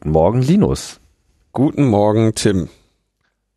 [0.00, 0.98] Guten Morgen, Linus.
[1.52, 2.70] Guten Morgen, Tim.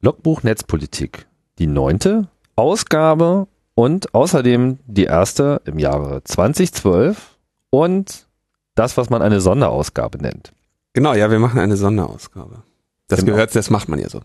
[0.02, 1.26] Logbuch Netzpolitik.
[1.58, 2.28] Die neunte
[2.58, 7.38] Ausgabe und außerdem die erste im Jahre 2012
[7.70, 8.28] und
[8.76, 10.52] das, was man eine Sonderausgabe nennt.
[10.92, 12.64] Genau, ja, wir machen eine Sonderausgabe.
[13.08, 13.32] Das Genau.
[13.32, 14.20] gehört, das macht man ja so.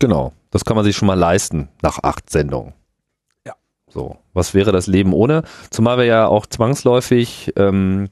[0.00, 2.72] Genau, das kann man sich schon mal leisten nach acht Sendungen.
[3.46, 3.54] Ja.
[3.88, 5.44] So, was wäre das Leben ohne?
[5.70, 8.08] Zumal wir ja auch zwangsläufig ähm,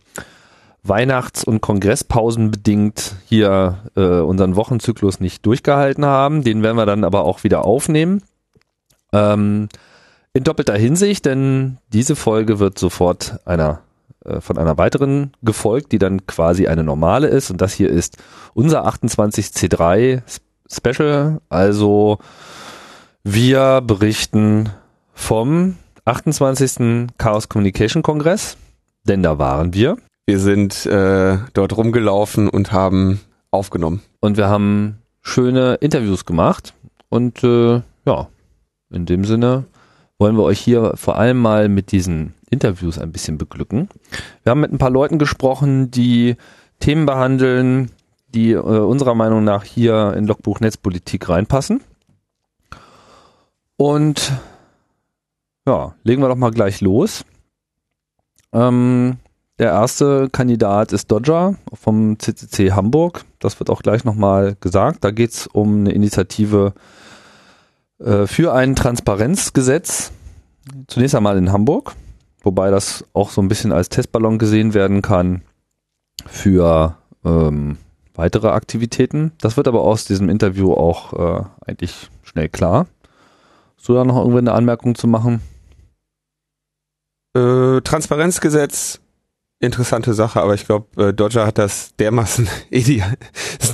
[0.83, 6.45] Weihnachts- und Kongresspausen bedingt hier äh, unseren Wochenzyklus nicht durchgehalten haben.
[6.45, 8.23] Den werden wir dann aber auch wieder aufnehmen.
[9.13, 9.69] Ähm,
[10.33, 13.81] in doppelter Hinsicht, denn diese Folge wird sofort einer
[14.25, 17.51] äh, von einer weiteren gefolgt, die dann quasi eine normale ist.
[17.51, 18.17] Und das hier ist
[18.55, 20.23] unser 28C3
[20.71, 21.41] Special.
[21.49, 22.19] Also
[23.25, 24.71] wir berichten
[25.15, 27.09] vom 28.
[27.19, 28.57] Chaos Communication Kongress,
[29.05, 29.97] denn da waren wir.
[30.29, 33.19] Wir sind äh, dort rumgelaufen und haben
[33.51, 34.03] aufgenommen.
[34.21, 36.75] Und wir haben schöne Interviews gemacht.
[37.09, 38.29] Und äh, ja,
[38.91, 39.65] in dem Sinne
[40.19, 43.89] wollen wir euch hier vor allem mal mit diesen Interviews ein bisschen beglücken.
[44.43, 46.37] Wir haben mit ein paar Leuten gesprochen, die
[46.79, 47.91] Themen behandeln,
[48.35, 51.81] die äh, unserer Meinung nach hier in Logbuch Netzpolitik reinpassen.
[53.79, 54.31] Und
[55.67, 57.25] ja, legen wir doch mal gleich los.
[58.53, 59.17] Ähm,
[59.59, 63.25] der erste Kandidat ist Dodger vom CCC Hamburg.
[63.41, 65.03] Das wird auch gleich nochmal gesagt.
[65.03, 66.75] Da geht es um eine Initiative
[67.99, 70.13] äh, für ein Transparenzgesetz.
[70.87, 71.95] Zunächst einmal in Hamburg,
[72.43, 75.43] wobei das auch so ein bisschen als Testballon gesehen werden kann
[76.27, 77.79] für ähm,
[78.15, 79.33] weitere Aktivitäten.
[79.41, 82.87] Das wird aber aus diesem Interview auch äh, eigentlich schnell klar.
[83.77, 85.41] Hast du da noch irgendwie eine Anmerkung zu machen?
[87.35, 89.01] Äh, Transparenzgesetz,
[89.61, 93.15] interessante Sache, aber ich glaube, äh, Dodger hat das dermaßen ideal,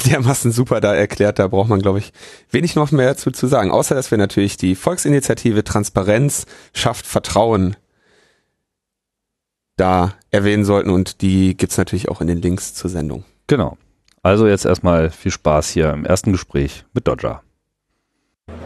[0.06, 2.12] dermaßen super da erklärt, da braucht man, glaube ich,
[2.50, 3.70] wenig noch mehr dazu zu sagen.
[3.70, 7.77] Außer, dass wir natürlich die Volksinitiative Transparenz schafft Vertrauen
[9.77, 13.24] da erwähnen sollten und die gibt's natürlich auch in den Links zur Sendung.
[13.46, 13.77] Genau.
[14.22, 17.43] Also jetzt erstmal viel Spaß hier im ersten Gespräch mit Dodger.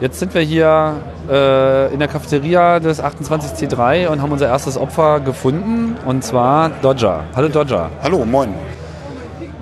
[0.01, 0.95] Jetzt sind wir hier
[1.29, 7.25] äh, in der Cafeteria des 28C3 und haben unser erstes Opfer gefunden und zwar Dodger.
[7.35, 7.91] Hallo Dodger.
[8.01, 8.55] Hallo, moin.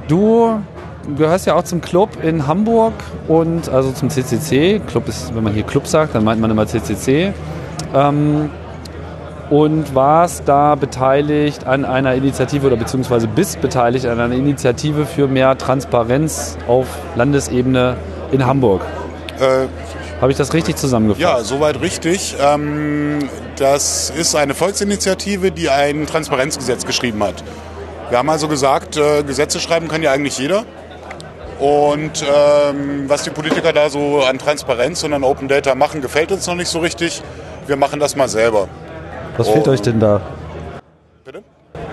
[0.08, 0.60] Du
[1.16, 2.92] gehörst ja auch zum Club in Hamburg
[3.28, 4.82] und also zum CCC.
[4.86, 7.32] Club ist, wenn man hier Club sagt, dann meint man immer CCC.
[7.94, 8.50] Ähm,
[9.48, 15.28] und warst da beteiligt an einer Initiative oder beziehungsweise bist beteiligt an einer Initiative für
[15.28, 17.96] mehr Transparenz auf Landesebene
[18.32, 18.82] in Hamburg.
[19.38, 19.66] Äh,
[20.20, 21.22] Habe ich das richtig zusammengefasst?
[21.22, 22.36] ja, soweit richtig.
[22.40, 27.44] Ähm, das ist eine Volksinitiative, die ein Transparenzgesetz geschrieben hat.
[28.08, 30.64] Wir haben also gesagt, äh, Gesetze schreiben kann ja eigentlich jeder.
[31.58, 36.30] Und ähm, was die Politiker da so an Transparenz und an Open Data machen, gefällt
[36.32, 37.22] uns noch nicht so richtig.
[37.66, 38.68] Wir machen das mal selber.
[39.36, 40.20] Was fehlt euch denn da?
[41.24, 41.42] Bitte?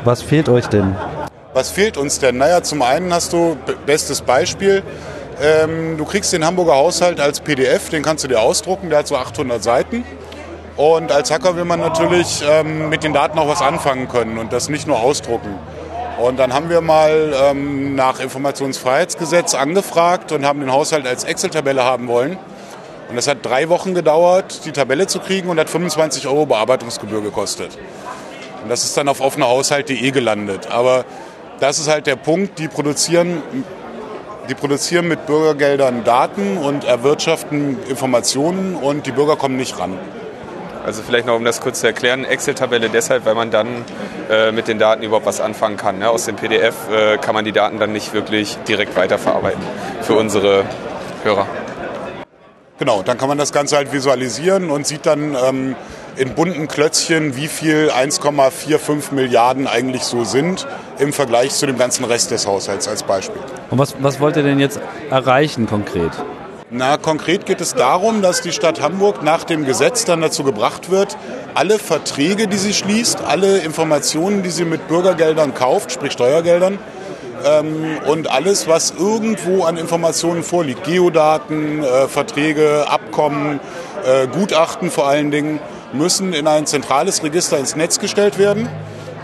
[0.04, 0.96] Was fehlt euch denn?
[1.54, 2.38] Was fehlt uns denn?
[2.38, 4.84] Naja, zum einen hast du, bestes Beispiel,
[5.42, 9.08] ähm, du kriegst den Hamburger Haushalt als PDF, den kannst du dir ausdrucken, der hat
[9.08, 10.04] so 800 Seiten.
[10.76, 14.52] Und als Hacker will man natürlich ähm, mit den Daten auch was anfangen können und
[14.52, 15.56] das nicht nur ausdrucken.
[16.20, 21.84] Und dann haben wir mal ähm, nach Informationsfreiheitsgesetz angefragt und haben den Haushalt als Excel-Tabelle
[21.84, 22.38] haben wollen.
[23.10, 27.22] Und das hat drei Wochen gedauert, die Tabelle zu kriegen und hat 25 Euro Bearbeitungsgebühr
[27.22, 27.78] gekostet.
[28.64, 30.68] Und das ist dann auf offenerhaushalt.de gelandet.
[30.72, 31.06] Aber
[31.60, 33.42] das ist halt der Punkt, die produzieren,
[34.50, 39.98] die produzieren mit Bürgergeldern Daten und erwirtschaften Informationen und die Bürger kommen nicht ran.
[40.86, 43.86] Also vielleicht noch, um das kurz zu erklären, Excel-Tabelle deshalb, weil man dann
[44.30, 46.00] äh, mit den Daten überhaupt was anfangen kann.
[46.00, 46.10] Ne?
[46.10, 49.62] Aus dem PDF äh, kann man die Daten dann nicht wirklich direkt weiterverarbeiten
[50.02, 50.66] für unsere
[51.24, 51.48] Hörer.
[52.80, 55.76] Genau, dann kann man das Ganze halt visualisieren und sieht dann ähm,
[56.16, 60.68] in bunten Klötzchen, wie viel 1,45 Milliarden eigentlich so sind
[61.00, 63.42] im Vergleich zu dem ganzen Rest des Haushalts als Beispiel.
[63.70, 64.80] Und was, was wollt ihr denn jetzt
[65.10, 66.12] erreichen konkret?
[66.76, 70.90] Na, konkret geht es darum, dass die Stadt Hamburg nach dem Gesetz dann dazu gebracht
[70.90, 71.18] wird,
[71.54, 76.80] alle Verträge, die sie schließt, alle Informationen, die sie mit Bürgergeldern kauft, sprich Steuergeldern,
[77.46, 83.60] ähm, und alles, was irgendwo an Informationen vorliegt, Geodaten, äh, Verträge, Abkommen,
[84.06, 85.60] äh, Gutachten vor allen Dingen,
[85.94, 88.68] müssen in ein zentrales Register ins Netz gestellt werden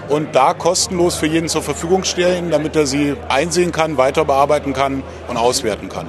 [0.08, 4.74] und da kostenlos für jeden zur Verfügung stellen, damit er sie einsehen kann, weiter bearbeiten
[4.74, 6.08] kann und auswerten kann.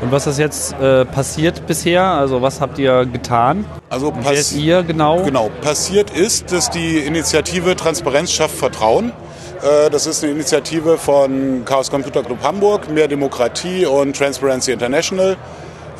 [0.00, 2.04] Und was ist jetzt äh, passiert bisher?
[2.04, 3.64] Also was habt ihr getan?
[3.90, 4.12] Also
[4.54, 5.24] ihr genau?
[5.24, 9.12] Genau, passiert ist, dass die Initiative Transparenz schafft Vertrauen
[9.60, 15.36] Äh, das ist eine Initiative von Chaos Computer Club Hamburg, Mehr Demokratie und Transparency International.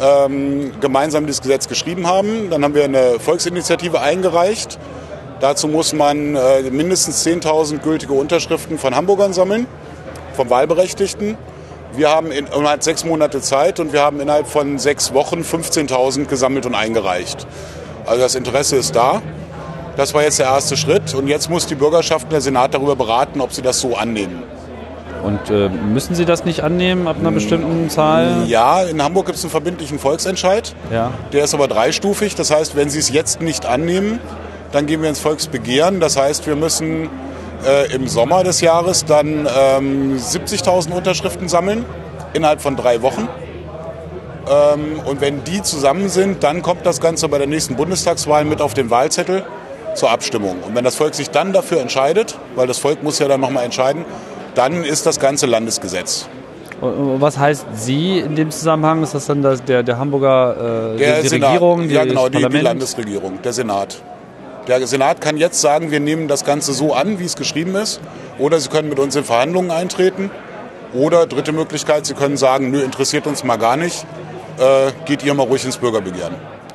[0.01, 2.51] Ähm, gemeinsam dieses Gesetz geschrieben haben.
[2.51, 4.79] Dann haben wir eine Volksinitiative eingereicht.
[5.41, 9.67] Dazu muss man äh, mindestens 10.000 gültige Unterschriften von Hamburgern sammeln,
[10.35, 11.37] vom Wahlberechtigten.
[11.93, 16.27] Wir haben in, innerhalb sechs Monate Zeit und wir haben innerhalb von sechs Wochen 15.000
[16.27, 17.47] gesammelt und eingereicht.
[18.07, 19.23] Also das Interesse ist da.
[19.97, 22.95] Das war jetzt der erste Schritt und jetzt muss die Bürgerschaft und der Senat darüber
[22.95, 24.45] beraten, ob sie das so annehmen.
[25.23, 28.45] Und äh, müssen Sie das nicht annehmen ab einer bestimmten Zahl?
[28.47, 30.75] Ja, in Hamburg gibt es einen verbindlichen Volksentscheid.
[30.93, 31.11] Ja.
[31.33, 32.35] Der ist aber dreistufig.
[32.35, 34.21] Das heißt, wenn Sie es jetzt nicht annehmen,
[34.73, 36.01] dann gehen wir ins Volksbegehren.
[36.01, 37.11] Das heißt, wir müssen
[37.67, 41.85] äh, im Sommer des Jahres dann ähm, 70.000 Unterschriften sammeln
[42.33, 43.29] innerhalb von drei Wochen.
[44.49, 48.61] Ähm, und wenn die zusammen sind, dann kommt das Ganze bei der nächsten Bundestagswahl mit
[48.61, 49.45] auf den Wahlzettel
[49.95, 50.57] zur Abstimmung.
[50.67, 53.65] Und wenn das Volk sich dann dafür entscheidet, weil das Volk muss ja dann nochmal
[53.65, 54.05] entscheiden,
[54.59, 56.29] dann ist das Ganze Landesgesetz.
[56.81, 59.03] Was heißt Sie in dem Zusammenhang?
[59.03, 61.89] Ist das dann das, der, der Hamburger äh, Der die, die Senat, Regierung?
[61.89, 62.59] ja das genau, die, die?
[62.61, 64.03] Landesregierung, der Senat.
[64.67, 68.01] Der Senat kann jetzt sagen, wir nehmen das Ganze so an, wie es geschrieben ist.
[68.39, 70.31] Oder sie können mit uns in Verhandlungen eintreten.
[70.93, 74.07] Oder dritte Möglichkeit, sie können sagen, nö, interessiert uns mal gar nicht.
[74.59, 76.35] Äh, geht ihr mal ruhig ins Bürgerbegehren.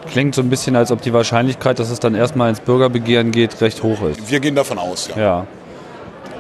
[0.10, 3.62] Klingt so ein bisschen, als ob die Wahrscheinlichkeit, dass es dann erstmal ins Bürgerbegehren geht,
[3.62, 4.30] recht hoch ist.
[4.30, 5.22] Wir gehen davon aus, ja.
[5.22, 5.48] Ja.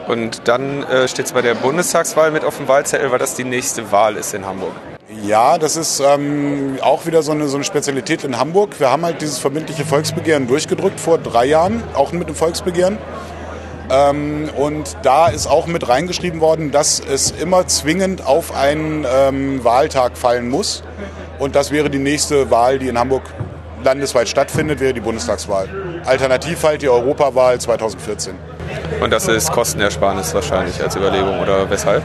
[0.08, 3.44] Und dann äh, steht es bei der Bundestagswahl mit auf dem Wahlzettel, weil das die
[3.44, 4.74] nächste Wahl ist in Hamburg.
[5.22, 8.80] Ja, das ist ähm, auch wieder so eine, so eine Spezialität in Hamburg.
[8.80, 12.98] Wir haben halt dieses verbindliche Volksbegehren durchgedrückt vor drei Jahren, auch mit dem Volksbegehren.
[13.90, 19.64] Ähm, und da ist auch mit reingeschrieben worden, dass es immer zwingend auf einen ähm,
[19.64, 20.84] Wahltag fallen muss.
[21.40, 23.24] Und das wäre die nächste Wahl, die in Hamburg
[23.84, 25.68] landesweit stattfindet, wäre die Bundestagswahl.
[26.06, 28.36] Alternativ halt die Europawahl 2014.
[29.02, 32.04] Und das ist Kostenersparnis wahrscheinlich als Überlegung oder weshalb?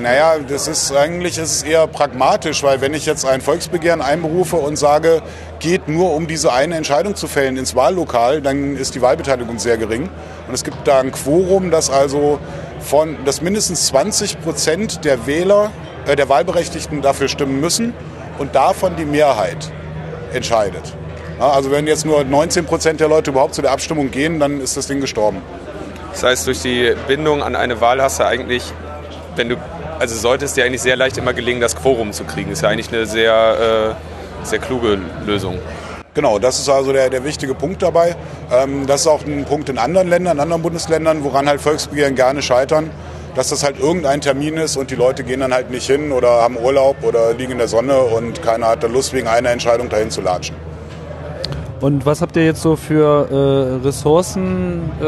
[0.00, 4.76] Naja, das ist eigentlich ist eher pragmatisch, weil wenn ich jetzt ein Volksbegehren einberufe und
[4.76, 5.22] sage,
[5.60, 9.76] geht nur um diese eine Entscheidung zu fällen ins Wahllokal, dann ist die Wahlbeteiligung sehr
[9.76, 10.08] gering.
[10.48, 12.40] Und es gibt da ein Quorum, dass also
[12.80, 15.70] von, dass mindestens 20 Prozent der Wähler,
[16.06, 17.94] äh, der Wahlberechtigten dafür stimmen müssen
[18.38, 19.70] und davon die Mehrheit
[20.32, 20.94] entscheidet.
[21.38, 24.76] Also wenn jetzt nur 19 Prozent der Leute überhaupt zu der Abstimmung gehen, dann ist
[24.76, 25.42] das Ding gestorben.
[26.12, 28.62] Das heißt, durch die Bindung an eine Wahl hast du eigentlich,
[29.36, 29.56] wenn du,
[29.98, 32.52] also sollte es dir eigentlich sehr leicht immer gelingen, das Quorum zu kriegen.
[32.52, 33.96] Ist ja eigentlich eine sehr,
[34.42, 35.58] äh, sehr kluge Lösung.
[36.14, 38.14] Genau, das ist also der, der wichtige Punkt dabei.
[38.52, 42.14] Ähm, das ist auch ein Punkt in anderen Ländern, in anderen Bundesländern, woran halt Volksbegehren
[42.14, 42.90] gerne scheitern,
[43.34, 46.42] dass das halt irgendein Termin ist und die Leute gehen dann halt nicht hin oder
[46.42, 49.88] haben Urlaub oder liegen in der Sonne und keiner hat da Lust, wegen einer Entscheidung
[49.88, 50.54] dahin zu latschen.
[51.82, 53.28] Und was habt ihr jetzt so für
[53.82, 55.04] äh, Ressourcen äh,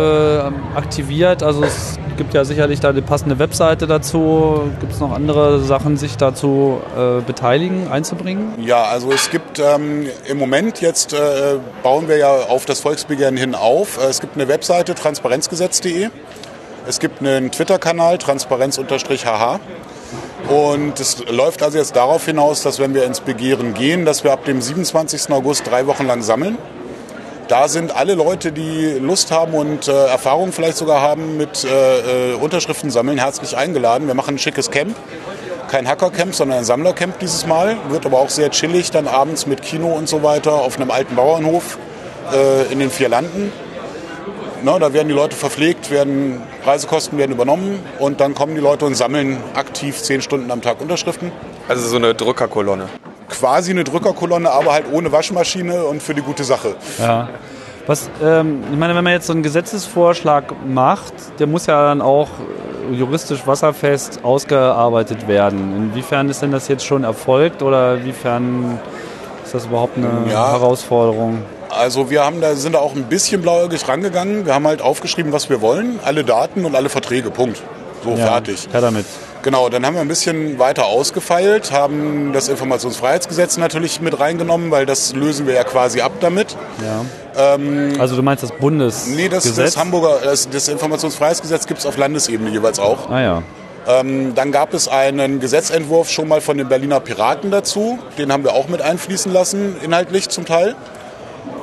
[0.76, 1.44] aktiviert?
[1.44, 4.72] Also es gibt ja sicherlich da eine passende Webseite dazu.
[4.80, 8.54] Gibt es noch andere Sachen, sich dazu äh, beteiligen, einzubringen?
[8.60, 13.36] Ja, also es gibt ähm, im Moment jetzt äh, bauen wir ja auf das Volksbegehren
[13.36, 13.96] hin auf.
[13.96, 16.08] Äh, Es gibt eine Webseite transparenzgesetz.de.
[16.88, 19.60] Es gibt einen Twitter-Kanal transparenz-hh.
[20.48, 24.32] Und es läuft also jetzt darauf hinaus, dass wenn wir ins Begehren gehen, dass wir
[24.32, 25.30] ab dem 27.
[25.30, 26.58] August drei Wochen lang sammeln.
[27.48, 32.32] Da sind alle Leute, die Lust haben und äh, Erfahrung vielleicht sogar haben mit äh,
[32.32, 34.06] äh, Unterschriften sammeln, herzlich eingeladen.
[34.06, 34.96] Wir machen ein schickes Camp.
[35.70, 37.76] Kein Hackercamp, sondern ein Sammlercamp dieses Mal.
[37.88, 41.16] Wird aber auch sehr chillig, dann abends mit Kino und so weiter auf einem alten
[41.16, 41.78] Bauernhof
[42.32, 43.52] äh, in den vier Landen.
[44.64, 48.86] Na, da werden die Leute verpflegt, werden Reisekosten werden übernommen und dann kommen die Leute
[48.86, 51.30] und sammeln aktiv zehn Stunden am Tag Unterschriften.
[51.68, 52.84] Also so eine Drückerkolonne.
[53.28, 56.76] Quasi eine Drückerkolonne, aber halt ohne Waschmaschine und für die gute Sache.
[56.98, 57.28] Ja.
[57.86, 62.00] Was, ähm, ich meine, wenn man jetzt so einen Gesetzesvorschlag macht, der muss ja dann
[62.00, 62.28] auch
[62.90, 65.90] äh, juristisch wasserfest ausgearbeitet werden.
[65.92, 68.78] Inwiefern ist denn das jetzt schon erfolgt oder inwiefern
[69.44, 70.52] ist das überhaupt eine Ja.
[70.52, 71.42] Herausforderung?
[71.74, 74.46] Also wir haben da, sind da auch ein bisschen blauäugig rangegangen.
[74.46, 77.62] Wir haben halt aufgeschrieben, was wir wollen, alle Daten und alle Verträge, Punkt.
[78.04, 78.68] So, fertig.
[78.72, 79.06] Ja, damit.
[79.42, 84.86] Genau, dann haben wir ein bisschen weiter ausgefeilt, haben das Informationsfreiheitsgesetz natürlich mit reingenommen, weil
[84.86, 86.56] das lösen wir ja quasi ab damit.
[86.82, 87.04] Ja.
[87.98, 89.16] also du meinst das Bundesgesetz?
[89.16, 93.10] Nee, das, das Hamburger, das, das Informationsfreiheitsgesetz gibt es auf Landesebene jeweils auch.
[93.10, 93.42] Ah ja.
[93.86, 97.98] Ähm, dann gab es einen Gesetzentwurf schon mal von den Berliner Piraten dazu.
[98.16, 100.74] Den haben wir auch mit einfließen lassen, inhaltlich zum Teil.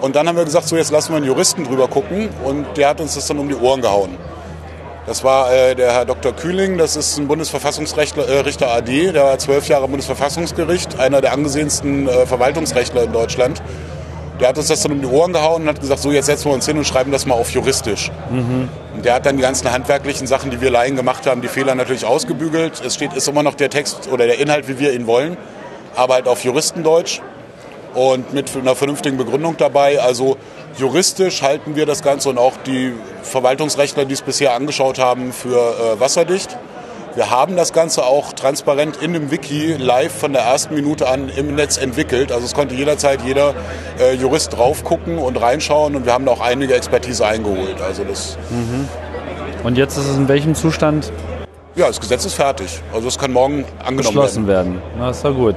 [0.01, 2.29] Und dann haben wir gesagt, so jetzt lassen wir einen Juristen drüber gucken.
[2.43, 4.17] Und der hat uns das dann um die Ohren gehauen.
[5.05, 6.31] Das war äh, der Herr Dr.
[6.31, 11.21] Kühling, das ist ein Bundesverfassungsrichter äh, Richter AD, der war zwölf Jahre im Bundesverfassungsgericht, einer
[11.21, 13.63] der angesehensten äh, Verwaltungsrechtler in Deutschland.
[14.39, 16.45] Der hat uns das dann um die Ohren gehauen und hat gesagt, so jetzt setzen
[16.45, 18.11] wir uns hin und schreiben das mal auf juristisch.
[18.95, 21.73] Und der hat dann die ganzen handwerklichen Sachen, die wir Laien gemacht haben, die Fehler
[21.75, 22.81] natürlich ausgebügelt.
[22.85, 25.35] Es steht, ist immer noch der Text oder der Inhalt, wie wir ihn wollen,
[25.95, 27.21] aber halt auf Juristendeutsch
[27.93, 30.01] und mit einer vernünftigen Begründung dabei.
[30.01, 30.37] Also
[30.77, 32.93] juristisch halten wir das Ganze und auch die
[33.23, 36.57] Verwaltungsrechtler, die es bisher angeschaut haben, für äh, wasserdicht.
[37.13, 41.29] Wir haben das Ganze auch transparent in dem Wiki live von der ersten Minute an
[41.35, 42.31] im Netz entwickelt.
[42.31, 43.53] Also es konnte jederzeit jeder
[43.99, 47.81] äh, Jurist drauf gucken und reinschauen und wir haben da auch einige Expertise eingeholt.
[47.81, 48.37] Also das,
[49.63, 51.11] Und jetzt ist es in welchem Zustand
[51.73, 52.81] ja, das Gesetz ist fertig.
[52.93, 54.73] Also es kann morgen angenommen beschlossen werden.
[54.75, 54.93] werden?
[54.99, 55.55] Na, ist ja gut.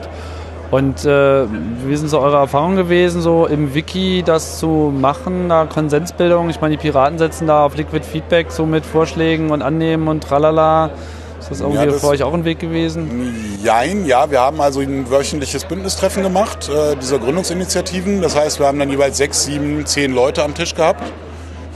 [0.75, 1.45] Und äh,
[1.87, 6.51] wie sind so eure Erfahrungen gewesen, so im Wiki das zu machen, da Konsensbildung?
[6.51, 10.25] Ich meine, die Piraten setzen da auf Liquid Feedback so mit Vorschlägen und Annehmen und
[10.25, 10.91] tralala.
[11.39, 13.59] Ist das irgendwie Ja, das- für euch auch ein Weg gewesen?
[13.63, 18.21] Jein, ja, wir haben also ein wöchentliches Bündnistreffen gemacht, äh, dieser Gründungsinitiativen.
[18.21, 21.05] Das heißt, wir haben dann jeweils sechs, sieben, zehn Leute am Tisch gehabt.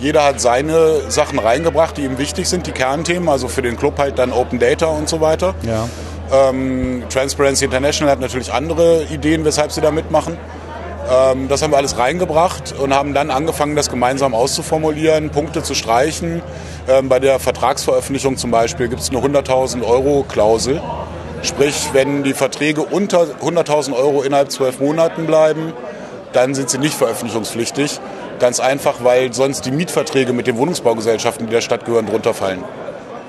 [0.01, 3.97] Jeder hat seine Sachen reingebracht, die ihm wichtig sind, die Kernthemen, also für den Club
[3.99, 5.55] halt dann Open Data und so weiter.
[5.65, 5.89] Ja.
[6.33, 10.37] Ähm, Transparency International hat natürlich andere Ideen, weshalb sie da mitmachen.
[11.11, 15.75] Ähm, das haben wir alles reingebracht und haben dann angefangen, das gemeinsam auszuformulieren, Punkte zu
[15.75, 16.43] streichen.
[16.87, 20.83] Ähm, bei der Vertragsveröffentlichung zum Beispiel gibt es eine 100.000 Euro Klausel.
[21.43, 25.73] Sprich, wenn die Verträge unter 100.000 Euro innerhalb zwölf Monaten bleiben,
[26.33, 28.01] dann sind sie nicht veröffentlichungspflichtig.
[28.39, 32.63] Ganz einfach, weil sonst die Mietverträge mit den Wohnungsbaugesellschaften, die der Stadt gehören, drunter fallen.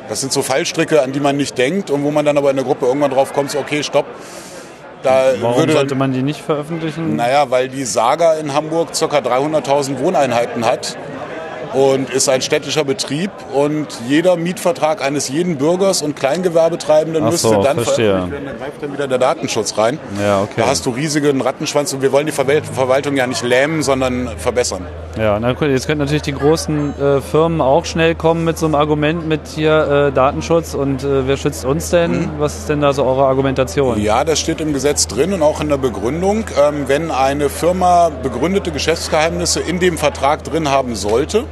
[0.10, 2.56] Das sind so Fallstricke, an die man nicht denkt und wo man dann aber in
[2.56, 4.06] der Gruppe irgendwann drauf kommt, so, okay, stopp.
[5.04, 7.16] Da Warum würde sollte man die nicht veröffentlichen?
[7.16, 9.06] naja, weil die Saga in Hamburg ca.
[9.06, 10.98] 300.000 Wohneinheiten hat
[11.74, 17.50] und ist ein städtischer Betrieb und jeder Mietvertrag eines jeden Bürgers und Kleingewerbetreibenden Ach müsste
[17.50, 18.06] so, dann verstehe.
[18.12, 20.00] veröffentlicht werden, dann greift dann wieder der Datenschutz rein.
[20.22, 20.54] Ja, okay.
[20.58, 24.30] Da hast du riesigen Rattenschwanz und wir wollen die Verwalt- Verwaltung ja nicht lähmen, sondern
[24.38, 24.86] verbessern.
[25.18, 28.66] Ja, na gut, jetzt könnten natürlich die großen äh, Firmen auch schnell kommen mit so
[28.66, 32.30] einem Argument mit hier äh, Datenschutz und äh, wer schützt uns denn?
[32.40, 34.00] Was ist denn da so eure Argumentation?
[34.02, 36.46] Ja, das steht im Gesetz drin und auch in der Begründung.
[36.62, 41.46] Ähm, wenn eine Firma begründete Geschäftsgeheimnisse in dem Vertrag drin haben sollte,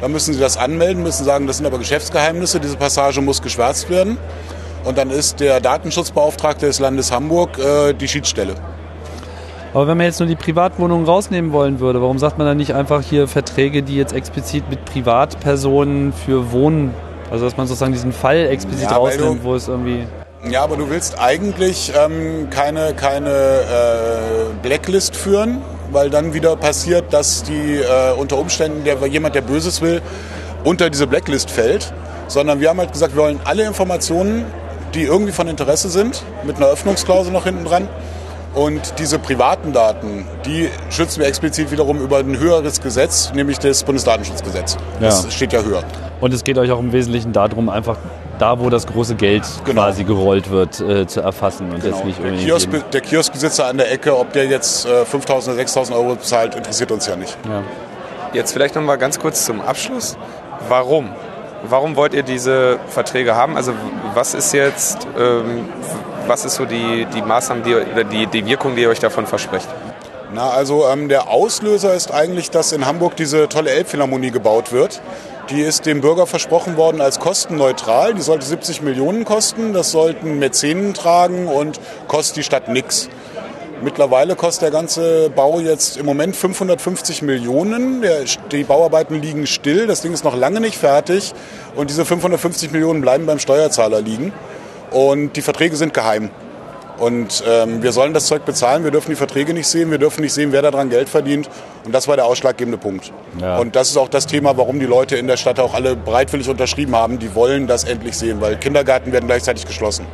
[0.00, 3.90] dann müssen sie das anmelden, müssen sagen, das sind aber Geschäftsgeheimnisse, diese Passage muss geschwärzt
[3.90, 4.16] werden.
[4.84, 8.54] Und dann ist der Datenschutzbeauftragte des Landes Hamburg äh, die Schiedsstelle.
[9.74, 12.74] Aber wenn man jetzt nur die Privatwohnungen rausnehmen wollen würde, warum sagt man dann nicht
[12.74, 16.92] einfach hier Verträge, die jetzt explizit mit Privatpersonen für Wohnen,
[17.30, 20.06] also dass man sozusagen diesen Fall explizit Ja, rausnimmt, du- wo es irgendwie...
[20.50, 25.58] Ja, aber du willst eigentlich ähm, keine, keine äh, Blacklist führen,
[25.92, 30.00] weil dann wieder passiert, dass die äh, unter Umständen der jemand, der Böses will,
[30.64, 31.92] unter diese Blacklist fällt.
[32.28, 34.44] Sondern wir haben halt gesagt, wir wollen alle Informationen,
[34.94, 37.88] die irgendwie von Interesse sind, mit einer Öffnungsklausel noch hinten dran.
[38.54, 43.84] Und diese privaten Daten, die schützen wir explizit wiederum über ein höheres Gesetz, nämlich das
[43.84, 44.76] Bundesdatenschutzgesetz.
[45.00, 45.30] Das Ja.
[45.30, 45.84] steht ja höher.
[46.20, 47.96] Und es geht euch auch im Wesentlichen darum, einfach
[48.40, 49.82] da, wo das große Geld Genau.
[49.82, 52.44] quasi gerollt wird, äh, zu erfassen und jetzt nicht Der, irgendwie...
[52.46, 56.54] Kiosk, der Kioskbesitzer an der Ecke, ob der jetzt äh, 5.000 oder 6.000 Euro bezahlt,
[56.54, 57.36] interessiert uns ja nicht.
[57.48, 57.62] ja.
[58.32, 60.16] Jetzt vielleicht noch mal ganz kurz zum Abschluss.
[60.68, 61.10] Warum?
[61.68, 63.56] Warum wollt ihr diese Verträge haben?
[63.56, 63.72] Also
[64.14, 65.68] was ist jetzt, ähm,
[66.28, 69.26] was ist so die, die Maßnahmen, die, oder die, die Wirkung, die ihr euch davon
[69.26, 69.66] versprecht?
[70.32, 75.00] Na, also ähm, der Auslöser ist eigentlich, dass in Hamburg diese tolle Elbphilharmonie gebaut wird.
[75.50, 78.14] Die ist dem Bürger versprochen worden als kostenneutral.
[78.14, 79.72] Die sollte 70 Millionen kosten.
[79.72, 83.08] Das sollten Mäzenen tragen und kostet die Stadt nix.
[83.82, 88.04] Mittlerweile kostet der ganze Bau jetzt im Moment 550 Millionen.
[88.52, 89.88] Die Bauarbeiten liegen still.
[89.88, 91.32] Das Ding ist noch lange nicht fertig.
[91.74, 94.32] Und diese 550 Millionen bleiben beim Steuerzahler liegen.
[94.92, 96.30] Und die Verträge sind geheim.
[97.00, 100.20] Und ähm, wir sollen das Zeug bezahlen, wir dürfen die Verträge nicht sehen, wir dürfen
[100.20, 101.48] nicht sehen, wer daran Geld verdient.
[101.84, 103.12] Und das war der ausschlaggebende Punkt.
[103.40, 103.58] Ja.
[103.58, 106.48] Und das ist auch das Thema, warum die Leute in der Stadt auch alle bereitwillig
[106.48, 107.18] unterschrieben haben.
[107.18, 110.06] Die wollen das endlich sehen, weil Kindergärten werden gleichzeitig geschlossen.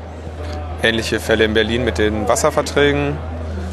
[0.83, 3.17] Ähnliche Fälle in Berlin mit den Wasserverträgen.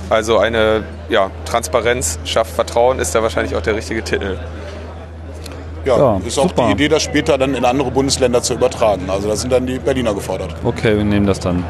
[0.09, 4.37] Also eine ja, Transparenz schafft Vertrauen ist da wahrscheinlich auch der richtige Titel.
[5.85, 6.67] Ja, Ja, ist auch super.
[6.67, 9.09] die Idee, das später dann in andere Bundesländer zu übertragen.
[9.09, 10.55] Also da sind dann die Berliner gefordert.
[10.63, 11.63] Okay, wir nehmen das dann.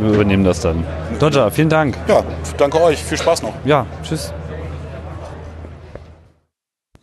[0.00, 0.84] Wir übernehmen das dann.
[1.18, 1.96] Dodger, vielen Dank.
[2.06, 2.22] Ja,
[2.56, 3.52] danke euch, viel Spaß noch.
[3.64, 4.32] Ja, tschüss.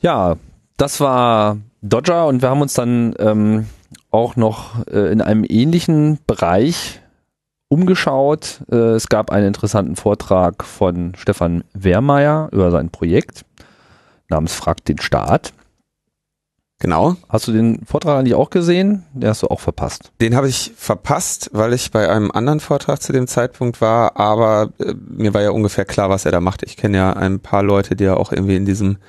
[0.06, 0.36] Ja,
[0.78, 3.66] das war Dodger und wir haben uns dann ähm,
[4.12, 7.02] auch noch äh, in einem ähnlichen Bereich
[7.70, 8.62] umgeschaut.
[8.72, 13.46] Äh, es gab einen interessanten Vortrag von Stefan Wehrmeier über sein Projekt
[14.30, 15.54] namens Frag den Staat.
[16.78, 17.16] Genau.
[17.28, 19.06] Hast du den Vortrag eigentlich auch gesehen?
[19.16, 20.12] Den hast du auch verpasst.
[20.22, 24.70] Den habe ich verpasst, weil ich bei einem anderen Vortrag zu dem Zeitpunkt war, aber
[24.78, 26.62] äh, mir war ja ungefähr klar, was er da macht.
[26.62, 29.00] Ich kenne ja ein paar Leute, die ja auch irgendwie in diesem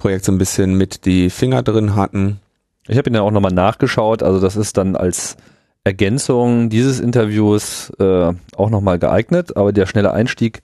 [0.00, 2.40] Projekt so ein bisschen mit die Finger drin hatten.
[2.88, 5.36] Ich habe ihn ja auch nochmal nachgeschaut, also das ist dann als
[5.84, 10.62] Ergänzung dieses Interviews äh, auch nochmal geeignet, aber der schnelle Einstieg,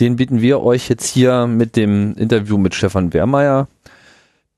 [0.00, 3.68] den bieten wir euch jetzt hier mit dem Interview mit Stefan Wehrmeier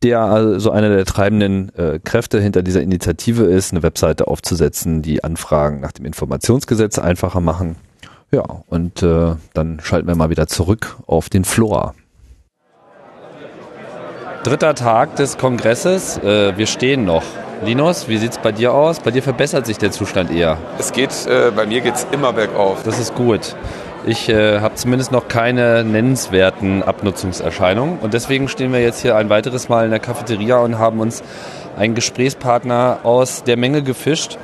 [0.03, 5.25] der also einer der treibenden äh, Kräfte hinter dieser Initiative ist, eine Webseite aufzusetzen, die
[5.25, 7.77] Anfragen nach dem Informationsgesetz einfacher machen.
[8.31, 11.95] Ja, und äh, dann schalten wir mal wieder zurück auf den Flora.
[14.49, 16.17] Dritter Tag des Kongresses.
[16.17, 17.23] Äh, wir stehen noch.
[17.67, 18.99] Linus, wie sieht es bei dir aus?
[18.99, 20.57] Bei dir verbessert sich der Zustand eher.
[20.79, 22.83] Es geht, äh, bei mir geht es immer bergauf.
[22.83, 23.55] Das ist gut.
[24.07, 29.29] Ich äh, habe zumindest noch keine nennenswerten Abnutzungserscheinungen und deswegen stehen wir jetzt hier ein
[29.29, 31.23] weiteres Mal in der Cafeteria und haben uns
[31.77, 34.39] einen Gesprächspartner aus der Menge gefischt.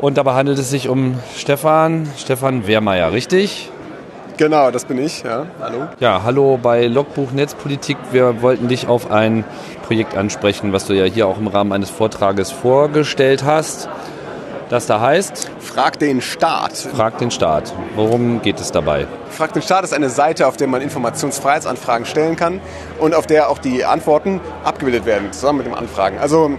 [0.00, 3.72] Und dabei handelt es sich um Stefan, Stefan Wehrmeier, richtig?
[4.38, 5.46] Genau, das bin ich, ja.
[5.60, 5.88] Hallo.
[5.98, 7.96] Ja, hallo bei Logbuch Netzpolitik.
[8.12, 9.44] Wir wollten dich auf ein
[9.82, 13.88] Projekt ansprechen, was du ja hier auch im Rahmen eines Vortrages vorgestellt hast.
[14.68, 15.50] Das da heißt?
[15.58, 16.76] Frag den Staat.
[16.76, 17.74] Frag den Staat.
[17.96, 19.08] Worum geht es dabei?
[19.28, 22.60] Frag den Staat ist eine Seite, auf der man Informationsfreiheitsanfragen stellen kann
[23.00, 26.16] und auf der auch die Antworten abgebildet werden, zusammen mit den Anfragen.
[26.18, 26.50] Also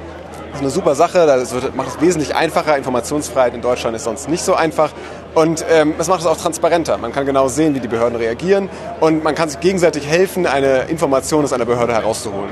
[0.50, 2.76] das ist eine super Sache, das macht es wesentlich einfacher.
[2.76, 4.92] Informationsfreiheit in Deutschland ist sonst nicht so einfach.
[5.36, 6.98] Und ähm, das macht es auch transparenter.
[6.98, 8.70] Man kann genau sehen, wie die Behörden reagieren
[9.00, 12.50] und man kann sich gegenseitig helfen, eine Information aus einer Behörde herauszuholen.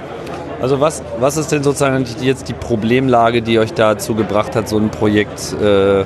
[0.62, 4.78] Also was, was ist denn sozusagen jetzt die Problemlage, die euch dazu gebracht hat, so
[4.78, 6.04] ein Projekt äh,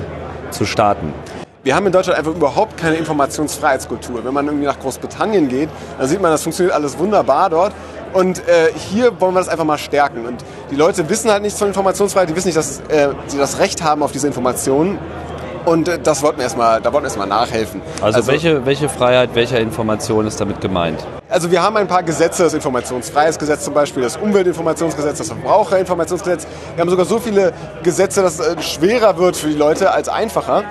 [0.50, 1.14] zu starten?
[1.64, 4.24] Wir haben in Deutschland einfach überhaupt keine Informationsfreiheitskultur.
[4.24, 7.72] Wenn man irgendwie nach Großbritannien geht, dann sieht man, das funktioniert alles wunderbar dort.
[8.12, 10.26] Und äh, hier wollen wir das einfach mal stärken.
[10.26, 13.58] Und die Leute wissen halt nichts von Informationsfreiheit, die wissen nicht, dass äh, sie das
[13.58, 14.98] Recht haben auf diese Informationen.
[15.64, 17.80] Und äh, das wollten wir erstmal, da wollten wir erstmal nachhelfen.
[18.00, 21.04] Also, also welche, welche Freiheit welcher Information ist damit gemeint?
[21.32, 26.46] Also wir haben ein paar Gesetze, das Informationsfreiheitsgesetz zum Beispiel, das Umweltinformationsgesetz, das Verbraucherinformationsgesetz.
[26.74, 30.64] Wir haben sogar so viele Gesetze, dass es schwerer wird für die Leute als einfacher.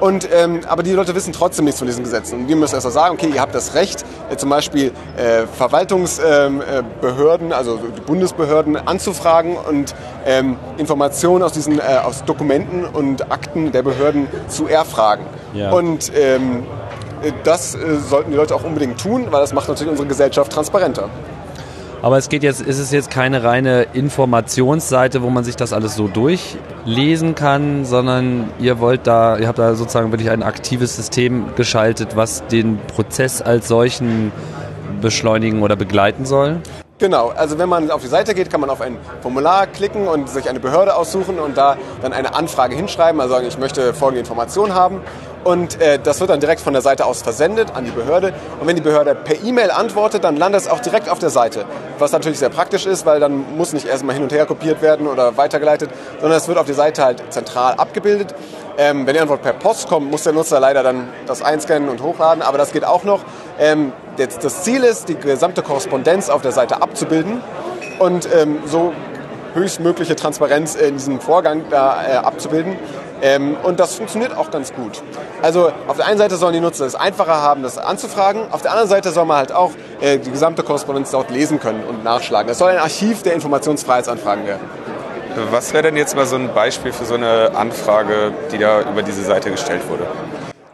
[0.00, 2.40] Und, ähm, aber die Leute wissen trotzdem nichts von diesen Gesetzen.
[2.40, 5.46] Und wir müssen erst mal sagen, okay, ihr habt das Recht, äh, zum Beispiel äh,
[5.46, 12.86] Verwaltungsbehörden, ähm, äh, also die Bundesbehörden anzufragen und ähm, Informationen aus diesen äh, aus Dokumenten
[12.86, 15.26] und Akten der Behörden zu erfragen.
[15.52, 15.72] Ja.
[15.72, 16.64] Und ähm,
[17.44, 21.08] das äh, sollten die Leute auch unbedingt tun, weil das macht natürlich unsere Gesellschaft transparenter.
[22.02, 25.96] Aber es geht jetzt, ist es jetzt keine reine Informationsseite, wo man sich das alles
[25.96, 31.54] so durchlesen kann, sondern ihr wollt da, ihr habt da sozusagen wirklich ein aktives System
[31.56, 34.30] geschaltet, was den Prozess als solchen
[35.00, 36.60] beschleunigen oder begleiten soll?
[36.98, 40.30] Genau, also wenn man auf die Seite geht, kann man auf ein Formular klicken und
[40.30, 44.20] sich eine Behörde aussuchen und da dann eine Anfrage hinschreiben, also sagen, ich möchte folgende
[44.20, 45.00] Informationen haben.
[45.46, 48.34] Und äh, das wird dann direkt von der Seite aus versendet an die Behörde.
[48.60, 51.64] Und wenn die Behörde per E-Mail antwortet, dann landet es auch direkt auf der Seite.
[52.00, 55.06] Was natürlich sehr praktisch ist, weil dann muss nicht erstmal hin und her kopiert werden
[55.06, 58.34] oder weitergeleitet, sondern es wird auf der Seite halt zentral abgebildet.
[58.76, 62.02] Ähm, wenn die Antwort per Post kommt, muss der Nutzer leider dann das einscannen und
[62.02, 63.22] hochladen, aber das geht auch noch.
[63.60, 67.40] Ähm, jetzt das Ziel ist, die gesamte Korrespondenz auf der Seite abzubilden
[68.00, 68.92] und ähm, so
[69.54, 72.76] höchstmögliche Transparenz in diesem Vorgang da äh, abzubilden.
[73.22, 75.02] Ähm, und das funktioniert auch ganz gut.
[75.42, 78.42] Also auf der einen Seite sollen die Nutzer es einfacher haben, das anzufragen.
[78.50, 81.84] Auf der anderen Seite soll man halt auch äh, die gesamte Korrespondenz dort lesen können
[81.84, 82.50] und nachschlagen.
[82.50, 84.62] Es soll ein Archiv der Informationsfreiheitsanfragen werden.
[85.50, 89.02] Was wäre denn jetzt mal so ein Beispiel für so eine Anfrage, die da über
[89.02, 90.06] diese Seite gestellt wurde?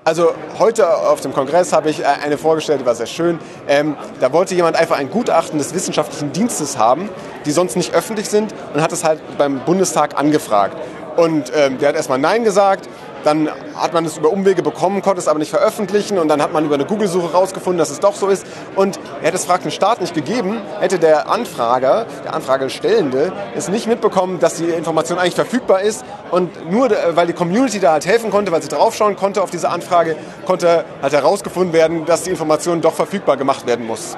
[0.04, 3.38] Also heute auf dem Kongress habe ich äh, eine vorgestellt, die war sehr schön.
[3.68, 7.08] Ähm, da wollte jemand einfach ein Gutachten des wissenschaftlichen Dienstes haben,
[7.46, 10.76] die sonst nicht öffentlich sind und hat es halt beim Bundestag angefragt.
[11.16, 12.88] Und ähm, der hat erstmal Nein gesagt.
[13.24, 16.52] Dann hat man es über Umwege bekommen, konnte es aber nicht veröffentlichen und dann hat
[16.52, 18.44] man über eine Google-Suche herausgefunden, dass es doch so ist.
[18.74, 23.86] Und hätte es Frag den Staat nicht gegeben, hätte der Anfrager, der Anfragestellende, es nicht
[23.86, 26.04] mitbekommen, dass die Information eigentlich verfügbar ist.
[26.32, 29.50] Und nur äh, weil die Community da halt helfen konnte, weil sie draufschauen konnte auf
[29.50, 34.16] diese Anfrage, konnte halt herausgefunden werden, dass die Information doch verfügbar gemacht werden muss.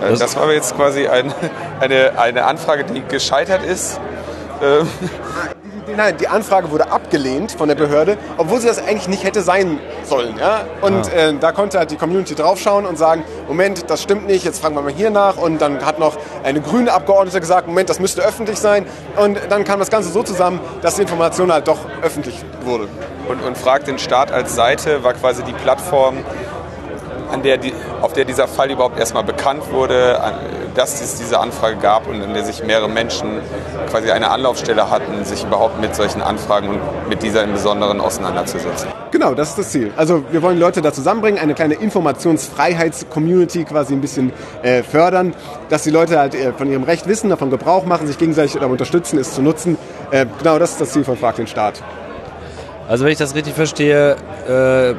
[0.00, 1.34] Das war jetzt quasi ein,
[1.80, 4.00] eine, eine Anfrage, die gescheitert ist.
[5.96, 9.80] Nein, die Anfrage wurde abgelehnt von der Behörde, obwohl sie das eigentlich nicht hätte sein
[10.04, 10.36] sollen.
[10.38, 10.64] Ja?
[10.80, 11.28] Und ja.
[11.28, 14.74] Äh, da konnte halt die Community draufschauen und sagen, Moment, das stimmt nicht, jetzt fragen
[14.74, 15.36] wir mal hier nach.
[15.36, 18.86] Und dann hat noch eine grüne Abgeordnete gesagt, Moment, das müsste öffentlich sein.
[19.16, 22.88] Und dann kam das Ganze so zusammen, dass die Information halt doch öffentlich wurde.
[23.28, 26.18] Und, und fragt den Staat als Seite war quasi die Plattform,
[27.32, 30.18] an der die, auf der dieser Fall überhaupt erstmal bekannt wurde,
[30.74, 33.40] dass es diese Anfrage gab und in der sich mehrere Menschen
[33.90, 38.88] quasi eine Anlaufstelle hatten, sich überhaupt mit solchen Anfragen und mit dieser im Besonderen auseinanderzusetzen.
[39.10, 39.92] Genau, das ist das Ziel.
[39.96, 45.34] Also wir wollen Leute da zusammenbringen, eine kleine Informationsfreiheits-Community quasi ein bisschen äh, fördern,
[45.68, 48.66] dass die Leute halt äh, von ihrem Recht wissen, davon Gebrauch machen, sich gegenseitig dabei
[48.66, 49.78] unterstützen, es zu nutzen.
[50.10, 51.82] Äh, genau, das ist das Ziel von Frag den Staat.
[52.88, 54.94] Also wenn ich das richtig verstehe, äh,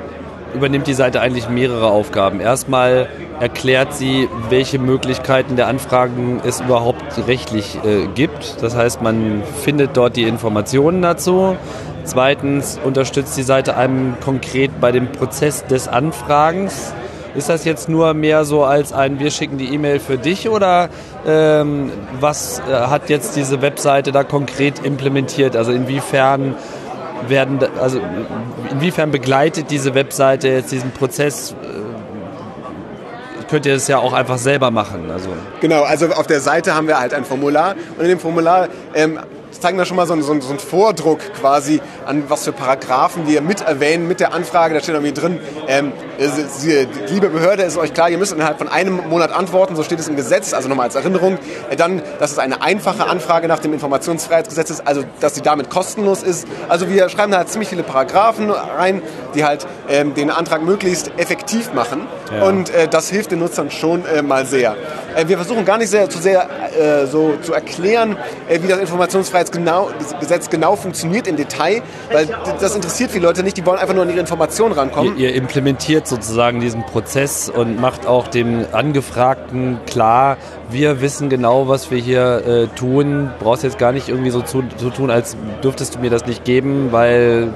[0.53, 2.39] übernimmt die Seite eigentlich mehrere Aufgaben.
[2.39, 3.07] Erstmal
[3.39, 8.61] erklärt sie, welche Möglichkeiten der Anfragen es überhaupt rechtlich äh, gibt.
[8.61, 11.55] Das heißt, man findet dort die Informationen dazu.
[12.03, 16.93] Zweitens unterstützt die Seite einem konkret bei dem Prozess des Anfragens.
[17.35, 20.89] Ist das jetzt nur mehr so als ein Wir schicken die E-Mail für dich oder
[21.27, 25.55] ähm, was äh, hat jetzt diese Webseite da konkret implementiert?
[25.55, 26.55] Also inwiefern
[27.27, 28.01] werden, also
[28.71, 31.55] inwiefern begleitet diese Webseite jetzt diesen Prozess?
[33.49, 35.09] Könnt ihr das ja auch einfach selber machen.
[35.11, 35.29] Also.
[35.59, 39.19] Genau, also auf der Seite haben wir halt ein Formular und in dem Formular ähm,
[39.51, 43.41] zeigen da schon mal so einen, so, einen, Vordruck quasi an was für Paragraphen wir
[43.41, 44.73] mit erwähnen mit der Anfrage.
[44.73, 45.91] Da steht irgendwie drin, ähm,
[46.57, 49.99] Sie, liebe Behörde, ist euch klar, ihr müsst innerhalb von einem Monat antworten, so steht
[49.99, 51.37] es im Gesetz, also nochmal als Erinnerung.
[51.69, 55.69] Äh, dann, dass es eine einfache Anfrage nach dem Informationsfreiheitsgesetz ist, also dass sie damit
[55.69, 56.47] kostenlos ist.
[56.67, 59.01] Also wir schreiben da halt ziemlich viele Paragraphen rein,
[59.35, 62.07] die halt ähm, den Antrag möglichst effektiv machen.
[62.33, 62.43] Ja.
[62.43, 64.75] Und äh, das hilft den Nutzern schon äh, mal sehr.
[65.15, 68.79] Äh, wir versuchen gar nicht sehr, zu sehr äh, so zu erklären, äh, wie das
[68.79, 69.89] Informationsfreiheitsgesetz genau,
[70.49, 72.27] genau funktioniert im Detail, weil
[72.59, 75.17] das interessiert viele Leute nicht, die wollen einfach nur an ihre Informationen rankommen.
[75.17, 80.37] Ihr, ihr implementiert sozusagen diesen Prozess und macht auch dem Angefragten klar,
[80.69, 83.31] wir wissen genau, was wir hier äh, tun.
[83.39, 86.45] Brauchst jetzt gar nicht irgendwie so zu, zu tun, als dürftest du mir das nicht
[86.45, 87.51] geben, weil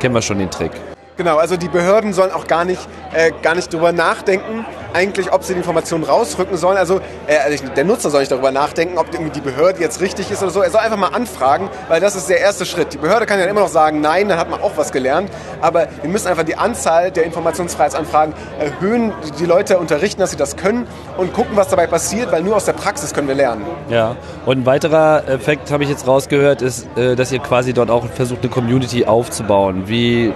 [0.00, 0.72] kennen wir schon den Trick.
[1.16, 2.80] Genau, also die Behörden sollen auch gar nicht,
[3.12, 6.76] äh, gar nicht drüber nachdenken, eigentlich, ob sie die Informationen rausrücken sollen.
[6.76, 10.30] Also, äh, also der Nutzer soll nicht darüber nachdenken, ob irgendwie die Behörde jetzt richtig
[10.30, 10.62] ist oder so.
[10.62, 12.92] Er soll einfach mal anfragen, weil das ist der erste Schritt.
[12.92, 15.30] Die Behörde kann ja immer noch sagen, nein, dann hat man auch was gelernt.
[15.60, 20.56] Aber wir müssen einfach die Anzahl der Informationsfreiheitsanfragen erhöhen, die Leute unterrichten, dass sie das
[20.56, 23.64] können und gucken, was dabei passiert, weil nur aus der Praxis können wir lernen.
[23.88, 27.90] Ja, und ein weiterer Effekt, habe ich jetzt rausgehört, ist, äh, dass ihr quasi dort
[27.90, 29.84] auch versucht, eine Community aufzubauen.
[29.86, 30.32] Wie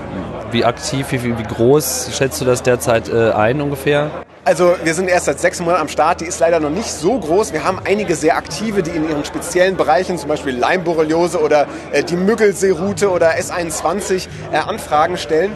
[0.54, 4.10] wie aktiv, wie, wie groß schätzt du das derzeit äh, ein ungefähr?
[4.46, 7.18] Also wir sind erst seit sechs Monaten am Start, die ist leider noch nicht so
[7.18, 7.54] groß.
[7.54, 12.04] Wir haben einige sehr aktive, die in ihren speziellen Bereichen, zum Beispiel Leimborreliose oder äh,
[12.04, 15.52] die Müggelseeroute oder S21 äh, Anfragen stellen.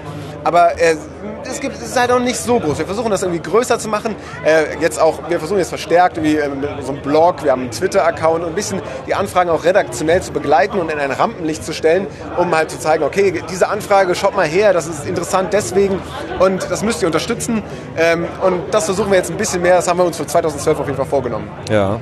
[0.48, 0.96] Aber äh,
[1.44, 2.78] es, gibt, es ist halt auch nicht so groß.
[2.78, 4.16] Wir versuchen das irgendwie größer zu machen.
[4.46, 7.64] Äh, jetzt auch, wir versuchen jetzt verstärkt irgendwie äh, mit so einem Blog, wir haben
[7.64, 11.62] einen Twitter-Account und ein bisschen die Anfragen auch redaktionell zu begleiten und in ein Rampenlicht
[11.62, 12.06] zu stellen,
[12.38, 16.00] um halt zu zeigen, okay, diese Anfrage, schaut mal her, das ist interessant deswegen
[16.38, 17.62] und das müsst ihr unterstützen.
[17.98, 20.80] Ähm, und das versuchen wir jetzt ein bisschen mehr, das haben wir uns für 2012
[20.80, 21.50] auf jeden Fall vorgenommen.
[21.68, 22.00] Ja.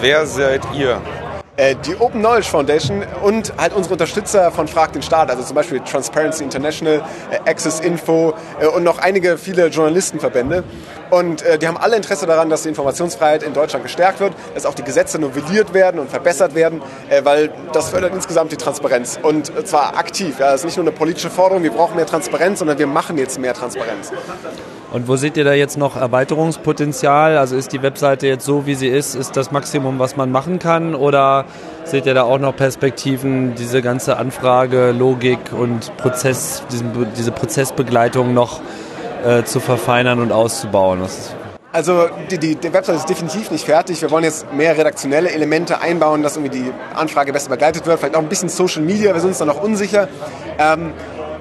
[0.00, 1.00] Wer seid ihr?
[1.60, 5.54] Äh, die Open Knowledge Foundation und halt unsere Unterstützer von Frag den Staat, also zum
[5.54, 10.64] Beispiel Transparency International, äh, Access Info äh, und noch einige viele Journalistenverbände.
[11.10, 14.74] Und die haben alle Interesse daran, dass die Informationsfreiheit in Deutschland gestärkt wird, dass auch
[14.74, 16.82] die Gesetze novelliert werden und verbessert werden,
[17.24, 19.18] weil das fördert insgesamt die Transparenz.
[19.20, 20.38] Und zwar aktiv.
[20.38, 23.18] Ja, das ist nicht nur eine politische Forderung, wir brauchen mehr Transparenz, sondern wir machen
[23.18, 24.12] jetzt mehr Transparenz.
[24.92, 27.36] Und wo seht ihr da jetzt noch Erweiterungspotenzial?
[27.36, 30.58] Also ist die Webseite jetzt so, wie sie ist, ist das Maximum, was man machen
[30.58, 30.96] kann?
[30.96, 31.44] Oder
[31.84, 38.34] seht ihr da auch noch Perspektiven, diese ganze Anfrage, Logik und Prozess, diesen, diese Prozessbegleitung
[38.34, 38.60] noch
[39.24, 41.00] äh, zu verfeinern und auszubauen?
[41.72, 44.02] also die, die, die, Website ist definitiv nicht fertig.
[44.02, 48.00] Wir wollen jetzt mehr redaktionelle Elemente einbauen, dass irgendwie die Anfrage besser begleitet wird.
[48.00, 50.08] Vielleicht auch ein bisschen Social Media, wir sind uns da noch unsicher.
[50.58, 50.92] Ähm,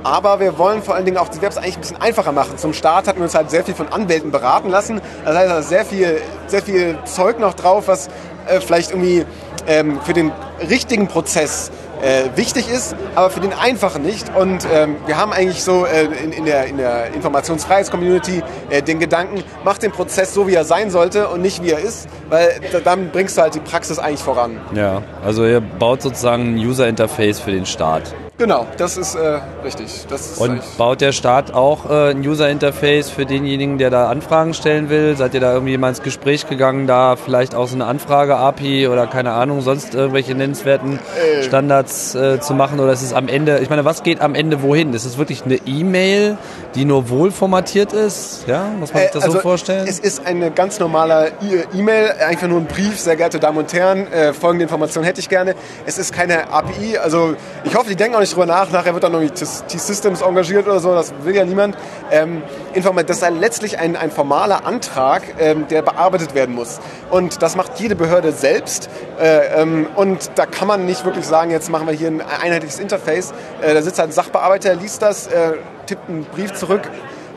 [0.04, 2.58] aber wir wollen vor allen Dingen auch die Webs eigentlich ein bisschen einfacher machen.
[2.58, 5.02] Zum Start hatten wir uns halt sehr viel von Anwälten beraten lassen.
[5.26, 8.08] Das heißt, da ist sehr viel, sehr viel Zeug noch drauf, was
[8.48, 9.26] äh, vielleicht irgendwie
[9.68, 10.32] ähm, für den
[10.70, 14.34] richtigen Prozess äh, wichtig ist, aber für den einfachen nicht.
[14.36, 19.00] Und ähm, wir haben eigentlich so äh, in, in, der, in der Informationsfreiheits-Community äh, den
[19.00, 22.60] Gedanken, mach den Prozess so, wie er sein sollte und nicht, wie er ist, weil
[22.84, 24.60] dann bringst du halt die Praxis eigentlich voran.
[24.74, 28.14] Ja, also ihr baut sozusagen ein User-Interface für den Start.
[28.40, 30.06] Genau, das ist äh, richtig.
[30.10, 34.54] Das ist und baut der Staat auch äh, ein User-Interface für denjenigen, der da Anfragen
[34.54, 35.18] stellen will?
[35.18, 39.08] Seid ihr da irgendwie mal ins Gespräch gegangen, da vielleicht auch so eine Anfrage-API oder
[39.08, 41.44] keine Ahnung, sonst irgendwelche nennenswerten äh.
[41.44, 42.80] Standards äh, zu machen?
[42.80, 44.94] Oder ist es am Ende, ich meine, was geht am Ende wohin?
[44.94, 46.38] Ist es wirklich eine E-Mail,
[46.76, 48.46] die nur wohl formatiert ist?
[48.48, 49.86] Ja, muss man sich das also so vorstellen?
[49.86, 51.34] Es ist eine ganz normale
[51.74, 55.28] E-Mail, einfach nur ein Brief, sehr geehrte Damen und Herren, äh, folgende Information hätte ich
[55.28, 55.56] gerne.
[55.86, 58.94] Es ist keine API, also ich hoffe, die denken auch nicht nicht drüber nach, nachher
[58.94, 61.76] wird dann irgendwie T-Systems engagiert oder so, das will ja niemand.
[62.12, 66.80] Ähm, das ist dann letztlich ein, ein formaler Antrag, ähm, der bearbeitet werden muss.
[67.10, 68.90] Und das macht jede Behörde selbst.
[69.20, 72.80] Äh, ähm, und da kann man nicht wirklich sagen, jetzt machen wir hier ein einheitliches
[72.80, 73.34] Interface.
[73.62, 75.54] Äh, da sitzt ein Sachbearbeiter, liest das, äh,
[75.88, 76.84] tippt einen Brief zurück.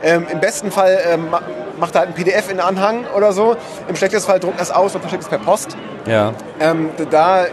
[0.03, 1.27] Ähm, Im besten Fall ähm,
[1.79, 3.55] macht er halt ein PDF in den Anhang oder so.
[3.87, 5.77] Im schlechtesten Fall druckt er es aus und verschickt es per Post.
[6.05, 6.33] Ja.
[6.59, 7.45] Ähm, da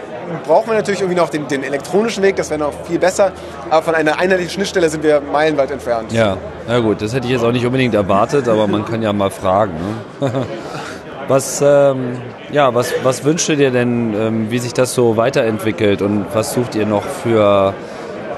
[0.44, 3.32] brauchen wir natürlich irgendwie noch den, den, elektronischen Weg, das wäre noch viel besser.
[3.68, 6.12] Aber von einer einheitlichen Schnittstelle sind wir meilenweit entfernt.
[6.12, 6.36] Ja,
[6.66, 9.30] na gut, das hätte ich jetzt auch nicht unbedingt erwartet, aber man kann ja mal
[9.30, 9.74] fragen.
[10.20, 10.30] Ne?
[11.28, 12.18] was, ähm,
[12.50, 16.52] ja, was, was wünscht ihr dir denn, ähm, wie sich das so weiterentwickelt und was
[16.52, 17.74] sucht ihr noch für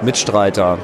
[0.03, 0.79] Mitstreiter?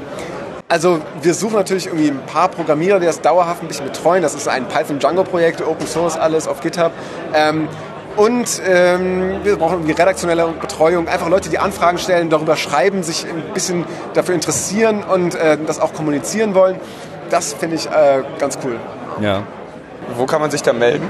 [0.71, 4.23] Also wir suchen natürlich irgendwie ein paar Programmierer, die das dauerhaft ein bisschen betreuen.
[4.23, 6.93] Das ist ein Python Django Projekt, Open Source alles auf GitHub.
[7.33, 7.69] Ähm,
[8.17, 13.25] und ähm, wir brauchen irgendwie redaktionelle Betreuung, einfach Leute, die Anfragen stellen, darüber schreiben, sich
[13.25, 16.81] ein bisschen dafür interessieren und äh, das auch kommunizieren wollen.
[17.31, 18.77] Das finde ich äh, ganz cool.
[19.21, 19.45] Ja.
[20.17, 21.07] Wo kann man sich da melden?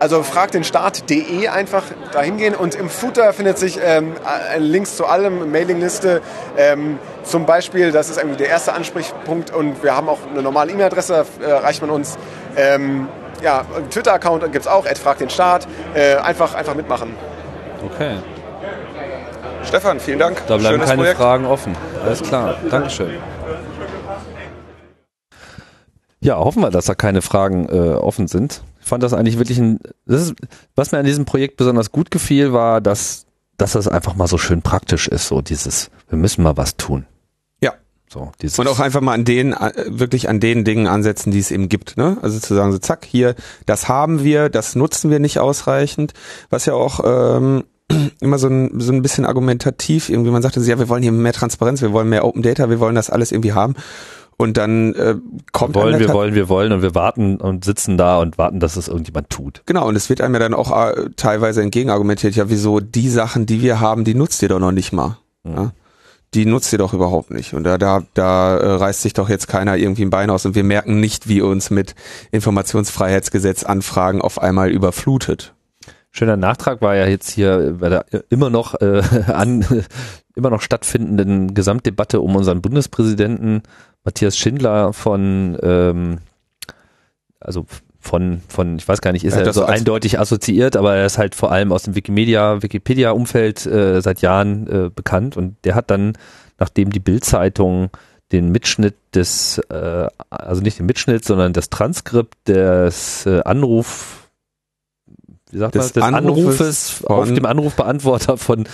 [0.00, 1.82] Also frag den Start.de einfach
[2.12, 4.12] dahin gehen und im Footer findet sich ähm,
[4.58, 6.22] Links zu allem, Mailingliste.
[6.56, 10.70] Ähm, zum Beispiel, das ist irgendwie der erste Ansprechpunkt und wir haben auch eine normale
[10.70, 12.16] E-Mail-Adresse, da äh, erreicht man uns.
[12.56, 13.08] Ähm,
[13.42, 15.66] ja, Twitter-Account gibt es auch, frag den Start.
[15.94, 17.14] Äh, einfach, einfach mitmachen.
[17.84, 18.18] Okay.
[19.64, 20.42] Stefan, vielen Dank.
[20.46, 21.18] Da bleiben Schönes keine Projekt.
[21.18, 21.76] Fragen offen.
[22.04, 22.54] Alles klar.
[22.70, 23.18] Dankeschön.
[26.20, 28.62] Ja, hoffen wir, dass da keine Fragen äh, offen sind.
[28.88, 29.80] Ich fand das eigentlich wirklich ein.
[30.06, 30.34] Das ist,
[30.74, 33.26] was mir an diesem Projekt besonders gut gefiel, war, dass,
[33.58, 35.28] dass das einfach mal so schön praktisch ist.
[35.28, 37.04] So dieses, wir müssen mal was tun.
[38.10, 41.38] So, dieses und auch einfach mal an den, äh, wirklich an den Dingen ansetzen, die
[41.38, 41.98] es eben gibt.
[41.98, 42.16] Ne?
[42.22, 43.34] Also zu sagen, so zack, hier,
[43.66, 46.14] das haben wir, das nutzen wir nicht ausreichend,
[46.48, 47.64] was ja auch ähm,
[48.20, 51.34] immer so ein, so ein bisschen argumentativ irgendwie, man sagte, ja, wir wollen hier mehr
[51.34, 53.74] Transparenz, wir wollen mehr Open Data, wir wollen das alles irgendwie haben.
[54.40, 55.16] Und dann äh,
[55.52, 58.60] kommt wir wollen, wir wollen, wir wollen und wir warten und sitzen da und warten,
[58.60, 59.62] dass es irgendjemand tut.
[59.66, 63.46] Genau, und es wird einem ja dann auch äh, teilweise entgegenargumentiert, ja, wieso die Sachen,
[63.46, 65.18] die wir haben, die nutzt ihr doch noch nicht mal.
[65.42, 65.54] Mhm.
[65.54, 65.72] Ja?
[66.34, 67.54] die nutzt ihr doch überhaupt nicht.
[67.54, 70.54] Und da, da, da äh, reißt sich doch jetzt keiner irgendwie ein Bein aus und
[70.54, 71.94] wir merken nicht, wie uns mit
[72.32, 75.54] Informationsfreiheitsgesetz Anfragen auf einmal überflutet.
[76.10, 79.64] Schöner Nachtrag war ja jetzt hier bei der immer noch äh, an
[80.38, 83.62] immer noch stattfindenden Gesamtdebatte um unseren Bundespräsidenten
[84.04, 86.18] Matthias Schindler von ähm,
[87.40, 87.66] also
[88.00, 91.18] von, von, ich weiß gar nicht, ist ja, er so eindeutig assoziiert, aber er ist
[91.18, 95.36] halt vor allem aus dem Wikimedia, Wikipedia-Umfeld äh, seit Jahren äh, bekannt.
[95.36, 96.14] Und der hat dann,
[96.58, 97.90] nachdem die Bild-Zeitung
[98.32, 104.17] den Mitschnitt des, äh, also nicht den Mitschnitt, sondern das Transkript des äh, Anruf,
[105.50, 108.64] wie sagt des, man, des Anrufes, auf dem Anrufbeantworter von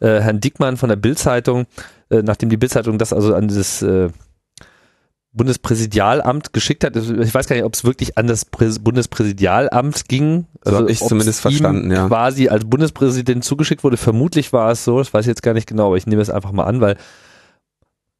[0.00, 1.66] äh, Herrn Dickmann von der Bild-Zeitung,
[2.10, 4.08] äh, nachdem die Bild-Zeitung das also an dieses äh,
[5.32, 6.96] Bundespräsidialamt geschickt hat.
[6.96, 10.46] Ich weiß gar nicht, ob es wirklich an das Prä Bundespräsidialamt ging.
[10.64, 12.08] Also so habe ich zumindest verstanden, ja.
[12.08, 13.96] Quasi als Bundespräsident zugeschickt wurde.
[13.96, 16.30] Vermutlich war es so, das weiß ich jetzt gar nicht genau, aber ich nehme es
[16.30, 16.96] einfach mal an, weil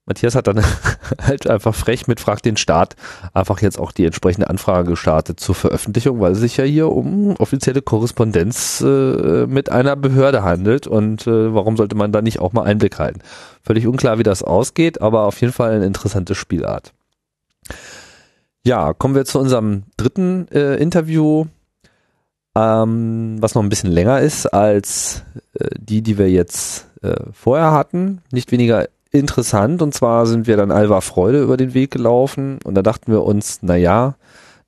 [0.08, 0.64] Matthias hat dann
[1.22, 2.96] halt einfach frech mit Frag den Staat
[3.34, 7.36] einfach jetzt auch die entsprechende Anfrage gestartet zur Veröffentlichung, weil es sich ja hier um
[7.36, 12.52] offizielle Korrespondenz äh, mit einer Behörde handelt und äh, warum sollte man da nicht auch
[12.52, 13.20] mal Einblick halten?
[13.62, 16.92] Völlig unklar, wie das ausgeht, aber auf jeden Fall eine interessante Spielart.
[18.64, 21.46] Ja, kommen wir zu unserem dritten äh, Interview,
[22.56, 25.22] ähm, was noch ein bisschen länger ist als
[25.54, 28.22] äh, die, die wir jetzt äh, vorher hatten.
[28.32, 29.82] Nicht weniger interessant.
[29.82, 33.24] Und zwar sind wir dann Alva Freude über den Weg gelaufen und da dachten wir
[33.24, 34.16] uns, na ja,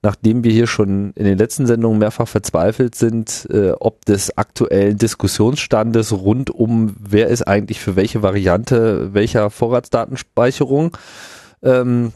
[0.03, 4.97] nachdem wir hier schon in den letzten Sendungen mehrfach verzweifelt sind, äh, ob des aktuellen
[4.97, 10.97] Diskussionsstandes rund um, wer ist eigentlich für welche Variante welcher Vorratsdatenspeicherung,
[11.63, 12.13] ähm,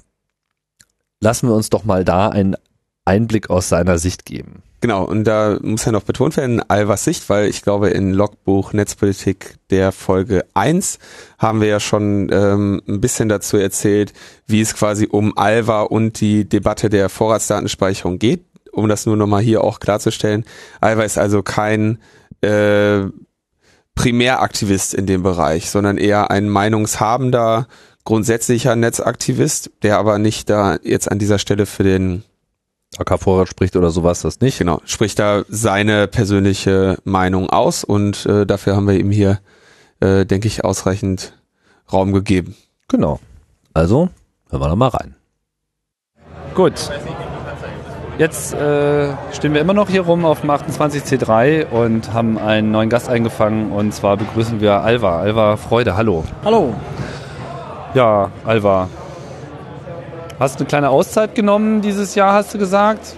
[1.20, 2.56] lassen wir uns doch mal da einen
[3.04, 4.62] Einblick aus seiner Sicht geben.
[4.84, 8.74] Genau, und da muss ja noch betont werden, Alvas Sicht, weil ich glaube, in Logbuch
[8.74, 10.98] Netzpolitik der Folge 1
[11.38, 14.12] haben wir ja schon ähm, ein bisschen dazu erzählt,
[14.46, 19.40] wie es quasi um Alva und die Debatte der Vorratsdatenspeicherung geht, um das nur nochmal
[19.40, 20.44] hier auch klarzustellen.
[20.82, 21.96] Alva ist also kein
[22.42, 23.04] äh,
[23.94, 27.68] Primäraktivist in dem Bereich, sondern eher ein meinungshabender
[28.04, 32.22] grundsätzlicher Netzaktivist, der aber nicht da jetzt an dieser Stelle für den
[32.98, 34.58] AK-Vorrat spricht oder sowas, das nicht.
[34.58, 39.40] Genau, spricht da seine persönliche Meinung aus und äh, dafür haben wir ihm hier,
[40.00, 41.32] äh, denke ich, ausreichend
[41.92, 42.56] Raum gegeben.
[42.88, 43.20] Genau.
[43.72, 44.08] Also,
[44.50, 45.16] hören wir doch mal rein.
[46.54, 46.74] Gut.
[48.16, 52.88] Jetzt äh, stehen wir immer noch hier rum auf dem 28C3 und haben einen neuen
[52.88, 55.18] Gast eingefangen und zwar begrüßen wir Alva.
[55.18, 56.24] Alva Freude, hallo.
[56.44, 56.74] Hallo.
[57.94, 58.88] Ja, Alva.
[60.38, 63.14] Hast du eine kleine Auszeit genommen dieses Jahr, hast du gesagt?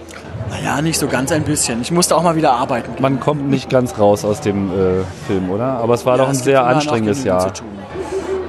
[0.49, 1.81] Naja, nicht so ganz ein bisschen.
[1.81, 3.01] Ich musste auch mal wieder arbeiten.
[3.01, 5.65] Man kommt nicht ganz raus aus dem äh, Film, oder?
[5.79, 7.51] Aber es war Ja, doch ein sehr anstrengendes Jahr.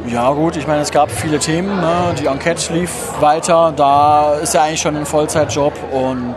[0.06, 1.80] Ja gut, ich meine, es gab viele Themen.
[1.80, 2.14] Ne?
[2.20, 3.72] Die Enquete lief weiter.
[3.76, 6.34] Da ist ja eigentlich schon ein Vollzeitjob und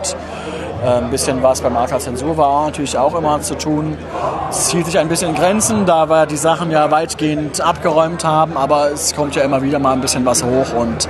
[0.84, 3.96] ein bisschen was beim AK Zensur war natürlich auch immer zu tun.
[4.50, 8.56] Es hielt sich ein bisschen in Grenzen, da wir die Sachen ja weitgehend abgeräumt haben,
[8.56, 11.08] aber es kommt ja immer wieder mal ein bisschen was hoch und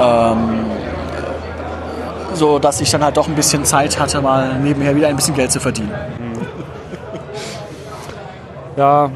[0.00, 0.60] ähm,
[2.34, 5.34] so, dass ich dann halt doch ein bisschen Zeit hatte, mal nebenher wieder ein bisschen
[5.34, 5.92] Geld zu verdienen.
[8.76, 9.10] Ja,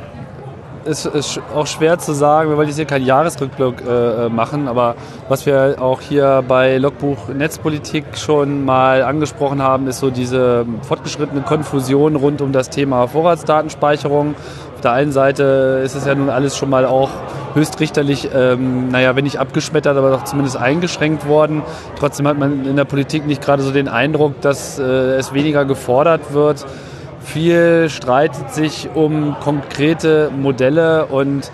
[0.87, 2.51] ist, ist auch schwer zu sagen.
[2.51, 4.94] Wir wollen jetzt hier keinen Jahresrückblick äh, machen, aber
[5.29, 11.42] was wir auch hier bei Logbuch Netzpolitik schon mal angesprochen haben, ist so diese fortgeschrittene
[11.42, 14.35] Konfusion rund um das Thema Vorratsdatenspeicherung.
[14.75, 17.11] Auf der einen Seite ist es ja nun alles schon mal auch
[17.55, 21.62] höchstrichterlich, ähm, naja, wenn nicht abgeschmettert, aber doch zumindest eingeschränkt worden.
[21.99, 25.64] Trotzdem hat man in der Politik nicht gerade so den Eindruck, dass äh, es weniger
[25.64, 26.66] gefordert wird.
[27.24, 31.50] Viel streitet sich um konkrete Modelle und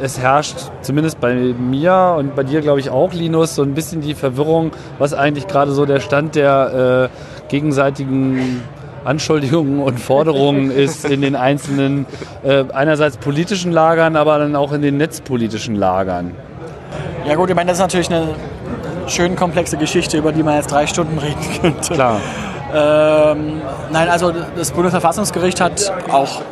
[0.00, 4.00] es herrscht zumindest bei mir und bei dir, glaube ich, auch, Linus, so ein bisschen
[4.00, 8.62] die Verwirrung, was eigentlich gerade so der Stand der äh, gegenseitigen
[9.04, 12.06] Anschuldigungen und Forderungen ist in den einzelnen,
[12.42, 16.34] äh, einerseits politischen Lagern, aber dann auch in den netzpolitischen Lagern.
[17.26, 18.28] Ja gut, ich meine, das ist natürlich eine
[19.06, 21.94] schön komplexe Geschichte, über die man jetzt drei Stunden reden könnte.
[21.94, 22.20] Klar.
[22.74, 26.42] Ähm, nein, also das Bundesverfassungsgericht hat auch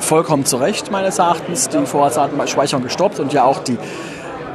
[0.00, 3.78] vollkommen zu Recht meines Erachtens die Vorratsdatenspeicherung gestoppt und ja auch die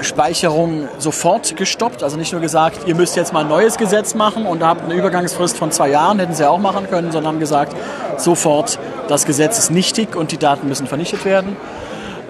[0.02, 2.04] Speicherung sofort gestoppt.
[2.04, 4.94] Also nicht nur gesagt, ihr müsst jetzt mal ein neues Gesetz machen und habt eine
[4.94, 7.76] Übergangsfrist von zwei Jahren, hätten sie auch machen können, sondern haben gesagt,
[8.18, 8.78] sofort,
[9.08, 11.58] das Gesetz ist nichtig und die Daten müssen vernichtet werden.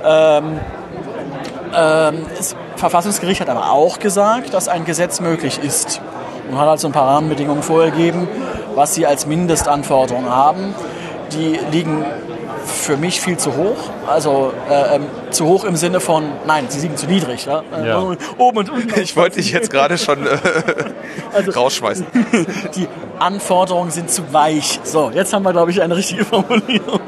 [0.05, 0.59] Ähm,
[1.75, 5.99] ähm, das Verfassungsgericht hat aber auch gesagt, dass ein Gesetz möglich ist.
[6.49, 8.27] Und hat also ein paar Rahmenbedingungen vorgegeben,
[8.75, 10.73] was sie als Mindestanforderungen haben.
[11.33, 12.05] Die liegen
[12.65, 13.77] für mich viel zu hoch.
[14.07, 17.45] Also äh, ähm, zu hoch im Sinne von, nein, sie liegen zu niedrig.
[17.45, 17.63] Ja?
[17.77, 18.03] Äh, Ja.
[18.37, 18.99] Oben und unten.
[18.99, 20.37] Ich wollte dich jetzt gerade schon äh,
[21.33, 22.05] Also- rausschmeißen.
[22.75, 22.87] Die
[23.19, 24.79] Anforderungen sind zu weich.
[24.83, 26.99] So, jetzt haben wir, glaube ich, eine richtige Formulierung.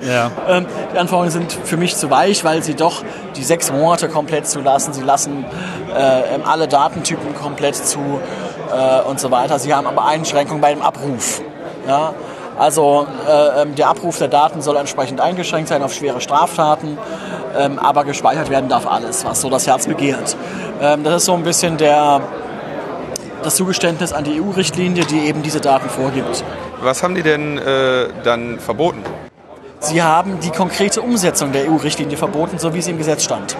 [0.00, 0.30] Ja.
[0.48, 3.02] Ähm, die Anforderungen sind für mich zu weich, weil sie doch
[3.36, 4.92] die sechs Monate komplett zulassen.
[4.94, 5.44] Sie lassen
[5.94, 7.98] äh, ähm, alle Datentypen komplett zu
[8.72, 9.58] äh, und so weiter.
[9.58, 11.40] Sie haben aber Einschränkungen bei dem Abruf.
[11.86, 12.12] Ja?
[12.58, 16.98] Also äh, ähm, der Abruf der Daten soll entsprechend eingeschränkt sein auf schwere Straftaten,
[17.56, 20.36] ähm, aber gespeichert werden darf alles, was so das Herz begehrt.
[20.82, 22.20] Ähm, das ist so ein bisschen der,
[23.44, 26.42] das Zugeständnis an die EU-Richtlinie, die eben diese Daten vorgibt.
[26.80, 29.04] Was haben die denn äh, dann verboten?
[29.80, 33.56] Sie haben die konkrete Umsetzung der EU-Richtlinie verboten, so wie sie im Gesetz stand.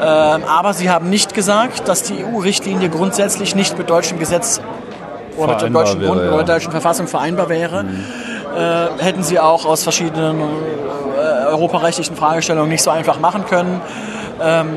[0.00, 4.60] Ähm, aber Sie haben nicht gesagt, dass die EU-Richtlinie grundsätzlich nicht mit deutschem Gesetz
[5.36, 6.32] oder mit der deutschen wäre, Grund- ja.
[6.32, 7.84] oder der deutschen Verfassung vereinbar wäre.
[8.56, 13.80] Äh, hätten Sie auch aus verschiedenen äh, europarechtlichen Fragestellungen nicht so einfach machen können.
[14.42, 14.68] Ähm,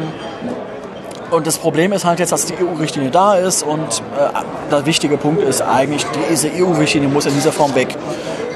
[1.30, 5.17] und das Problem ist halt jetzt, dass die EU-Richtlinie da ist und äh, der wichtige
[5.17, 7.95] Punkt ist eigentlich, diese EU-Richtlinie muss in dieser Form weg.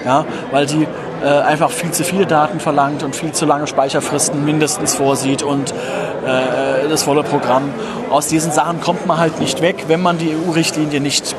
[0.05, 0.87] Ja, weil die
[1.23, 5.73] äh, einfach viel zu viele Daten verlangt und viel zu lange Speicherfristen mindestens vorsieht und
[6.25, 7.73] äh, das volle Programm.
[8.09, 11.35] Aus diesen Sachen kommt man halt nicht weg, wenn man die EU-Richtlinie nicht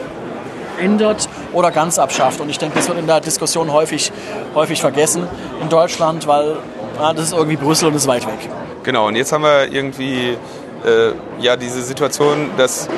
[0.80, 2.40] ändert oder ganz abschafft.
[2.40, 4.12] Und ich denke, das wird in der Diskussion häufig,
[4.54, 5.26] häufig vergessen
[5.60, 6.56] in Deutschland, weil
[6.98, 8.48] ah, das ist irgendwie Brüssel und ist weit weg.
[8.82, 10.36] Genau, und jetzt haben wir irgendwie
[10.84, 12.88] äh, ja diese Situation, dass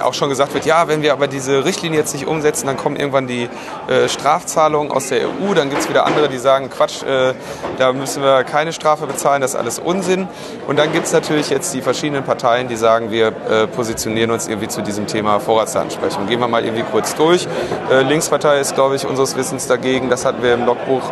[0.00, 2.96] auch schon gesagt wird, ja, wenn wir aber diese Richtlinie jetzt nicht umsetzen, dann kommen
[2.96, 3.48] irgendwann die
[3.88, 5.54] äh, Strafzahlungen aus der EU.
[5.54, 7.34] Dann gibt es wieder andere, die sagen, Quatsch, äh,
[7.78, 10.28] da müssen wir keine Strafe bezahlen, das ist alles Unsinn.
[10.66, 14.48] Und dann gibt es natürlich jetzt die verschiedenen Parteien, die sagen, wir äh, positionieren uns
[14.48, 16.26] irgendwie zu diesem Thema Vorratsdatenspeicherung.
[16.26, 17.46] Gehen wir mal irgendwie kurz durch.
[17.90, 20.10] Äh, Linkspartei ist, glaube ich, unseres Wissens dagegen.
[20.10, 21.02] Das hatten wir im Logbuch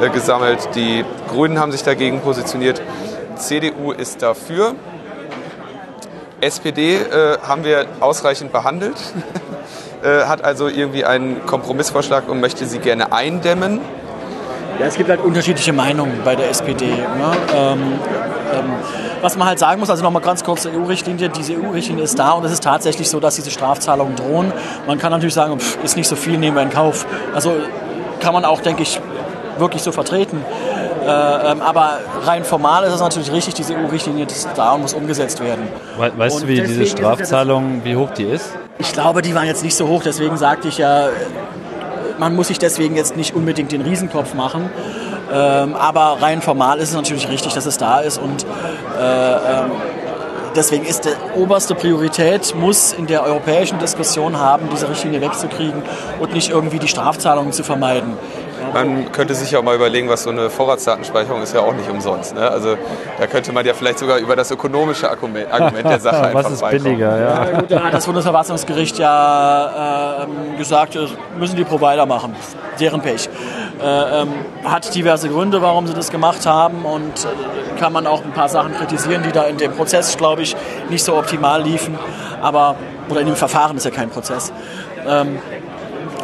[0.00, 0.68] äh, gesammelt.
[0.74, 2.82] Die Grünen haben sich dagegen positioniert.
[3.36, 4.74] CDU ist dafür.
[6.42, 8.96] SPD äh, haben wir ausreichend behandelt,
[10.02, 13.80] äh, hat also irgendwie einen Kompromissvorschlag und möchte sie gerne eindämmen.
[14.80, 16.86] Ja, es gibt halt unterschiedliche Meinungen bei der SPD.
[16.86, 16.96] Ne?
[17.54, 17.80] Ähm,
[18.52, 18.72] ähm,
[19.20, 22.32] was man halt sagen muss, also nochmal ganz kurz zur EU-Richtlinie, diese EU-Richtlinie ist da
[22.32, 24.52] und es ist tatsächlich so, dass diese Strafzahlungen drohen.
[24.86, 27.06] Man kann natürlich sagen, pff, ist nicht so viel, nehmen wir in Kauf.
[27.32, 27.54] Also
[28.18, 29.00] kann man auch, denke ich,
[29.58, 30.44] wirklich so vertreten.
[31.02, 34.94] Äh, ähm, aber rein formal ist es natürlich richtig, diese EU-Richtlinie ist da und muss
[34.94, 35.68] umgesetzt werden.
[35.98, 38.54] We weißt Und du, wie diese Strafzahlung, wie hoch die ist?
[38.78, 41.08] Ich glaube, die waren jetzt nicht so hoch, deswegen sagte ich ja,
[42.18, 44.70] man muss sich deswegen jetzt nicht unbedingt den Riesenkopf machen.
[45.32, 49.70] Ähm, aber rein formal ist es natürlich richtig, dass es da ist und äh, ähm,
[50.54, 55.82] deswegen ist die oberste Priorität, muss in der europäischen Diskussion haben, diese Richtlinie wegzukriegen
[56.20, 58.16] und nicht irgendwie die Strafzahlungen zu vermeiden.
[58.72, 61.88] Man könnte sich ja auch mal überlegen, was so eine Vorratsdatenspeicherung ist ja auch nicht
[61.90, 62.34] umsonst.
[62.34, 62.48] Ne?
[62.48, 62.76] Also
[63.18, 66.52] da könnte man ja vielleicht sogar über das ökonomische Argument, Argument der Sache einfach Was
[66.52, 66.84] ist beikommen.
[66.84, 67.44] billiger, ja.
[67.44, 72.34] Ja, gut, da hat das Bundesverfassungsgericht ja ähm, gesagt, das müssen die Provider machen.
[72.80, 73.28] Deren Pech.
[73.82, 74.28] Äh, ähm,
[74.64, 78.48] hat diverse Gründe, warum sie das gemacht haben und äh, kann man auch ein paar
[78.48, 80.56] Sachen kritisieren, die da in dem Prozess, glaube ich,
[80.88, 81.98] nicht so optimal liefen.
[82.40, 82.76] Aber,
[83.08, 84.52] oder in dem Verfahren ist ja kein Prozess.
[85.06, 85.38] Ähm,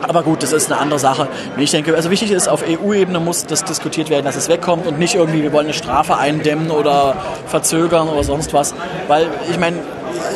[0.03, 1.29] aber gut, das ist eine andere Sache.
[1.57, 4.99] Ich denke, also wichtig ist, auf EU-Ebene muss das diskutiert werden, dass es wegkommt und
[4.99, 8.75] nicht irgendwie, wir wollen eine Strafe eindämmen oder verzögern oder sonst was.
[9.07, 9.77] Weil, ich meine,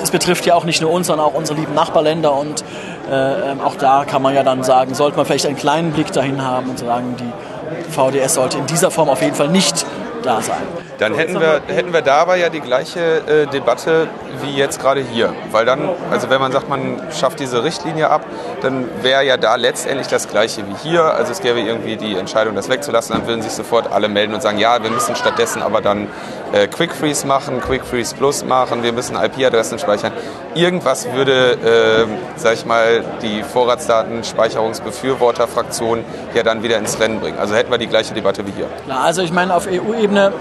[0.03, 2.65] es betrifft ja auch nicht nur uns, sondern auch unsere lieben Nachbarländer und
[3.11, 6.13] äh, ähm, auch da kann man ja dann sagen, sollte man vielleicht einen kleinen Blick
[6.13, 9.87] dahin haben und sagen, die VDS sollte in dieser Form auf jeden Fall nicht
[10.23, 10.63] da sein.
[10.99, 14.09] Dann hätten wir, hätten wir dabei ja die gleiche äh, Debatte
[14.41, 15.35] wie jetzt gerade hier.
[15.51, 18.25] Weil dann, also wenn man sagt, man schafft diese Richtlinie ab,
[18.63, 21.05] dann wäre ja da letztendlich das gleiche wie hier.
[21.05, 23.17] Also es gäbe irgendwie die Entscheidung, das wegzulassen.
[23.17, 26.09] Dann würden sich sofort alle melden und sagen, ja, wir müssen stattdessen aber dann
[26.53, 30.13] äh, Quick Freeze machen, Quick Freeze Plus machen, wir müssen IP-Adressen speichern.
[30.55, 32.05] Irgendwas würde, äh,
[32.37, 37.39] sag ich mal, die Vorratsdatenspeicherungsbefürworterfraktion ja dann wieder ins Rennen bringen.
[37.39, 38.67] Also hätten wir die gleiche Debatte wie hier.
[38.85, 40.33] Klar, also ich meine, auf EU-Ebene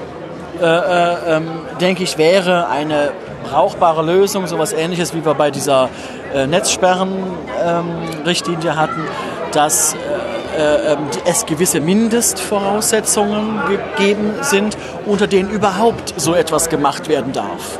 [0.61, 1.47] äh, äh, ähm,
[1.79, 3.13] denke ich, wäre eine
[3.49, 5.87] brauchbare Lösung, sowas ähnliches wie wir bei dieser
[6.35, 9.07] äh, Netzsperren-Richtlinie hatten,
[9.53, 9.95] dass
[10.57, 17.33] äh, äh, ähm, es gewisse Mindestvoraussetzungen gegeben sind, unter denen überhaupt so etwas gemacht werden
[17.33, 17.79] darf.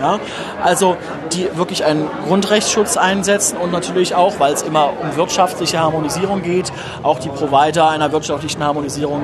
[0.00, 0.20] Ja,
[0.62, 0.96] also
[1.32, 6.70] die wirklich einen Grundrechtsschutz einsetzen und natürlich auch, weil es immer um wirtschaftliche Harmonisierung geht,
[7.02, 9.22] auch die Provider einer wirtschaftlichen Harmonisierung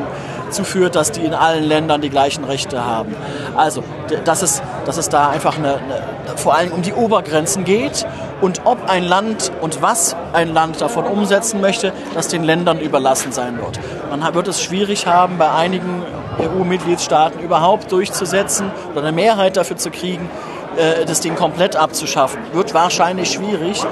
[0.48, 3.14] zuführt, dass die in allen Ländern die gleichen Rechte haben.
[3.54, 3.84] Also,
[4.24, 8.06] dass es, dass es da einfach eine, eine, vor allem um die Obergrenzen geht
[8.42, 13.32] und ob ein Land und was ein Land davon umsetzen möchte, das den Ländern überlassen
[13.32, 13.80] sein wird.
[14.10, 16.02] Man wird es schwierig haben, bei einigen
[16.38, 20.28] EU-Mitgliedstaaten überhaupt durchzusetzen oder eine Mehrheit dafür zu kriegen,
[20.76, 22.40] äh, das Ding komplett abzuschaffen.
[22.52, 23.82] Wird wahrscheinlich schwierig,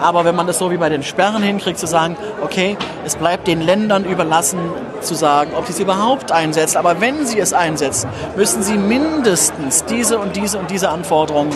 [0.00, 3.48] aber wenn man das so wie bei den Sperren hinkriegt, zu sagen, okay, es bleibt
[3.48, 4.60] den Ländern überlassen,
[5.00, 6.78] zu sagen, ob sie es überhaupt einsetzen.
[6.78, 11.54] Aber wenn sie es einsetzen, müssen sie mindestens diese und diese und diese Anforderungen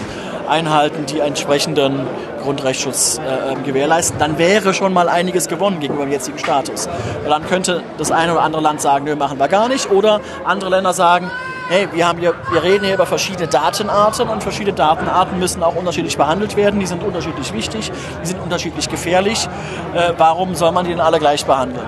[0.51, 2.07] einhalten, die entsprechenden
[2.43, 6.89] Grundrechtsschutz äh, ähm, gewährleisten, dann wäre schon mal einiges gewonnen gegenüber dem jetzigen Status.
[7.23, 9.91] Weil dann könnte das eine oder andere Land sagen, nö, machen wir gar nicht.
[9.91, 11.31] Oder andere Länder sagen,
[11.69, 15.77] hey, wir, haben hier, wir reden hier über verschiedene Datenarten und verschiedene Datenarten müssen auch
[15.77, 16.81] unterschiedlich behandelt werden.
[16.81, 17.93] Die sind unterschiedlich wichtig,
[18.23, 19.49] die sind unterschiedlich gefährlich.
[19.95, 21.87] Äh, warum soll man die denn alle gleich behandeln?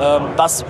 [0.00, 0.64] Ähm, was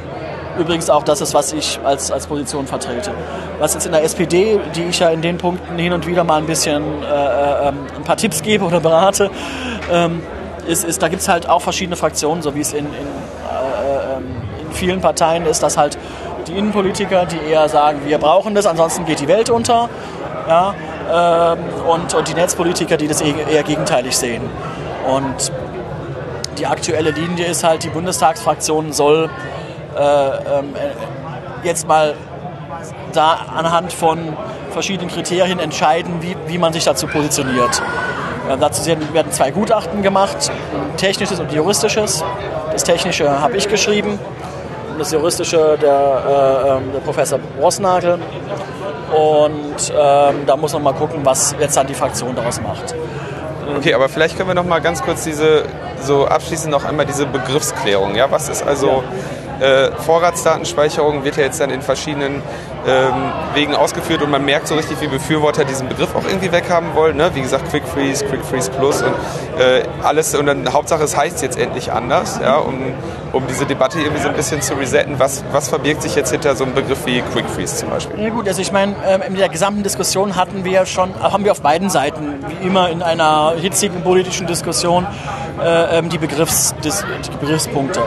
[0.59, 3.12] übrigens auch das ist, was ich als, als Position vertrete.
[3.59, 6.38] Was jetzt in der SPD, die ich ja in den Punkten hin und wieder mal
[6.38, 9.30] ein bisschen äh, ähm, ein paar Tipps gebe oder berate,
[9.90, 10.22] ähm,
[10.66, 14.16] ist, ist, da gibt es halt auch verschiedene Fraktionen, so wie es in, in, äh,
[14.16, 14.24] ähm,
[14.61, 15.98] in vielen Parteien ist, dass halt
[16.46, 19.88] die Innenpolitiker, die eher sagen, wir brauchen das, ansonsten geht die Welt unter.
[20.46, 20.74] Ja,
[21.11, 24.42] ähm, und, und die Netzpolitiker, die das eher, gegenteilig sehen.
[25.06, 25.52] Und
[26.59, 29.57] die aktuelle Linie ist halt, die Bundestagsfraktion soll äh, äh,
[31.62, 32.14] jetzt mal
[33.12, 34.36] da anhand von
[34.70, 37.82] verschiedenen Kriterien entscheiden, wie, wie man sich dazu positioniert.
[38.49, 42.24] Äh, dazu werden zwei Gutachten gemacht, ein technisches und juristisches.
[42.72, 44.18] Das technische habe ich geschrieben
[44.91, 48.18] und das juristische der, äh, ähm, der Professor Rossnagel.
[49.14, 52.95] Und ähm, da muss man mal gucken, was jetzt dann die Fraktion daraus macht.
[53.76, 55.64] Okay, aber vielleicht können wir noch mal ganz kurz diese,
[56.01, 58.14] so abschließend noch einmal diese Begriffsklärung.
[58.14, 59.03] Ja, was ist also
[59.61, 62.42] äh, Vorratsdatenspeicherung wird ja jetzt dann in verschiedenen
[62.86, 66.94] ähm, Wegen ausgeführt und man merkt so richtig, wie Befürworter diesen Begriff auch irgendwie weghaben
[66.94, 67.16] wollen.
[67.16, 67.30] Ne?
[67.34, 69.12] Wie gesagt, Quick Freeze, Quick Freeze Plus und
[69.59, 70.34] äh, alles.
[70.34, 72.78] Und dann Hauptsache, es heißt jetzt endlich anders, ja, um,
[73.32, 75.18] um diese Debatte irgendwie so ein bisschen zu resetten.
[75.18, 78.20] Was, was verbirgt sich jetzt hinter so einem Begriff wie Quick Freeze zum Beispiel?
[78.20, 81.52] Ja gut, also ich meine, ähm, in der gesamten Diskussion hatten wir schon, haben wir
[81.52, 85.06] auf beiden Seiten, wie immer in einer hitzigen politischen Diskussion,
[85.62, 88.00] äh, ähm, die, Begriffs, die Begriffspunkte.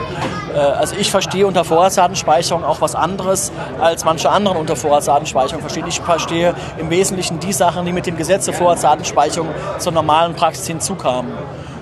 [0.54, 5.86] Äh, also ich verstehe unter Vorratsdatenspeicherung auch was anderes, als manche anderen unter Vorratsdatenspeicherung verstehen.
[5.88, 10.66] Ich verstehe im Wesentlichen die Sachen, die mit dem Gesetz zur Vorratsdatenspeicherung zur normalen Praxis
[10.66, 11.32] hinzukamen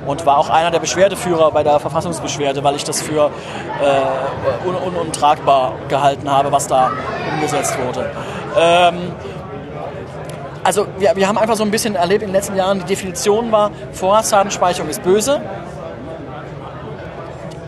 [0.06, 3.30] und war auch einer der Beschwerdeführer bei der Verfassungsbeschwerde, weil ich das für
[3.82, 6.90] äh, un un untragbar gehalten habe, was da
[7.32, 8.11] umgesetzt wurde.
[8.58, 9.12] Ähm,
[10.62, 13.52] also wir, wir haben einfach so ein bisschen erlebt in den letzten Jahren, die Definition
[13.52, 15.40] war, Vorratsdatenspeicherung ist böse.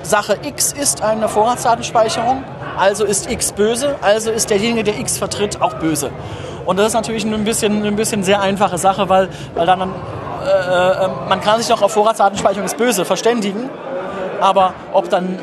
[0.03, 2.44] Sache X ist eine Vorratsdatenspeicherung,
[2.76, 6.11] also ist X böse, also ist derjenige, der X vertritt, auch böse.
[6.66, 9.84] Und das ist natürlich ein bisschen, ein bisschen sehr einfache Sache, weil, weil dann, äh,
[9.84, 13.68] äh, man kann sich noch auf Vorratsdatenspeicherung ist böse verständigen,
[14.40, 15.38] aber ob dann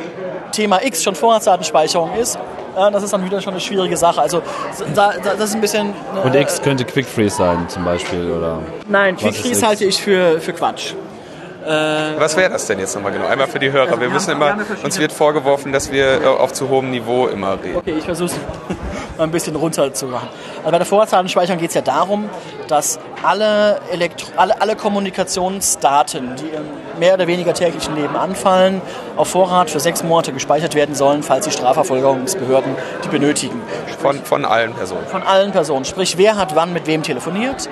[0.52, 2.38] Thema X schon Vorratsdatenspeicherung ist,
[2.76, 4.22] äh, das ist dann wieder schon eine schwierige Sache.
[4.22, 4.42] Also
[4.96, 5.94] da, da, das ist ein bisschen...
[6.16, 8.60] Äh, Und X könnte Quick Freeze sein zum Beispiel, oder?
[8.88, 10.94] Nein, Quick Freeze halte ich für, für Quatsch.
[11.66, 13.28] Was wäre das denn jetzt nochmal genau?
[13.28, 13.92] Einmal für die Hörer.
[13.92, 17.62] Wir wir müssen immer, uns wird vorgeworfen, dass wir äh, auf zu hohem Niveau immer
[17.62, 17.78] reden.
[17.78, 18.38] Okay, ich versuche es
[19.18, 20.30] mal ein bisschen runter zu machen.
[20.60, 22.30] Also bei der Vorratsdatenspeicherung geht es ja darum,
[22.68, 28.82] dass alle, Elektro alle, alle Kommunikationsdaten, die im mehr oder weniger täglichen Leben anfallen,
[29.16, 33.62] auf Vorrat für sechs Monate gespeichert werden sollen, falls die Strafverfolgungsbehörden die benötigen.
[34.00, 35.08] Von, von allen Personen.
[35.08, 35.86] Von allen Personen.
[35.86, 37.70] Sprich, wer hat wann mit wem telefoniert.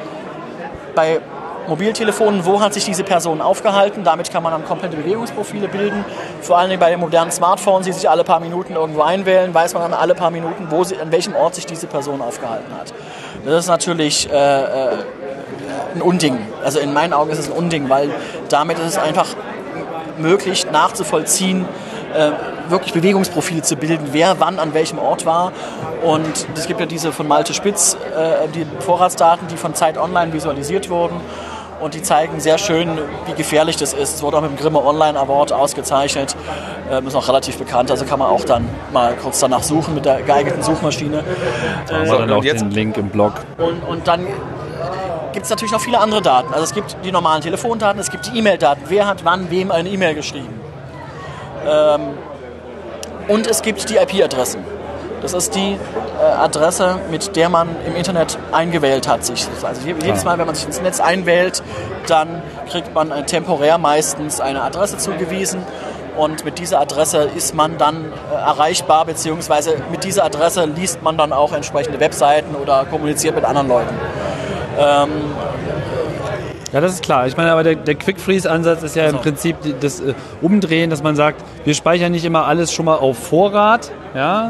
[0.96, 1.20] Bei
[1.68, 4.04] Mobiltelefonen, wo hat sich diese Person aufgehalten?
[4.04, 6.06] Damit kann man dann komplette Bewegungsprofile bilden.
[6.42, 9.74] Vor allen Dingen bei den modernen Smartphones, die sich alle paar Minuten irgendwo einwählen, weiß
[9.74, 12.94] man dann alle paar Minuten, wo sie, an welchem Ort sich diese Person aufgehalten hat.
[13.46, 14.98] Das ist natürlich äh, äh,
[15.96, 16.38] ein Unding.
[16.64, 18.10] Also in meinen Augen ist es ein Unding, weil
[18.50, 19.28] damit ist es einfach
[20.18, 21.66] möglich nachzuvollziehen,
[22.14, 22.32] äh,
[22.70, 25.52] wirklich Bewegungsprofile zu bilden, wer wann an welchem Ort war.
[26.04, 30.34] Und es gibt ja diese von Malte Spitz, äh, die Vorratsdaten, die von Zeit Online
[30.34, 31.20] visualisiert wurden.
[31.80, 32.98] Und die zeigen sehr schön,
[33.28, 34.16] wie gefährlich das ist.
[34.16, 36.36] Es wurde auch mit dem Grimme Online Award ausgezeichnet.
[36.90, 40.06] Ähm, ist auch relativ bekannt, also kann man auch dann mal kurz danach suchen mit
[40.06, 41.18] der geeigneten Suchmaschine.
[41.18, 41.26] Haben
[42.06, 43.34] So, wir dann und auch den Link im Blog.
[43.58, 44.26] Und, und dann
[45.34, 46.52] gibt es natürlich noch viele andere Daten.
[46.54, 48.82] Also es gibt die normalen Telefondaten, es gibt die E-Mail-Daten.
[48.88, 50.60] Wer hat wann wem eine E-Mail geschrieben?
[51.68, 52.02] Ähm,
[53.28, 54.64] und es gibt die IP-Adressen.
[55.22, 59.26] Das ist die äh, Adresse, mit der man im Internet eingewählt hat.
[59.26, 59.48] Sich.
[59.64, 61.64] Also je- jedes Mal, wenn man sich ins Netz einwählt,
[62.08, 65.62] dann kriegt man äh, temporär meistens eine Adresse zugewiesen.
[66.16, 71.18] Und mit dieser Adresse ist man dann äh, erreichbar, beziehungsweise mit dieser Adresse liest man
[71.18, 73.96] dann auch entsprechende Webseiten oder kommuniziert mit anderen Leuten.
[76.74, 77.28] Ja, das ist klar.
[77.28, 81.02] Ich meine, aber der, der Quick Freeze-Ansatz ist ja im Prinzip das äh, Umdrehen, dass
[81.02, 84.50] man sagt, wir speichern nicht immer alles schon mal auf Vorrat, ja,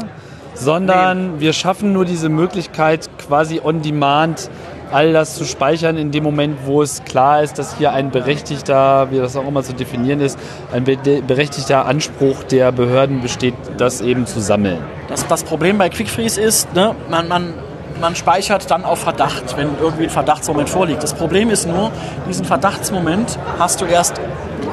[0.58, 4.50] sondern wir schaffen nur diese Möglichkeit, quasi on demand
[4.90, 9.10] all das zu speichern in dem Moment, wo es klar ist, dass hier ein berechtigter,
[9.10, 10.38] wie das auch immer zu definieren ist,
[10.72, 14.78] ein be berechtigter Anspruch der Behörden besteht, das eben zu sammeln.
[15.08, 17.54] Das, das Problem bei QuickFreeze ist, ne, man, man,
[18.00, 21.02] man speichert dann auf Verdacht, wenn irgendwie ein Verdachtsmoment vorliegt.
[21.02, 21.90] Das Problem ist nur,
[22.28, 24.20] diesen Verdachtsmoment hast du erst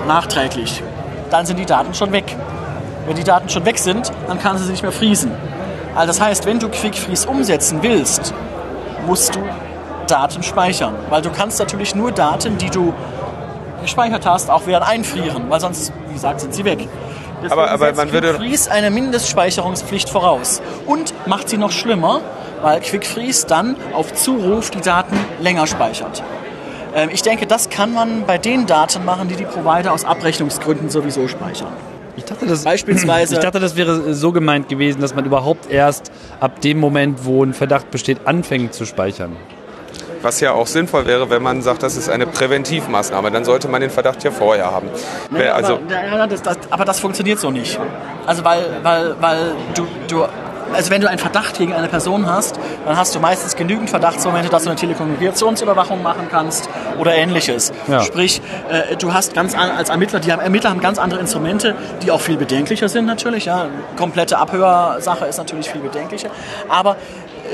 [0.08, 0.82] nachträglich.
[1.30, 2.36] Dann sind die Daten schon weg.
[3.08, 5.32] Wenn die Daten schon weg sind, dann kannst du sie nicht mehr friesen.
[5.96, 8.34] Also das heißt, wenn du QuickFreeze umsetzen willst,
[9.08, 9.39] musst du
[10.08, 10.93] Daten speichern.
[11.10, 12.93] Weil du kannst natürlich nur Daten, die du
[13.82, 16.88] gespeichert hast, auch wieder einfrieren, weil sonst, wie gesagt, sind sie weg.
[17.43, 22.22] Deswegen Aber- aber setzt man würde- QuickFreeze eine Mindestspeicherungspflicht voraus und macht sie noch schlimmer,
[22.62, 26.24] weil QuickFreeze dann auf Zuruf die Daten länger speichert.
[26.96, 30.89] Ähm, ich denke, das kann man bei den Daten machen, die die Provider aus Abrechnungsgründen
[30.89, 31.74] sowieso speichern.
[32.18, 36.11] Ich dachte, das, Beispielsweise- ich dachte, das wäre so gemeint gewesen, dass man überhaupt erst
[36.39, 39.36] ab dem Moment, wo ein Verdacht besteht, anfängt zu speichern.
[40.22, 43.30] Was ja auch sinnvoll wäre, wenn man sagt, das ist eine Präventivmaßnahme.
[43.32, 44.88] Dann sollte man den Verdacht ja vorher haben.
[45.30, 45.78] Wer- also,
[46.11, 47.80] aber, das, das, aber das funktioniert so nicht.
[48.26, 50.24] Also weil, weil, weil du, du,
[50.74, 54.49] also wenn du einen Verdacht gegen eine Person hast, dann hast du meistens genügend Verdachtsmomente,
[54.49, 57.72] dass du eine Telekommunikationsüberwachung machen kannst oder ähnliches.
[57.88, 58.01] Ja.
[58.01, 61.76] Sprich, äh, du hast ganz an, als Ermittler, die haben, Ermittler haben ganz andere Instrumente,
[62.03, 63.45] die auch viel bedenklicher sind natürlich.
[63.45, 63.68] Ja.
[63.97, 66.30] Komplette Abhörsache ist natürlich viel bedenklicher.
[66.70, 66.91] Aber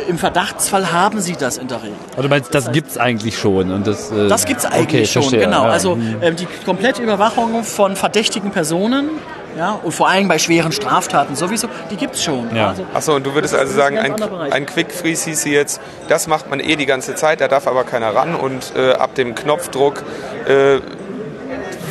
[0.07, 1.95] äh, im Verdachtsfall haben sie das in der Regel.
[2.11, 4.11] Also du meinst, das gibt's eigentlich schon und das.
[4.11, 5.65] Äh, Das gibt es eigentlich okay, schon, verstehe, genau.
[5.65, 5.69] ja.
[5.71, 9.09] Also ähm, die komplette Überwachung von verdächtigen Personen,
[9.57, 12.55] ja, und vor allem bei schweren Straftaten sowieso, die gibt es schon.
[12.55, 12.69] Ja.
[12.69, 15.81] Also, Achso, und du würdest also sagen, ein ein, ein Quick Freeze hieß hier jetzt,
[16.07, 19.15] das macht man eh die ganze Zeit, da darf aber keiner ran und äh, ab
[19.15, 20.03] dem Knopfdruck
[20.47, 20.79] äh,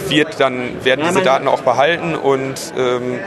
[0.09, 3.21] wird dann, werden Ja, diese Daten auch behalten und ähm,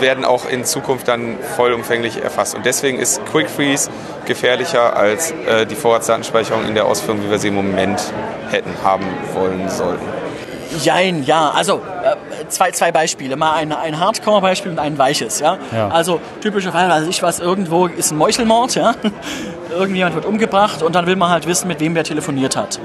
[0.00, 2.54] werden auch in Zukunft dann vollumfänglich erfasst.
[2.54, 3.90] Und deswegen ist Quick Freeze
[4.24, 8.00] gefährlicher als äh, die Vorratsdatenspeicherung in der Ausführung, wie wir sie im Moment
[8.50, 10.04] hätten, haben wollen sollten.
[10.82, 11.50] Jein, ja.
[11.50, 12.16] Also äh,
[12.48, 13.36] zwei, zwei Beispiele.
[13.36, 15.40] Mal ein, ein Hardcore-Beispiel und ein weiches.
[15.40, 15.58] Ja?
[15.74, 15.88] Ja.
[15.88, 18.74] Also typische Fall, weiß ich was, irgendwo ist ein Meuchelmord.
[18.74, 18.94] Ja?
[19.70, 22.78] Irgendjemand wird umgebracht und dann will man halt wissen, mit wem wer telefoniert hat.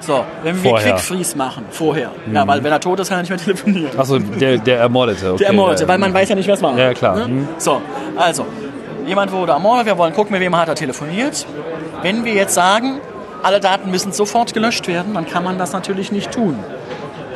[0.00, 0.92] So, wenn wir Vorher.
[0.92, 2.10] Quick Freeze machen, vorher.
[2.30, 3.98] Ja, weil wenn er tot ist, kann er nicht mehr telefonieren.
[3.98, 5.30] Achso, der, der Ermordete.
[5.30, 6.76] Okay, Der Ermordete, weil man weiß ja nicht, wer es war.
[6.76, 7.16] Ja, klar.
[7.16, 7.28] Ne?
[7.28, 7.48] Mhm.
[7.56, 7.80] So,
[8.16, 8.44] also,
[9.06, 11.46] jemand wurde ermordet, wir wollen gucken, mit wem hat er telefoniert.
[12.02, 13.00] Wenn wir jetzt sagen,
[13.42, 16.58] alle Daten müssen sofort gelöscht werden, dann kann man das natürlich nicht tun.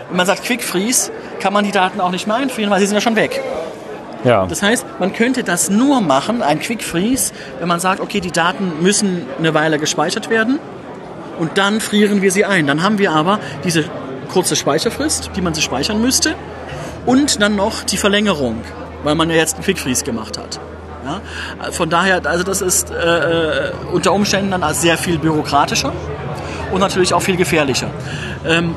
[0.08, 2.86] Wenn man sagt Quick Freeze, kann man die Daten auch nicht mehr einfrieren, weil sie
[2.86, 3.42] sind ja schon weg.
[4.24, 4.46] Ja.
[4.46, 8.32] Das heißt, man könnte das nur machen, ein Quick Freeze, wenn man sagt, okay, die
[8.32, 10.58] Daten müssen eine Weile gespeichert werden
[11.38, 12.66] und dann frieren wir sie ein.
[12.66, 13.84] Dann haben wir aber diese
[14.28, 16.34] kurze Speicherfrist, die man sie speichern müsste
[17.06, 18.60] und dann noch die Verlängerung,
[19.04, 20.58] weil man ja jetzt einen Quick Freeze gemacht hat.
[21.04, 21.70] Ja?
[21.70, 25.92] Von daher, also das ist äh, unter Umständen dann sehr viel bürokratischer
[26.72, 27.88] und natürlich auch viel gefährlicher.
[28.46, 28.74] Ähm,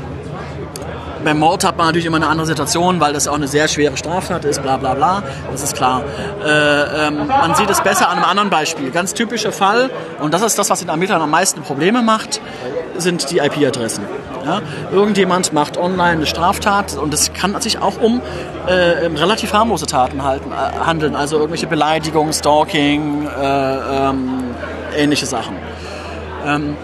[1.24, 3.98] beim Mord hat man natürlich immer eine andere Situation, weil das auch eine sehr schwere
[3.98, 6.04] Straftat ist, bla bla bla, das ist klar.
[6.44, 8.92] Äh, ähm, man sieht es besser an einem anderen Beispiel.
[8.92, 12.42] Ganz typischer Fall, und das ist das, was den Ermittlern am meisten Probleme macht,
[12.98, 14.04] sind die IP-Adressen.
[14.46, 14.62] Ja?
[14.92, 18.22] Irgendjemand macht online eine Straftat und es kann sich auch um
[18.68, 24.44] äh, relativ harmlose Taten halten, äh, handeln, also irgendwelche Beleidigungen, Stalking, äh, ähm,
[24.96, 25.56] ähnliche Sachen.
[26.46, 26.76] Ähm,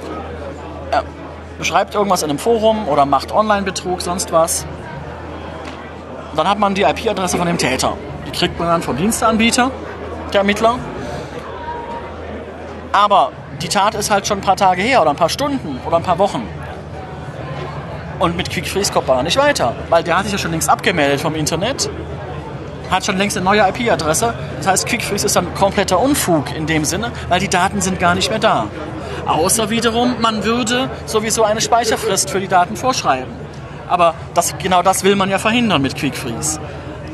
[1.57, 4.65] beschreibt irgendwas in einem Forum oder macht Online-Betrug, sonst was.
[6.35, 7.93] Dann hat man die IP-Adresse von dem Täter.
[8.27, 9.71] Die kriegt man dann vom Diensteanbieter,
[10.33, 10.77] der Ermittler.
[12.91, 13.31] Aber
[13.61, 16.03] die Tat ist halt schon ein paar Tage her oder ein paar Stunden oder ein
[16.03, 16.43] paar Wochen.
[18.19, 20.69] Und mit Quick Freeze kommt man nicht weiter, weil der hat sich ja schon längst
[20.69, 21.89] abgemeldet vom Internet,
[22.89, 24.33] hat schon längst eine neue IP-Adresse.
[24.57, 27.99] Das heißt, Quick Freeze ist dann kompletter Unfug in dem Sinne, weil die Daten sind
[27.99, 28.65] gar nicht mehr da.
[29.27, 33.31] Außer wiederum, man würde sowieso eine Speicherfrist für die Daten vorschreiben.
[33.87, 36.59] Aber das, genau das will man ja verhindern mit Quick Freeze.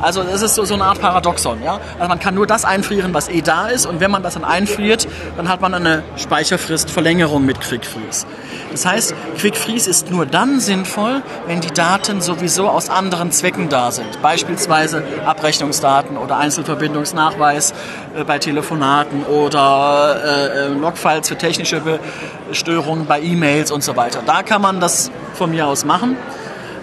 [0.03, 1.63] Also es ist so, so eine Art Paradoxon.
[1.63, 1.79] Ja?
[1.97, 3.85] Also man kann nur das einfrieren, was eh da ist.
[3.85, 8.25] Und wenn man das dann einfriert, dann hat man eine Speicherfristverlängerung mit Quick Freeze.
[8.71, 13.69] Das heißt, Quick Freeze ist nur dann sinnvoll, wenn die Daten sowieso aus anderen Zwecken
[13.69, 14.21] da sind.
[14.21, 17.73] Beispielsweise Abrechnungsdaten oder Einzelverbindungsnachweis
[18.15, 21.81] äh, bei Telefonaten oder äh, äh Logfiles für technische
[22.51, 24.21] Störungen bei E-Mails und so weiter.
[24.25, 26.17] Da kann man das von mir aus machen.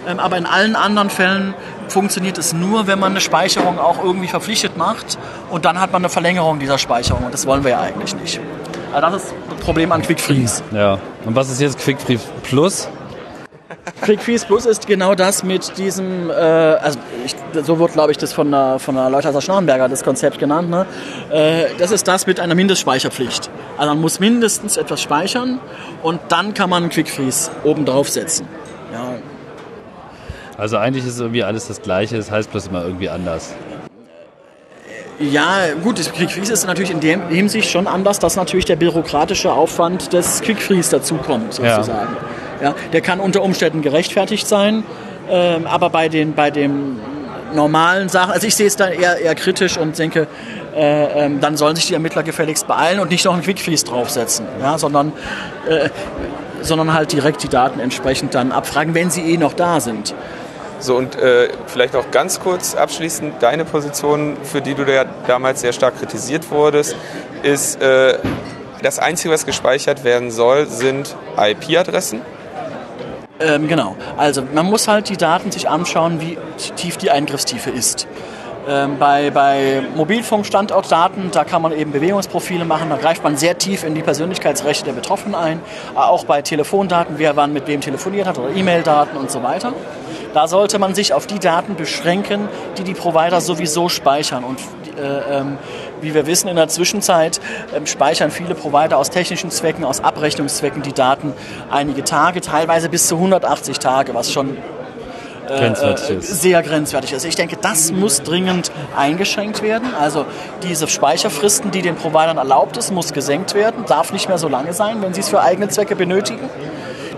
[0.07, 1.53] Ähm, aber in allen anderen Fällen
[1.91, 5.17] funktioniert es nur, wenn man eine Speicherung auch irgendwie verpflichtet macht
[5.49, 8.39] und dann hat man eine Verlängerung dieser Speicherung und das wollen wir ja eigentlich nicht.
[8.93, 10.63] Also das ist das Problem an Quick Freeze.
[10.71, 10.97] Ja.
[11.25, 12.89] Und was ist jetzt Quick Freeze Plus?
[14.01, 18.17] Quick Freeze Plus ist genau das mit diesem, äh, also ich, so wird glaube ich
[18.17, 20.69] das von der, von der Leutheiser Schnarrenberger das Konzept genannt.
[20.69, 20.85] Ne?
[21.31, 23.49] Äh, das ist das mit einer Mindestspeicherpflicht.
[23.77, 25.59] Also man muss mindestens etwas speichern
[26.03, 28.47] und dann kann man Quick Freeze oben drauf setzen.
[28.91, 29.13] Ja,
[30.57, 33.53] also eigentlich ist irgendwie alles das Gleiche, das heißt bloß immer irgendwie anders.
[35.19, 38.75] Ja, gut, das Quick Freeze ist natürlich in der Hinsicht schon anders, dass natürlich der
[38.75, 42.17] bürokratische Aufwand des Quick Freeze dazukommt, sozusagen.
[42.59, 42.69] Ja.
[42.69, 42.75] ja.
[42.91, 44.83] der kann unter Umständen gerechtfertigt sein,
[45.29, 46.99] ähm, aber bei den, bei den
[47.53, 50.27] normalen Sachen, also ich sehe es da eher, eher kritisch und denke,
[50.75, 53.85] äh, ähm, dann sollen sich die Ermittler gefälligst beeilen und nicht noch einen Quick Freeze
[53.85, 55.11] draufsetzen, ja, sondern,
[55.67, 55.89] äh,
[56.61, 60.13] sondern halt direkt die Daten entsprechend dann abfragen, wenn sie eh noch da sind.
[60.79, 65.61] So und äh, vielleicht auch ganz kurz abschließend, deine Position, für die du ja damals
[65.61, 66.95] sehr stark kritisiert wurdest,
[67.43, 68.17] ist, äh,
[68.81, 72.21] das Einzige, was gespeichert werden soll, sind IP-Adressen.
[73.39, 73.95] Ähm, genau.
[74.17, 76.37] Also man muss halt die Daten sich anschauen, wie
[76.75, 78.07] tief die Eingriffstiefe ist.
[78.67, 83.83] Ähm, bei, bei Mobilfunkstandortdaten, da kann man eben Bewegungsprofile machen, da greift man sehr tief
[83.83, 85.61] in die Persönlichkeitsrechte der Betroffenen ein.
[85.95, 89.73] Auch bei Telefondaten, wer wann mit wem telefoniert hat oder E-Mail-Daten und so weiter.
[90.33, 92.47] Da sollte man sich auf die Daten beschränken,
[92.77, 94.43] die die Provider sowieso speichern.
[94.43, 94.59] Und
[94.97, 95.57] äh, ähm,
[96.01, 97.39] wie wir wissen, in der Zwischenzeit
[97.73, 101.33] äh, speichern viele Provider aus technischen Zwecken, aus Abrechnungszwecken die Daten
[101.69, 104.59] einige Tage, teilweise bis zu 180 Tage, was schon äh,
[105.57, 106.41] grenzwertig äh, ist.
[106.41, 107.25] sehr grenzwertig ist.
[107.25, 109.93] Ich denke, das muss dringend eingeschränkt werden.
[109.99, 110.25] Also
[110.63, 114.73] diese Speicherfristen, die den Providern erlaubt ist, muss gesenkt werden, darf nicht mehr so lange
[114.73, 116.49] sein, wenn sie es für eigene Zwecke benötigen.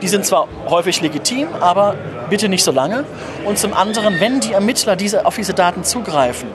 [0.04, 1.95] Die sind zwar häufig legitim, aber
[2.30, 3.06] bitte nicht so lange.
[3.45, 6.49] Und zum anderen, wenn die Ermittler diese, auf diese Daten zugreifen,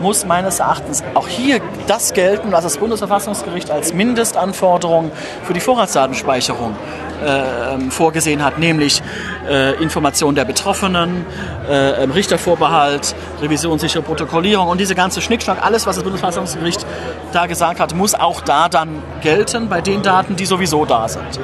[0.00, 5.12] muss meines Erachtens auch hier das gelten, was das Bundesverfassungsgericht als Mindestanforderung
[5.44, 6.76] für die Vorratsdatenspeicherung
[7.22, 9.02] äh, ähm, vorgesehen hat, nämlich
[9.46, 11.26] äh, Information der Betroffenen,
[11.68, 16.86] äh, ähm, Richtervorbehalt, revisionssichere Protokollierung und diese ganze Schnickschnack, alles, was das Bundesverfassungsgericht
[17.34, 21.38] da gesagt hat, muss auch da dann gelten bei den Daten, die sowieso da sind.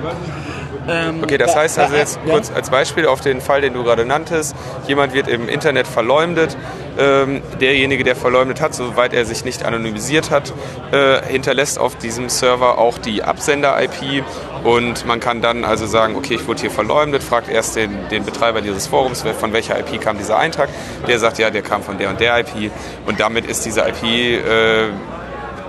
[0.89, 4.05] Ähm, okay, das heißt also jetzt kurz als Beispiel auf den Fall, den du gerade
[4.05, 4.55] nanntest.
[4.87, 6.57] Jemand wird im Internet verleumdet.
[6.97, 10.53] Ähm, derjenige, der verleumdet hat, soweit er sich nicht anonymisiert hat,
[10.93, 14.23] äh, hinterlässt auf diesem Server auch die Absender-IP
[14.63, 18.25] und man kann dann also sagen, okay, ich wurde hier verleumdet, fragt erst den, den
[18.25, 20.69] Betreiber dieses Forums, von welcher IP kam dieser Eintrag.
[21.09, 22.71] Der sagt, ja, der kam von der und der IP
[23.07, 24.89] und damit ist diese IP äh,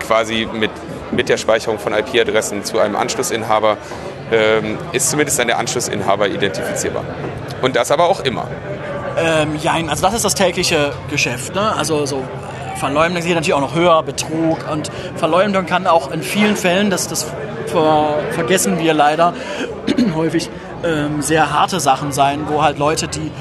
[0.06, 0.72] quasi mit,
[1.12, 3.78] mit der Speicherung von IP-Adressen zu einem Anschlussinhaber
[4.32, 7.04] ähm, ist zumindest dann der Anschlussinhaber identifizierbar.
[7.62, 8.48] Und das aber auch immer.
[9.18, 9.60] Ähm,
[9.90, 11.56] also das ist das tägliche Geschäft.
[11.56, 11.76] Ne?
[11.76, 12.24] Also so
[12.76, 17.08] Verleumdung geht natürlich auch noch höher, Betrug und Verleumdung kann auch in vielen Fällen, das,
[17.08, 17.26] das
[17.68, 19.34] ver vergessen wir leider
[20.16, 20.50] häufig,
[20.84, 23.32] ähm, sehr harte Sachen sein, wo halt Leute, die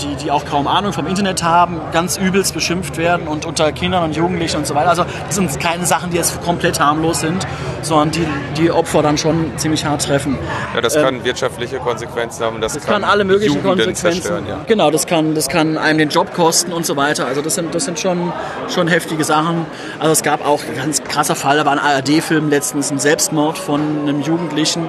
[0.00, 4.04] die, die auch kaum Ahnung vom Internet haben, ganz übelst beschimpft werden und unter Kindern
[4.04, 4.90] und Jugendlichen und so weiter.
[4.90, 7.46] Also das sind keine Sachen, die jetzt komplett harmlos sind,
[7.82, 8.26] sondern die
[8.56, 10.38] die Opfer dann schon ziemlich hart treffen.
[10.74, 12.60] Ja, das kann ähm, wirtschaftliche Konsequenzen haben.
[12.60, 14.46] Das, das kann, kann, alle möglichen Jugenden Konsequenzen.
[14.46, 14.60] Ja.
[14.66, 17.26] Genau, das kann, das kann einem den Job kosten und so weiter.
[17.26, 18.32] Also das sind, das sind schon,
[18.68, 19.66] schon heftige Sachen.
[19.98, 23.58] Also es gab auch ein ganz krasser Fall, da war ein ARD-Film letztens, ein Selbstmord
[23.58, 24.88] von einem Jugendlichen.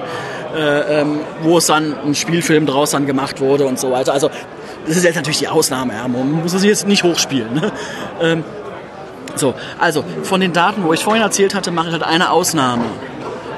[0.54, 4.12] Äh, ähm, wo es dann ein Spielfilm draus dann gemacht wurde und so weiter.
[4.12, 4.30] Also
[4.86, 6.06] das ist jetzt natürlich die Ausnahme, ja.
[6.06, 7.54] man muss es jetzt nicht hochspielen.
[7.54, 7.72] Ne?
[8.20, 8.44] Ähm,
[9.36, 12.84] so, also von den Daten, wo ich vorhin erzählt hatte, mache ich halt eine Ausnahme.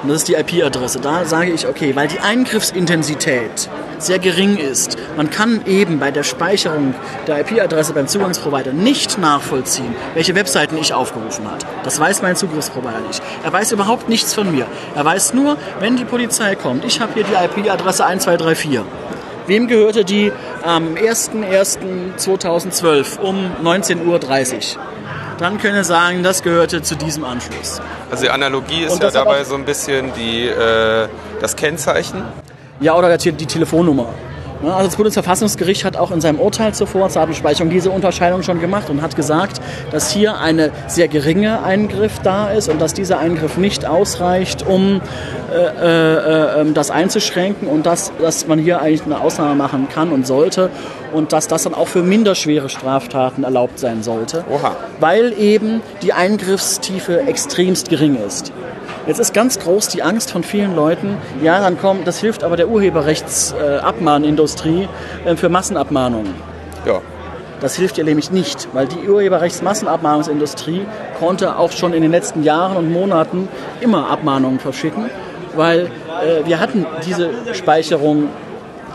[0.03, 1.01] Und das ist die IP-Adresse.
[1.01, 3.69] Da sage ich, okay, weil die Eingriffsintensität
[3.99, 6.95] sehr gering ist, man kann eben bei der Speicherung
[7.27, 11.59] der IP-Adresse beim Zugangsprovider nicht nachvollziehen, welche Webseiten ich aufgerufen habe.
[11.83, 13.23] Das weiß mein Zugriffsprovider nicht.
[13.43, 14.67] Er weiß überhaupt nichts von mir.
[14.95, 18.81] Er weiß nur, wenn die Polizei kommt, ich habe hier die IP-Adresse 1234
[19.47, 20.33] Wem gehörte die
[20.65, 24.19] am 01.01.2012 um 19.30 Uhr?
[25.39, 27.81] Dann können wir sagen, das gehörte zu diesem Anschluss.
[28.11, 31.09] Also die Analogie ist ja dabei so ein bisschen die, äh,
[31.41, 32.25] das Kennzeichen.
[32.81, 34.09] Ja, oder die, die Telefonnummer.
[34.63, 39.03] Also das Bundesverfassungsgericht hat auch in seinem Urteil zur Vorratsdatenspeicherung diese Unterscheidung schon gemacht und
[39.03, 43.87] hat gesagt, dass hier ein sehr geringer Eingriff da ist und dass dieser Eingriff nicht
[43.87, 45.01] ausreicht, um
[45.53, 50.11] äh, äh, ähm, das einzuschränken und dass, dass man hier eigentlich eine Ausnahme machen kann
[50.11, 50.71] und sollte
[51.13, 54.77] und dass das dann auch für minderschwere Straftaten erlaubt sein sollte, Oha.
[55.01, 58.53] weil eben die Eingriffstiefe extremst gering ist.
[59.07, 62.57] Jetzt ist ganz groß die Angst von vielen Leuten, ja, dann kommt, das hilft aber
[62.57, 64.89] der Urheberrechtsabmahnindustrie
[65.25, 66.35] äh, für Massenabmahnungen.
[66.85, 67.01] Ja.
[67.61, 70.85] Das hilft ihr nämlich nicht, weil die Urheberrechtsmassenabmahnungsindustrie
[71.19, 73.49] konnte auch schon in den letzten Jahren und Monaten
[73.81, 75.09] immer Abmahnungen verschicken,
[75.55, 75.89] weil
[76.23, 78.29] äh, wir hatten diese Speicherung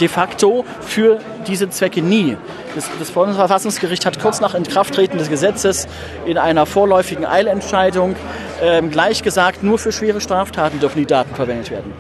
[0.02, 2.36] de facto für diese Zwecke nie.
[2.76, 5.88] Das, das Bundesverfassungsgericht hat kurz nach Inkrafttreten des Gesetzes
[6.26, 8.16] in einer vorläufigen Eilentscheidung
[8.62, 11.94] ähm, gleich gesagt, nur für schwere Straftaten dürfen die Daten verwendet werden.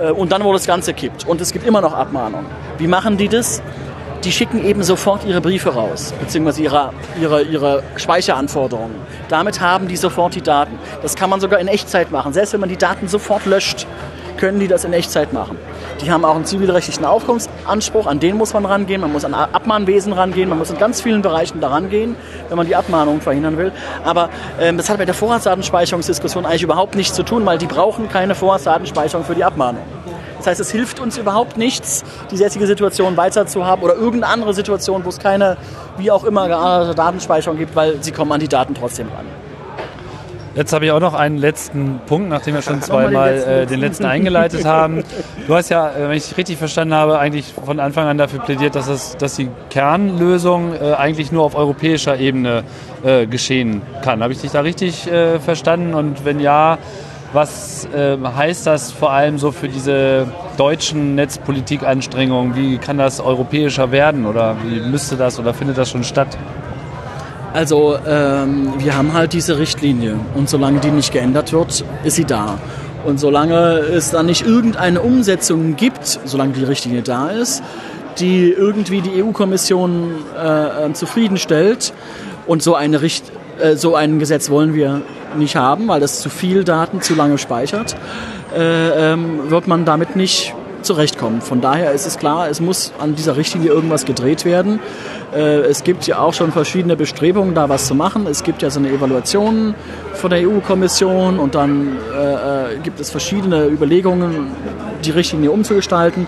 [0.00, 1.26] Äh, und dann wurde das Ganze kippt.
[1.26, 2.46] Und es gibt immer noch Abmahnungen.
[2.78, 3.62] Wie machen die das?
[4.24, 8.96] Die schicken eben sofort ihre Briefe raus, beziehungsweise ihre, ihre, ihre Speicheranforderungen.
[9.28, 10.76] Damit haben die sofort die Daten.
[11.02, 12.32] Das kann man sogar in Echtzeit machen.
[12.32, 13.86] Selbst wenn man die Daten sofort löscht,
[14.38, 15.58] können die das in Echtzeit machen.
[16.00, 20.12] Die haben auch einen zivilrechtlichen Aufkunftsanspruch, an den muss man rangehen, man muss an Abmahnwesen
[20.12, 22.16] rangehen, man muss in ganz vielen Bereichen daran gehen,
[22.48, 23.72] wenn man die Abmahnung verhindern will.
[24.04, 24.30] Aber
[24.60, 28.34] ähm, das hat mit der Vorratsdatenspeicherungsdiskussion eigentlich überhaupt nichts zu tun, weil die brauchen keine
[28.34, 29.82] Vorratsdatenspeicherung für die Abmahnung.
[30.38, 34.32] Das heißt, es hilft uns überhaupt nichts, die jetzige Situation weiter zu haben oder irgendeine
[34.32, 35.56] andere Situation, wo es keine,
[35.96, 39.26] wie auch immer, geartete Datenspeicherung gibt, weil sie kommen an die Daten trotzdem ran.
[40.58, 43.78] Jetzt habe ich auch noch einen letzten Punkt, nachdem wir schon zweimal den, äh, den
[43.78, 45.04] letzten eingeleitet haben.
[45.46, 48.74] Du hast ja, äh, wenn ich richtig verstanden habe, eigentlich von Anfang an dafür plädiert,
[48.74, 52.64] dass, es, dass die Kernlösung äh, eigentlich nur auf europäischer Ebene
[53.04, 54.20] äh, geschehen kann.
[54.20, 55.94] Habe ich dich da richtig äh, verstanden?
[55.94, 56.78] Und wenn ja,
[57.32, 62.56] was äh, heißt das vor allem so für diese deutschen Netzpolitikanstrengungen?
[62.56, 66.36] Wie kann das europäischer werden oder wie müsste das oder findet das schon statt?
[67.52, 72.24] Also ähm, wir haben halt diese Richtlinie und solange die nicht geändert wird, ist sie
[72.24, 72.58] da.
[73.04, 77.62] Und solange es dann nicht irgendeine Umsetzung gibt, solange die Richtlinie da ist,
[78.18, 81.92] die irgendwie die EU-Kommission äh, ähm, zufriedenstellt
[82.46, 83.24] und so, eine Richt
[83.60, 85.02] äh, so ein Gesetz wollen wir
[85.36, 87.96] nicht haben, weil das zu viel Daten zu lange speichert,
[88.56, 91.40] äh, ähm, wird man damit nicht zurechtkommen.
[91.40, 94.80] Von daher ist es klar, es muss an dieser Richtlinie irgendwas gedreht werden.
[95.34, 98.26] Äh, es gibt ja auch schon verschiedene Bestrebungen, da was zu machen.
[98.26, 99.74] Es gibt ja so eine Evaluation
[100.14, 104.52] von der EU-Kommission und dann äh, äh, gibt es verschiedene Überlegungen,
[105.04, 106.26] die Richtlinie umzugestalten.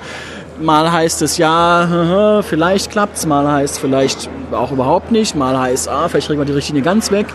[0.60, 5.58] Mal heißt es ja, vielleicht klappt es, mal heißt es vielleicht auch überhaupt nicht, mal
[5.58, 7.26] heißt ah, vielleicht kriegen wir die Richtlinie ganz weg.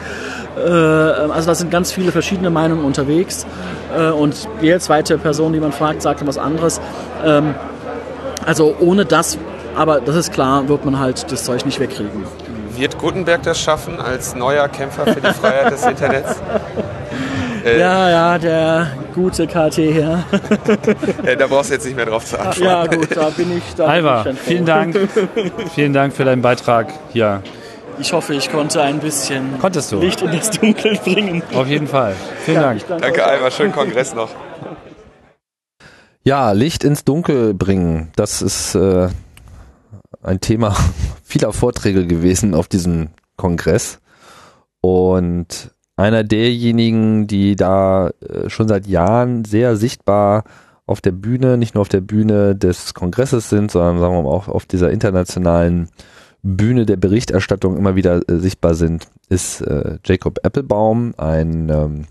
[0.57, 3.45] Äh, also da sind ganz viele verschiedene Meinungen unterwegs.
[3.97, 6.79] Äh, und jede zweite Person, die man fragt, sagt was anderes.
[7.25, 7.55] Ähm,
[8.45, 9.37] also ohne das
[9.75, 12.23] aber das ist klar, wird man halt das Zeug nicht wegkriegen.
[12.75, 16.41] Wird Gutenberg das schaffen als neuer Kämpfer für die Freiheit des Internets?
[17.65, 20.23] Äh, ja, ja, der gute KT hier.
[21.25, 22.63] ja, da brauchst du jetzt nicht mehr drauf zu antworten.
[22.63, 23.63] Ja, gut, da bin ich.
[23.75, 24.95] Da Alva, bin ich vielen Dank.
[25.73, 27.41] vielen Dank für deinen Beitrag hier.
[27.97, 29.99] Ich hoffe, ich konnte ein bisschen Konntest du?
[29.99, 31.41] Licht in das Dunkel bringen.
[31.55, 32.15] Auf jeden Fall.
[32.43, 32.83] Vielen ja, Dank.
[33.01, 33.49] Danke, Alva.
[33.49, 34.29] Schönen Kongress noch.
[36.23, 38.11] Ja, Licht ins Dunkel bringen.
[38.15, 39.09] Das ist äh,
[40.21, 40.75] ein Thema
[41.23, 43.99] vieler Vorträge gewesen auf diesem Kongress.
[44.81, 50.43] Und einer derjenigen, die da äh, schon seit Jahren sehr sichtbar
[50.85, 54.29] auf der Bühne, nicht nur auf der Bühne des Kongresses sind, sondern sagen wir mal
[54.29, 55.89] auch auf dieser internationalen
[56.43, 62.05] Bühne der Berichterstattung immer wieder äh, sichtbar sind, ist äh, Jacob Applebaum, ein ähm,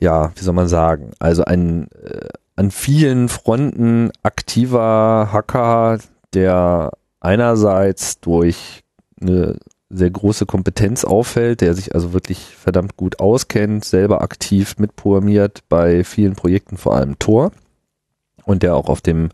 [0.00, 5.98] ja, wie soll man sagen, also ein äh, an vielen Fronten aktiver Hacker,
[6.34, 6.90] der
[7.20, 8.82] einerseits durch
[9.20, 9.56] eine
[9.90, 16.04] sehr große Kompetenz auffällt, der sich also wirklich verdammt gut auskennt, selber aktiv mitprogrammiert bei
[16.04, 17.52] vielen Projekten, vor allem Tor
[18.44, 19.30] und der auch auf dem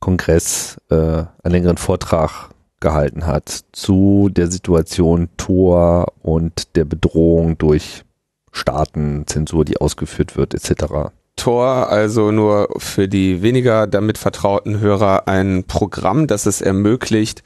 [0.00, 8.04] Kongress äh, einen längeren Vortrag gehalten hat zu der Situation Tor und der Bedrohung durch
[8.50, 11.10] Staaten, Zensur, die ausgeführt wird, etc.
[11.36, 17.42] Tor, also nur für die weniger damit vertrauten Hörer, ein Programm, das es ermöglicht,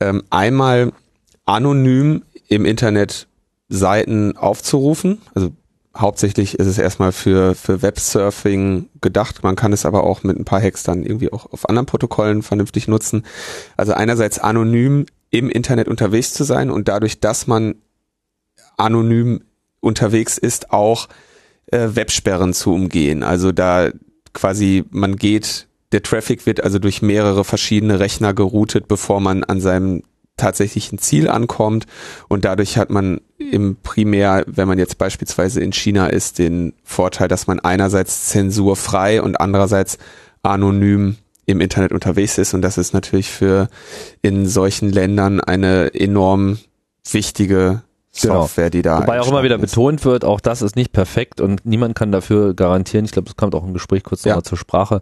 [0.00, 0.92] ähm, einmal
[1.50, 3.26] anonym im Internet
[3.68, 5.20] Seiten aufzurufen.
[5.34, 5.50] Also
[5.96, 9.42] hauptsächlich ist es erstmal für, für Websurfing gedacht.
[9.42, 12.42] Man kann es aber auch mit ein paar Hacks dann irgendwie auch auf anderen Protokollen
[12.42, 13.24] vernünftig nutzen.
[13.76, 17.76] Also einerseits anonym im Internet unterwegs zu sein und dadurch, dass man
[18.76, 19.42] anonym
[19.80, 21.08] unterwegs ist, auch
[21.66, 23.22] äh, Websperren zu umgehen.
[23.22, 23.90] Also da
[24.32, 29.60] quasi man geht, der Traffic wird also durch mehrere verschiedene Rechner geroutet, bevor man an
[29.60, 30.02] seinem
[30.40, 31.86] tatsächlichen Ziel ankommt
[32.28, 37.28] und dadurch hat man im Primär, wenn man jetzt beispielsweise in China ist, den Vorteil,
[37.28, 39.98] dass man einerseits zensurfrei und andererseits
[40.42, 41.16] anonym
[41.46, 43.68] im Internet unterwegs ist und das ist natürlich für
[44.22, 46.58] in solchen Ländern eine enorm
[47.10, 47.82] wichtige
[48.20, 48.42] Genau.
[48.42, 49.60] Software, die da Wobei auch immer wieder ist.
[49.60, 53.04] betont wird, auch das ist nicht perfekt und niemand kann dafür garantieren.
[53.04, 54.30] Ich glaube, das kommt auch im Gespräch kurz Ja.
[54.32, 55.00] nochmal zur Sprache.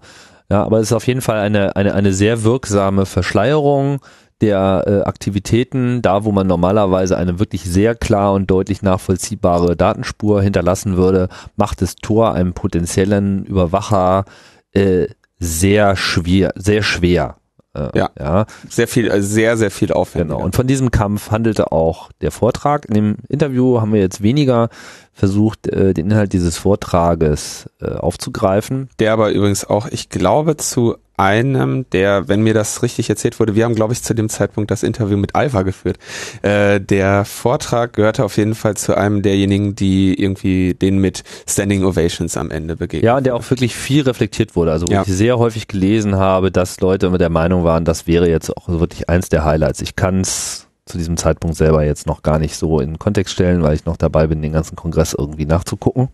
[0.51, 4.01] Ja, aber es ist auf jeden Fall eine, eine, eine sehr wirksame Verschleierung
[4.41, 10.43] der äh, Aktivitäten, da wo man normalerweise eine wirklich sehr klar und deutlich nachvollziehbare Datenspur
[10.43, 14.25] hinterlassen würde, macht es Tor einem potenziellen Überwacher
[14.73, 15.09] äh,
[15.39, 17.37] sehr schwer, sehr schwer.
[17.75, 18.11] Äh, Ja.
[18.19, 18.47] ja.
[18.69, 20.37] sehr viel, also sehr, sehr viel aufwendiger.
[20.37, 20.45] Genau.
[20.45, 22.87] Und von diesem Kampf handelte auch der Vortrag.
[22.87, 24.69] In dem Interview haben wir jetzt weniger
[25.13, 28.89] versucht, äh, den Inhalt dieses Vortrages äh, aufzugreifen.
[28.99, 33.55] der aber übrigens auch, ich glaube, zu einem, der, wenn mir das richtig erzählt wurde,
[33.55, 35.99] wir haben, glaube ich, zu dem Zeitpunkt das Interview mit Alpha geführt.
[36.43, 41.85] Äh, der Vortrag gehörte auf jeden Fall zu einem derjenigen, die irgendwie den mit Standing
[41.85, 43.05] Ovations am Ende begegnen.
[43.07, 44.73] Ja, und der auch wirklich viel reflektiert wurde.
[44.73, 45.03] Also wo Ja.
[45.03, 48.69] ich sehr häufig gelesen habe, dass Leute immer der Meinung waren, das wäre jetzt auch
[48.69, 49.81] wirklich eins der Highlights.
[49.81, 53.63] Ich kann es zu diesem Zeitpunkt selber jetzt noch gar nicht so in Kontext stellen,
[53.63, 56.09] weil ich noch dabei bin, den ganzen Kongress irgendwie nachzugucken.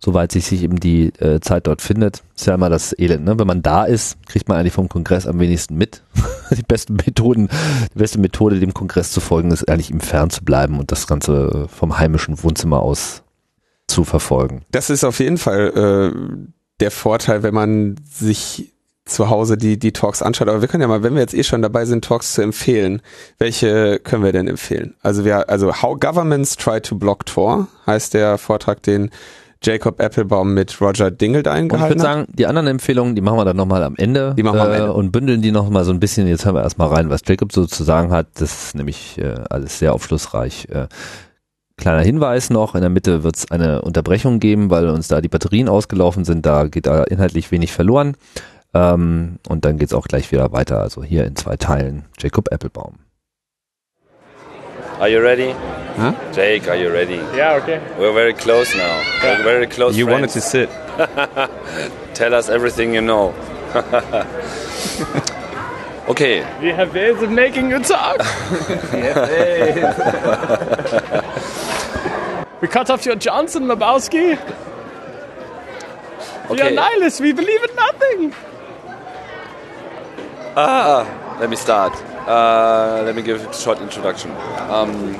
[0.00, 2.22] Soweit sich, sich eben die äh, Zeit dort findet.
[2.36, 3.38] Ist ja immer das Elend, ne?
[3.38, 6.02] Wenn man da ist, kriegt man eigentlich vom Kongress am wenigsten mit.
[6.50, 7.48] die besten Methoden,
[7.94, 11.06] die beste Methode, dem Kongress zu folgen, ist eigentlich ihm fern zu bleiben und das
[11.06, 13.22] Ganze äh, vom heimischen Wohnzimmer aus
[13.88, 14.62] zu verfolgen.
[14.70, 16.46] Das ist auf jeden Fall äh,
[16.80, 18.72] der Vorteil, wenn man sich
[19.08, 20.48] zu Hause die, die Talks anschaut.
[20.48, 23.02] Aber wir können ja mal, wenn wir jetzt eh schon dabei sind, Talks zu empfehlen,
[23.38, 24.94] welche können wir denn empfehlen?
[25.02, 29.10] Also wir, also How Governments Try to Block Tor heißt der Vortrag, den
[29.62, 33.38] Jacob Applebaum mit Roger Dingelt Und ich eingehalten würde sagen, die anderen Empfehlungen, die machen
[33.38, 34.34] wir dann nochmal am Ende.
[34.36, 34.92] Die machen wir am äh, Ende.
[34.92, 36.26] Und bündeln die nochmal so ein bisschen.
[36.28, 38.28] Jetzt hören wir erstmal rein, was Jacob so zu sagen hat.
[38.34, 40.68] Das ist nämlich äh, alles sehr aufschlussreich.
[40.70, 40.86] Äh,
[41.76, 45.28] kleiner Hinweis noch, in der Mitte wird es eine Unterbrechung geben, weil uns da die
[45.28, 46.46] Batterien ausgelaufen sind.
[46.46, 48.16] Da geht da inhaltlich wenig verloren.
[48.74, 50.80] Ähm, und dann geht's auch gleich wieder weiter.
[50.80, 52.04] Also hier in zwei Teilen.
[52.18, 53.07] Jacob Applebaum.
[55.00, 55.52] Are you ready?
[55.52, 56.12] Huh?
[56.32, 57.14] Jake, are you ready?
[57.36, 57.80] Yeah, okay.
[57.96, 58.98] We're very close now.
[59.22, 59.96] We're very close.
[59.96, 60.68] You wanted to sit.
[62.14, 63.32] Tell us everything you know.
[66.08, 68.18] okay, We have ways of making you talk.
[72.60, 74.36] we cut off your Johnson, Lebowski.
[76.50, 77.20] We are nihilists.
[77.20, 78.34] We believe in nothing.
[80.56, 81.92] Ah, let me start.
[82.28, 84.30] Uh, let me give a short introduction.
[84.68, 85.16] Um,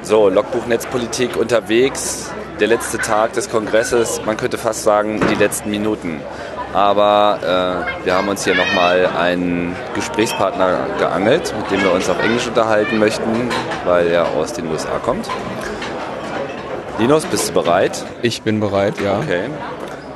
[0.00, 2.30] so, Logbuch Netzpolitik unterwegs.
[2.58, 4.22] Der letzte Tag des Kongresses.
[4.24, 6.22] Man könnte fast sagen, die letzten Minuten.
[6.72, 12.22] Aber äh, wir haben uns hier nochmal einen Gesprächspartner geangelt, mit dem wir uns auf
[12.22, 13.50] Englisch unterhalten möchten,
[13.84, 15.28] weil er aus den USA kommt.
[16.98, 18.02] Linus, bist du bereit?
[18.22, 19.18] Ich bin bereit, ja.
[19.18, 19.50] Okay.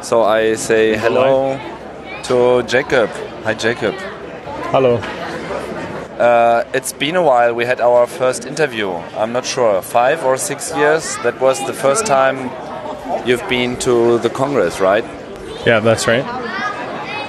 [0.01, 1.61] So I say hello
[2.27, 3.11] to Jacob.
[3.45, 3.95] Hi, Jacob.
[4.71, 4.97] Hello.
[6.19, 7.55] Uh, it's been a while.
[7.55, 8.91] We had our first interview.
[9.17, 11.17] I'm not sure, five or six years.
[11.23, 12.51] That was the first time
[13.27, 15.05] you've been to the Congress, right?
[15.65, 16.23] Yeah, that's right.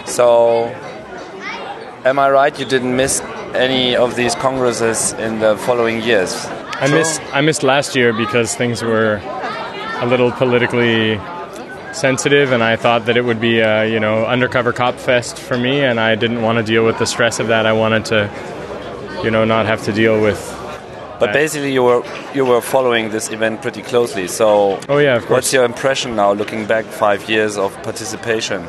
[0.05, 0.65] So,
[2.03, 2.59] am I right?
[2.59, 3.21] You didn't miss
[3.53, 6.45] any of these congresses in the following years?
[6.45, 9.21] I missed I missed last year because things were
[10.01, 11.15] a little politically
[11.93, 15.57] sensitive, and I thought that it would be a you know undercover cop fest for
[15.57, 17.65] me, and I didn't want to deal with the stress of that.
[17.65, 18.29] I wanted to
[19.23, 20.39] you know not have to deal with.
[21.19, 24.27] But basically, you were you were following this event pretty closely.
[24.27, 25.29] So, Oh yeah, of course.
[25.31, 28.65] what's your impression now, looking back five years of participation?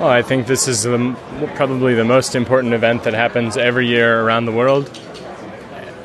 [0.00, 1.16] Well, I think this is the,
[1.54, 4.90] probably the most important event that happens every year around the world.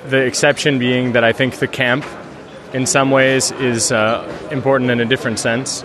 [0.08, 2.06] The exception being that I think the camp,
[2.74, 5.84] in some ways, is uh, important in a different sense,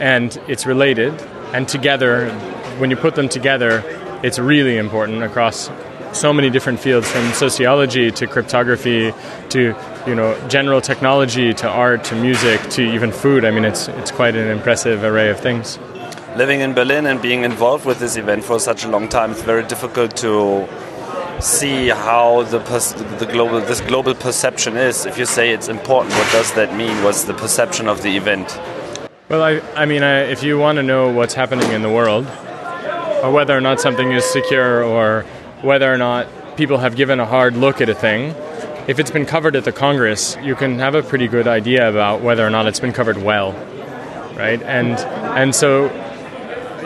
[0.00, 1.12] and it's related.
[1.52, 2.30] And together,
[2.78, 3.82] when you put them together,
[4.22, 5.70] it's really important across
[6.12, 9.12] so many different fields, from sociology to cryptography
[9.50, 9.74] to
[10.06, 13.44] you know general technology to art to music to even food.
[13.44, 15.78] I mean, it's it's quite an impressive array of things.
[16.36, 19.42] Living in Berlin and being involved with this event for such a long time, it's
[19.42, 20.68] very difficult to
[21.40, 22.58] see how the
[23.18, 25.06] the global this global perception is.
[25.06, 27.02] If you say it's important, what does that mean?
[27.04, 28.58] What's the perception of the event?
[29.28, 32.26] Well, I, I mean, I, if you want to know what's happening in the world,
[33.22, 35.26] or whether or not something is secure, or
[35.60, 38.34] whether or not people have given a hard look at a thing,
[38.88, 42.22] if it's been covered at the Congress, you can have a pretty good idea about
[42.22, 43.52] whether or not it's been covered well,
[44.34, 44.62] right?
[44.62, 44.96] And
[45.36, 45.90] and so,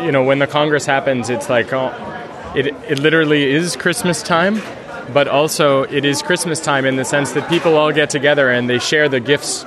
[0.03, 1.93] you know, when the Congress happens, it's like, oh,
[2.57, 4.61] it it literally is Christmas time,
[5.13, 8.69] but also it is Christmas time in the sense that people all get together and
[8.69, 9.65] they share the gifts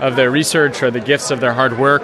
[0.00, 2.02] of their research or the gifts of their hard work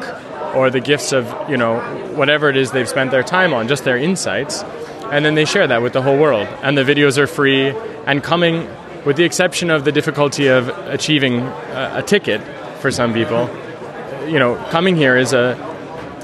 [0.54, 1.80] or the gifts of you know
[2.14, 4.62] whatever it is they've spent their time on just their insights.
[5.10, 6.48] And then they share that with the whole world.
[6.62, 7.68] And the videos are free
[8.06, 8.68] and coming
[9.04, 12.42] with the exception of the difficulty of achieving a, a ticket
[12.80, 13.48] for some people.
[14.28, 15.56] You know coming here is a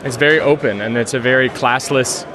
[0.04, 2.26] it's very open and it's a very classless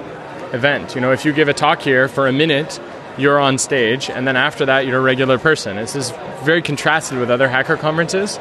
[0.53, 0.95] event.
[0.95, 2.79] You know if you give a talk here for a minute
[3.17, 5.75] you're on stage and then after that you're a regular person.
[5.77, 6.11] This is
[6.43, 8.39] very contrasted with other hacker conferences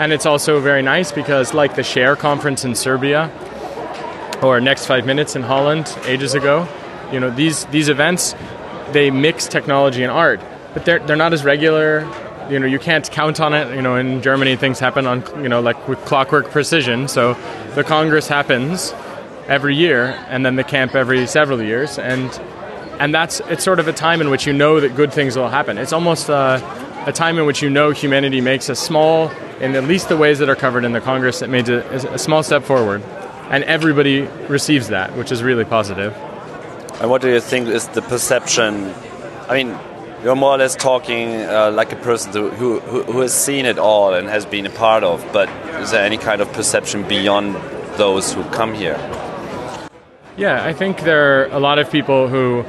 [0.00, 3.30] and it's also very nice because, like the Share conference in Serbia
[4.42, 6.66] or Next Five Minutes in Holland ages ago,
[7.12, 8.34] you know, these, these events,
[8.92, 10.40] they mix technology and art,
[10.72, 12.08] but they're, they're not as regular.
[12.48, 13.76] You know, you can't count on it.
[13.76, 17.06] You know, in Germany, things happen on, you know, like with clockwork precision.
[17.06, 17.34] So
[17.74, 18.94] the Congress happens
[19.48, 21.98] every year, and then the camp every several years.
[21.98, 22.30] And,
[22.98, 25.50] and that's, it's sort of a time in which you know that good things will
[25.50, 25.76] happen.
[25.76, 26.56] It's almost a,
[27.06, 29.30] a time in which you know humanity makes a small,
[29.60, 32.18] in at least the ways that are covered in the Congress, it made a, a
[32.18, 33.02] small step forward.
[33.50, 36.14] And everybody receives that, which is really positive.
[37.00, 38.94] And what do you think is the perception?
[39.48, 39.78] I mean,
[40.22, 43.78] you're more or less talking uh, like a person who, who, who has seen it
[43.78, 45.48] all and has been a part of, but
[45.80, 47.56] is there any kind of perception beyond
[47.96, 48.98] those who come here?
[50.36, 52.62] Yeah, I think there are a lot of people who,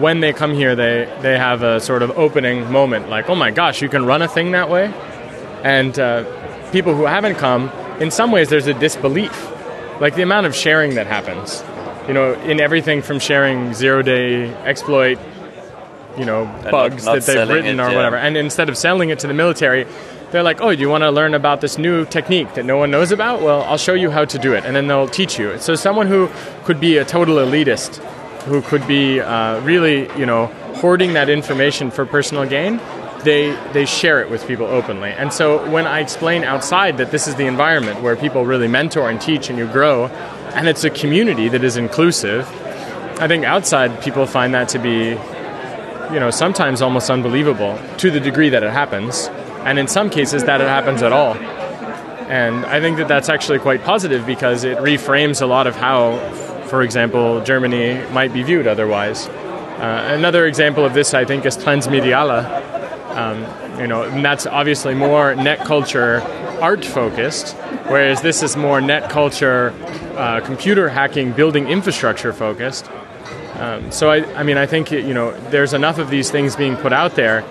[0.00, 3.50] when they come here, they, they have a sort of opening moment like, oh my
[3.50, 4.92] gosh, you can run a thing that way?
[5.62, 6.24] And uh,
[6.72, 9.50] people who haven't come, in some ways, there's a disbelief.
[10.00, 11.62] Like the amount of sharing that happens,
[12.08, 15.18] you know, in everything from sharing zero day exploit,
[16.18, 17.96] you know, bugs not that they've written it, or yeah.
[17.96, 18.16] whatever.
[18.16, 19.86] And instead of selling it to the military,
[20.32, 22.90] they're like, oh, do you want to learn about this new technique that no one
[22.90, 23.42] knows about?
[23.42, 24.64] Well, I'll show you how to do it.
[24.64, 25.58] And then they'll teach you.
[25.58, 26.30] So someone who
[26.64, 27.96] could be a total elitist,
[28.44, 30.46] who could be uh, really, you know,
[30.76, 32.80] hoarding that information for personal gain,
[33.24, 35.10] they, they share it with people openly.
[35.10, 39.08] And so when I explain outside that this is the environment where people really mentor
[39.08, 40.06] and teach and you grow,
[40.54, 42.48] and it's a community that is inclusive,
[43.20, 45.10] I think outside people find that to be,
[46.12, 49.28] you know, sometimes almost unbelievable to the degree that it happens,
[49.64, 51.34] and in some cases that it happens at all.
[52.28, 56.18] And I think that that's actually quite positive because it reframes a lot of how,
[56.66, 59.28] for example, Germany might be viewed otherwise.
[59.28, 62.71] Uh, another example of this, I think, is Transmediale.
[63.12, 63.46] Um,
[63.78, 66.20] you know, and that's obviously more net culture
[66.60, 67.56] art focused,
[67.88, 69.74] whereas this is more net culture,
[70.16, 72.88] uh, computer hacking, building infrastructure focused.
[73.56, 76.76] Um, so I, I mean, I think you know, there's enough of these things being
[76.76, 77.44] put out there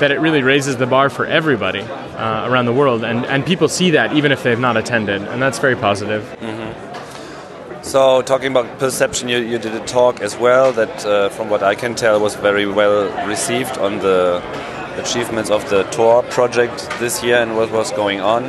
[0.00, 3.68] that it really raises the bar for everybody uh, around the world, and, and people
[3.68, 6.24] see that even if they've not attended, and that's very positive.
[7.82, 11.62] So, talking about perception, you, you did a talk as well that, uh, from what
[11.62, 14.42] I can tell, was very well received on the
[14.98, 18.42] achievements of the Tor project this year and what was going on.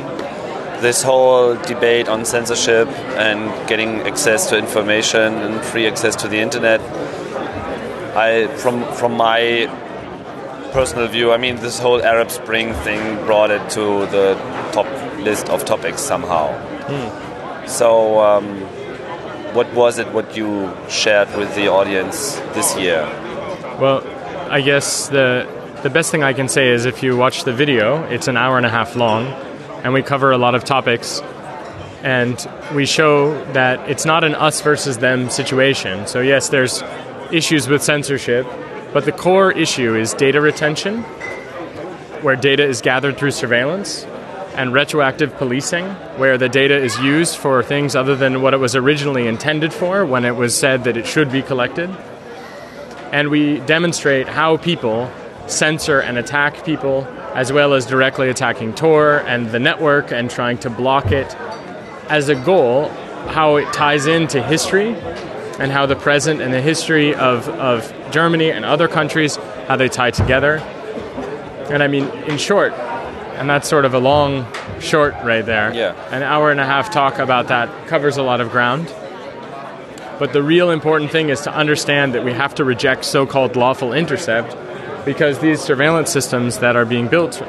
[0.80, 2.88] This whole debate on censorship
[3.18, 6.80] and getting access to information and free access to the internet.
[8.16, 9.68] I, from from my
[10.72, 14.34] personal view, I mean, this whole Arab Spring thing brought it to the
[14.72, 14.86] top
[15.18, 16.48] list of topics somehow.
[17.66, 18.60] So, um,
[19.54, 23.02] what was it what you shared with the audience this year?
[23.80, 24.02] Well,
[24.50, 25.46] I guess the
[25.82, 28.58] the best thing I can say is if you watch the video, it's an hour
[28.58, 29.26] and a half long,
[29.82, 31.20] and we cover a lot of topics.
[32.02, 32.36] And
[32.74, 36.06] we show that it's not an us versus them situation.
[36.06, 36.82] So, yes, there's
[37.30, 38.46] issues with censorship,
[38.92, 41.02] but the core issue is data retention,
[42.22, 44.04] where data is gathered through surveillance,
[44.54, 45.86] and retroactive policing,
[46.18, 50.04] where the data is used for things other than what it was originally intended for
[50.04, 51.88] when it was said that it should be collected.
[53.12, 55.10] And we demonstrate how people
[55.50, 60.58] censor and attack people, as well as directly attacking Tor and the network and trying
[60.58, 61.34] to block it.
[62.08, 62.88] As a goal,
[63.28, 64.94] how it ties into history
[65.58, 69.36] and how the present and the history of, of Germany and other countries,
[69.68, 70.56] how they tie together.
[71.70, 74.46] And I mean, in short, and that's sort of a long
[74.80, 75.72] short right there.
[75.74, 75.94] Yeah.
[76.10, 78.92] An hour and a half talk about that covers a lot of ground.
[80.18, 83.56] But the real important thing is to understand that we have to reject so called
[83.56, 84.54] lawful intercept
[85.10, 87.42] because these surveillance systems that are being built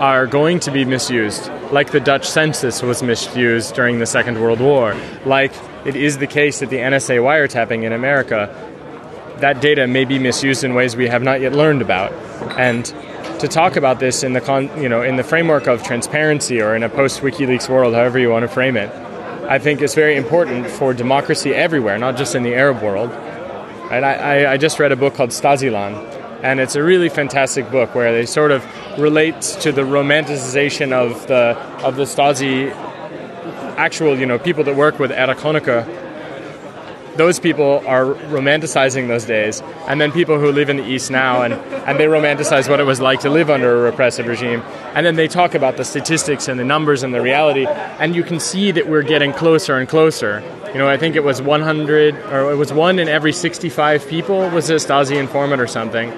[0.00, 4.60] are going to be misused, like the Dutch census was misused during the Second World
[4.60, 5.52] War, like
[5.84, 8.48] it is the case that the NSA wiretapping in America.
[9.40, 12.12] That data may be misused in ways we have not yet learned about.
[12.58, 12.86] And
[13.40, 16.74] to talk about this in the con, you know in the framework of transparency or
[16.74, 18.90] in a post WikiLeaks world, however you want to frame it,
[19.50, 23.10] I think is very important for democracy everywhere, not just in the Arab world.
[23.90, 25.94] And I, I, just read a book called Stasiland,
[26.46, 28.64] and it's a really fantastic book where they sort of
[29.00, 32.70] relate to the romanticization of the of the Stasi
[33.76, 36.05] actual you know people that work with Erich Honecker
[37.16, 41.42] those people are romanticizing those days, and then people who live in the East now,
[41.42, 44.62] and, and they romanticize what it was like to live under a repressive regime,
[44.94, 48.22] and then they talk about the statistics and the numbers and the reality, and you
[48.22, 50.42] can see that we're getting closer and closer.
[50.72, 54.50] You know, I think it was 100, or it was one in every 65 people
[54.50, 56.12] was a Stasi informant or something.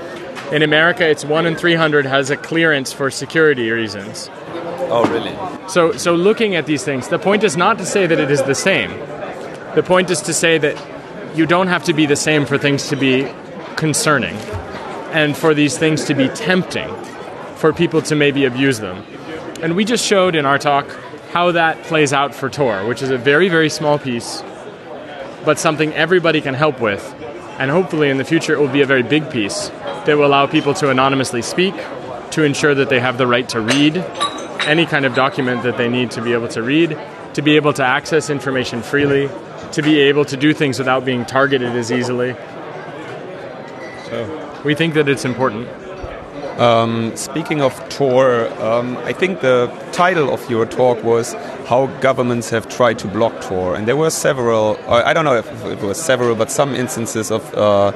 [0.53, 4.30] In America, it's one in 300 has a clearance for security reasons.
[4.90, 5.68] Oh, really?
[5.68, 8.42] So, so looking at these things, the point is not to say that it is
[8.42, 8.90] the same.
[9.74, 12.88] The point is to say that you don't have to be the same for things
[12.88, 13.30] to be
[13.76, 14.34] concerning
[15.12, 16.88] and for these things to be tempting
[17.56, 19.04] for people to maybe abuse them.
[19.62, 20.88] And we just showed in our talk
[21.32, 24.42] how that plays out for Tor, which is a very, very small piece,
[25.44, 27.14] but something everybody can help with.
[27.58, 29.68] And hopefully in the future it will be a very big piece
[30.06, 31.74] that will allow people to anonymously speak,
[32.30, 33.96] to ensure that they have the right to read
[34.68, 36.96] any kind of document that they need to be able to read,
[37.34, 39.28] to be able to access information freely,
[39.72, 42.34] to be able to do things without being targeted as easily.
[44.08, 45.68] So we think that it's important.
[46.58, 51.34] Um, speaking of Tor, um, I think the title of your talk was
[51.66, 53.76] How Governments Have Tried to Block Tor.
[53.76, 57.54] And there were several, I don't know if it was several, but some instances of
[57.54, 57.92] uh,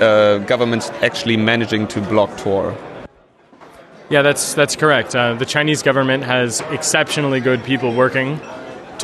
[0.00, 2.74] uh, governments actually managing to block Tor.
[4.08, 5.14] Yeah, that's, that's correct.
[5.14, 8.40] Uh, the Chinese government has exceptionally good people working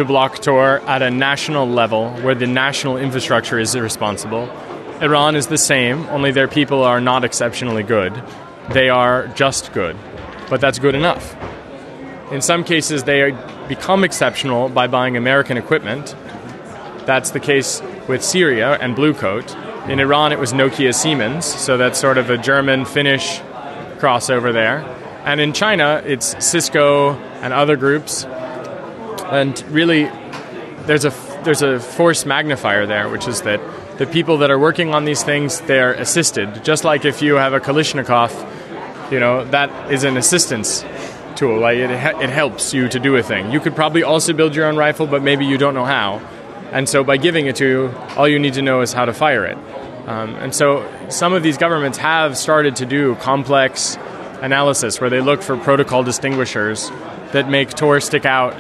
[0.01, 4.48] to block Tor at a national level where the national infrastructure is responsible.
[5.03, 8.14] Iran is the same, only their people are not exceptionally good.
[8.70, 9.98] They are just good,
[10.48, 11.36] but that's good enough.
[12.32, 13.36] In some cases, they
[13.68, 16.16] become exceptional by buying American equipment.
[17.05, 19.55] That's the case with Syria and Blue Coat.
[19.86, 23.40] In Iran, it was Nokia Siemens, so that's sort of a German Finnish
[23.98, 24.78] crossover there.
[25.26, 28.24] And in China, it's Cisco and other groups
[29.31, 30.05] and really
[30.87, 31.11] there's a
[31.45, 33.61] there's a force magnifier there, which is that
[33.99, 36.64] the people that are working on these things they're assisted.
[36.64, 38.33] Just like if you have a Kalashnikov,
[39.12, 40.85] you know that is an assistance
[41.37, 41.59] tool.
[41.61, 43.51] Like it it helps you to do a thing.
[43.51, 46.18] You could probably also build your own rifle, but maybe you don't know how.
[46.72, 49.12] And so by giving it to you, all you need to know is how to
[49.12, 49.59] fire it.
[50.07, 53.97] Um, and so some of these governments have started to do complex
[54.40, 56.90] analysis where they look for protocol distinguishers
[57.32, 58.55] that make Tor stick out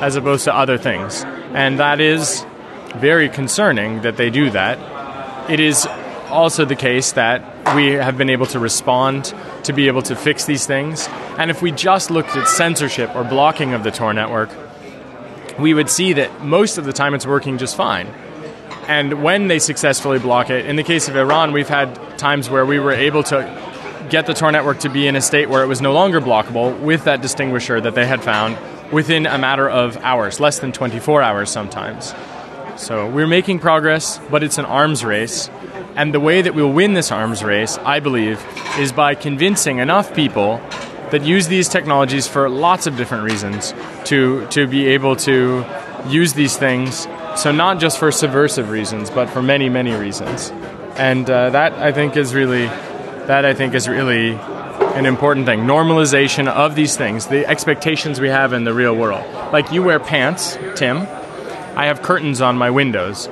[0.00, 1.24] as opposed to other things.
[1.54, 2.44] And that is
[2.96, 5.50] very concerning that they do that.
[5.50, 5.86] It is
[6.28, 10.44] also the case that we have been able to respond to be able to fix
[10.44, 11.08] these things.
[11.38, 14.50] And if we just looked at censorship or blocking of the Tor network,
[15.58, 18.06] we would see that most of the time it's working just fine.
[18.88, 22.64] And when they successfully block it, in the case of Iran, we've had times where
[22.64, 25.66] we were able to get the Tor network to be in a state where it
[25.66, 28.56] was no longer blockable with that distinguisher that they had found
[28.92, 32.14] within a matter of hours, less than 24 hours sometimes.
[32.76, 35.48] So we're making progress, but it's an arms race.
[35.96, 38.44] And the way that we'll win this arms race, I believe,
[38.78, 40.60] is by convincing enough people
[41.10, 43.72] that use these technologies for lots of different reasons
[44.04, 45.64] to, to be able to
[46.08, 47.08] use these things.
[47.36, 50.50] So, not just for subversive reasons, but for many, many reasons.
[50.96, 52.68] And uh, that, I think, is really
[53.26, 54.38] That I think is really
[54.96, 55.60] an important thing.
[55.60, 59.22] Normalization of these things, the expectations we have in the real world.
[59.52, 61.02] Like you wear pants, Tim.
[61.76, 63.28] I have curtains on my windows.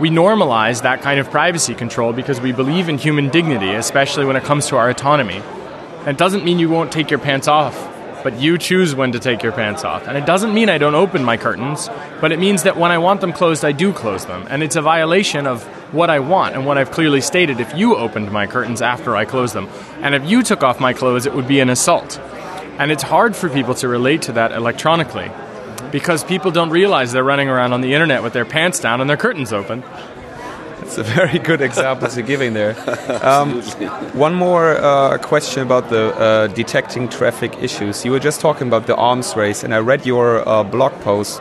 [0.00, 4.34] We normalize that kind of privacy control because we believe in human dignity, especially when
[4.34, 5.40] it comes to our autonomy.
[6.04, 7.76] It doesn't mean you won't take your pants off,
[8.24, 10.08] but you choose when to take your pants off.
[10.08, 11.88] And it doesn't mean I don't open my curtains,
[12.22, 14.46] but it means that when I want them closed, I do close them.
[14.48, 17.96] And it's a violation of what I want and what I've clearly stated if you
[17.96, 19.68] opened my curtains after I closed them.
[20.00, 22.18] And if you took off my clothes, it would be an assault.
[22.78, 25.30] And it's hard for people to relate to that electronically
[25.92, 29.08] because people don't realize they're running around on the internet with their pants down and
[29.08, 29.84] their curtains open.
[30.84, 32.76] It's a very good example you're giving there.
[33.24, 33.62] Um,
[34.12, 38.04] one more uh, question about the uh, detecting traffic issues.
[38.04, 41.40] You were just talking about the arms race, and I read your uh, blog post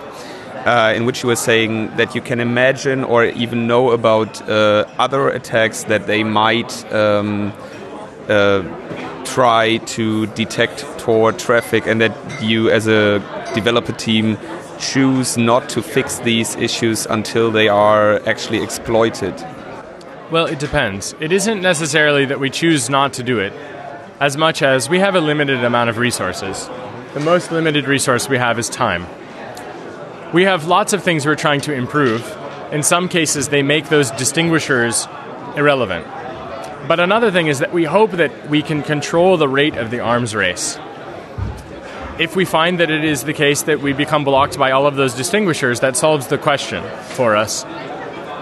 [0.66, 4.86] uh, in which you were saying that you can imagine or even know about uh,
[4.98, 7.52] other attacks that they might um,
[8.30, 8.64] uh,
[9.26, 13.20] try to detect toward traffic, and that you, as a
[13.54, 14.38] developer team,
[14.84, 19.34] choose not to fix these issues until they are actually exploited?
[20.30, 21.16] Well, it depends.
[21.20, 23.54] It isn't necessarily that we choose not to do it,
[24.20, 26.70] as much as we have a limited amount of resources.
[27.14, 29.06] The most limited resource we have is time.
[30.34, 32.22] We have lots of things we're trying to improve.
[32.72, 35.08] In some cases, they make those distinguishers
[35.56, 36.06] irrelevant.
[36.88, 40.00] But another thing is that we hope that we can control the rate of the
[40.00, 40.78] arms race.
[42.20, 44.96] If we find that it is the case that we become blocked by all of
[44.96, 46.84] those distinguishers, that solves the question
[47.16, 47.64] for us.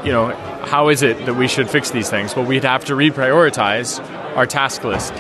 [0.06, 0.35] You know,
[0.65, 2.35] how is it that we should fix these things?
[2.35, 4.03] Well, we'd have to reprioritize
[4.35, 5.14] our task list.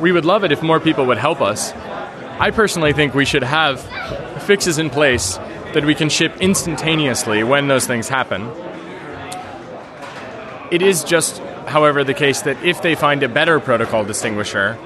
[0.00, 1.72] We would love it if more people would help us.
[2.40, 3.82] I personally think we should have
[4.44, 5.36] fixes in place
[5.74, 8.48] that we can ship instantaneously when those things happen.
[10.70, 14.78] It is just, however, the case that if they find a better protocol distinguisher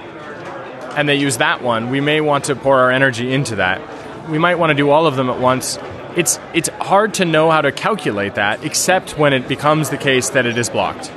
[0.96, 3.80] and they use that one, we may want to pour our energy into that.
[4.28, 5.78] We might want to do all of them at once.
[6.16, 10.30] It's, it's hard to know how to calculate that, except when it becomes the case
[10.30, 11.10] that it is blocked.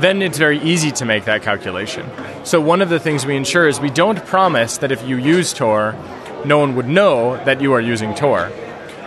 [0.00, 2.10] Then it's very easy to make that calculation.
[2.42, 5.52] So, one of the things we ensure is we don't promise that if you use
[5.52, 5.94] Tor,
[6.44, 8.50] no one would know that you are using Tor.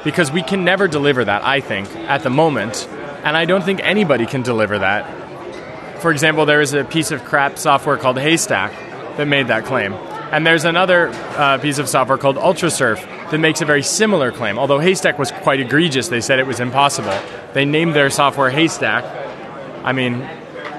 [0.06, 2.88] Because we can never deliver that, I think, at the moment.
[3.24, 6.00] And I don't think anybody can deliver that.
[6.00, 8.72] For example, there is a piece of crap software called Haystack
[9.18, 9.94] that made that claim.
[10.32, 14.60] And there's another uh, piece of software called Ultrasurf that makes a very similar claim.
[14.60, 17.18] Although Haystack was quite egregious, they said it was impossible.
[17.54, 19.06] They named their software Haystack.
[19.84, 20.28] I mean,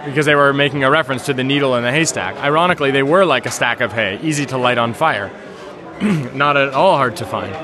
[0.04, 2.36] because they were making a reference to the needle in the haystack.
[2.36, 5.30] Ironically, they were like a stack of hay, easy to light on fire.
[6.34, 7.54] Not at all hard to find.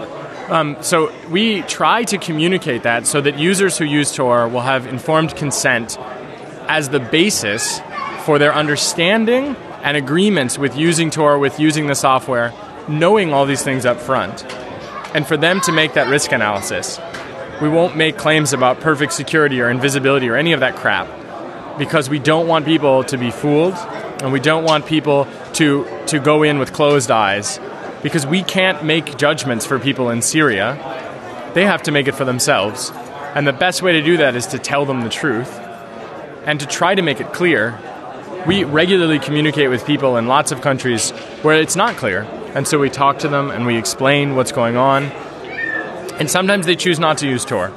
[0.51, 4.87] Um, so we try to communicate that so that users who use Tor will have
[4.87, 5.99] informed consent
[6.69, 7.81] as the basis
[8.25, 12.53] for their understanding and agreements with using Tor, with using the software,
[12.89, 14.45] knowing all these things up front.
[15.15, 16.99] And for them to make that risk analysis.
[17.63, 21.07] We won't make claims about perfect security or invisibility or any of that crap
[21.79, 26.19] because we don't want people to be fooled and we don't want people to, to
[26.19, 27.61] go in with closed eyes
[28.03, 30.75] because we can't make judgments for people in Syria.
[31.55, 32.91] They have to make it for themselves.
[33.35, 35.53] And the best way to do that is to tell them the truth
[36.45, 37.79] and to try to make it clear.
[38.47, 42.23] We regularly communicate with people in lots of countries where it's not clear.
[42.55, 45.05] And so we talk to them and we explain what's going on.
[46.21, 47.73] And sometimes they choose not to use Tor.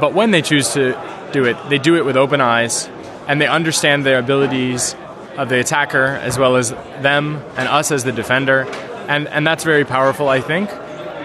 [0.00, 0.98] But when they choose to
[1.32, 2.88] do it, they do it with open eyes
[3.28, 4.96] and they understand their abilities
[5.38, 8.62] of the attacker as well as them and us as the defender.
[9.08, 10.68] And, and that's very powerful, I think.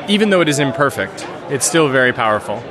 [0.07, 2.61] Even though it is imperfect, it's still very powerful.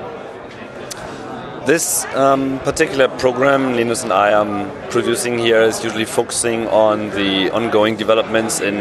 [1.66, 7.50] This um, particular program Linus and I am producing here is usually focusing on the
[7.52, 8.74] ongoing developments in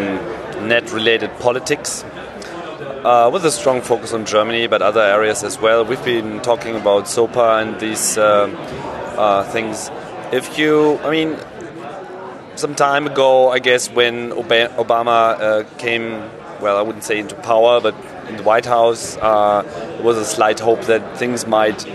[0.68, 2.04] net related politics.
[2.04, 5.86] Uh, with a strong focus on Germany, but other areas as well.
[5.86, 8.48] We've been talking about SOPA and these uh,
[9.18, 9.90] uh, things.
[10.34, 11.38] If you, I mean,
[12.56, 16.30] some time ago, I guess, when Obama uh, came,
[16.60, 17.96] well, I wouldn't say into power, but
[18.28, 21.86] in the White House, uh, there was a slight hope that things might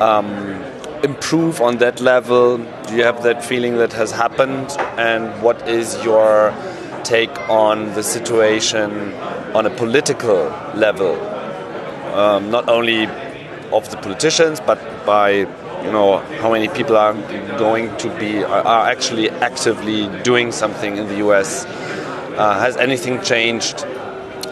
[0.00, 0.62] um,
[1.04, 2.58] improve on that level.
[2.58, 4.70] Do you have that feeling that has happened?
[4.98, 6.54] And what is your
[7.04, 9.12] take on the situation
[9.54, 10.44] on a political
[10.74, 11.20] level?
[12.14, 13.06] Um, not only
[13.72, 17.14] of the politicians, but by you know how many people are
[17.56, 21.64] going to be are actually actively doing something in the U.S.
[21.64, 23.84] Uh, has anything changed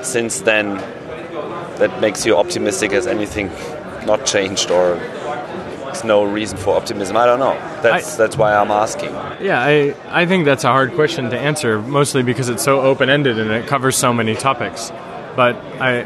[0.02, 0.76] since then
[1.78, 2.92] that makes you optimistic?
[2.92, 3.50] Has anything
[4.06, 4.96] not changed or
[5.98, 7.16] that's no reason for optimism.
[7.16, 7.54] I don't know.
[7.82, 9.10] That's that's why I'm asking.
[9.44, 13.10] Yeah, I, I think that's a hard question to answer, mostly because it's so open
[13.10, 14.90] ended and it covers so many topics.
[15.34, 16.02] But I,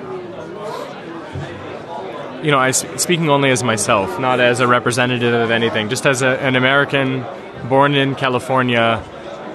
[2.43, 6.23] you know, I speaking only as myself, not as a representative of anything, just as
[6.23, 7.27] a, an American
[7.69, 8.97] born in California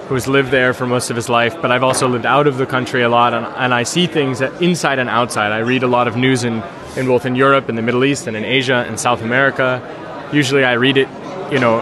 [0.08, 1.60] who's lived there for most of his life.
[1.60, 4.40] But I've also lived out of the country a lot, and, and I see things
[4.40, 5.52] inside and outside.
[5.52, 6.62] I read a lot of news in,
[6.96, 9.82] in both in Europe, in the Middle East, and in Asia and South America.
[10.32, 11.08] Usually, I read it,
[11.50, 11.78] you know,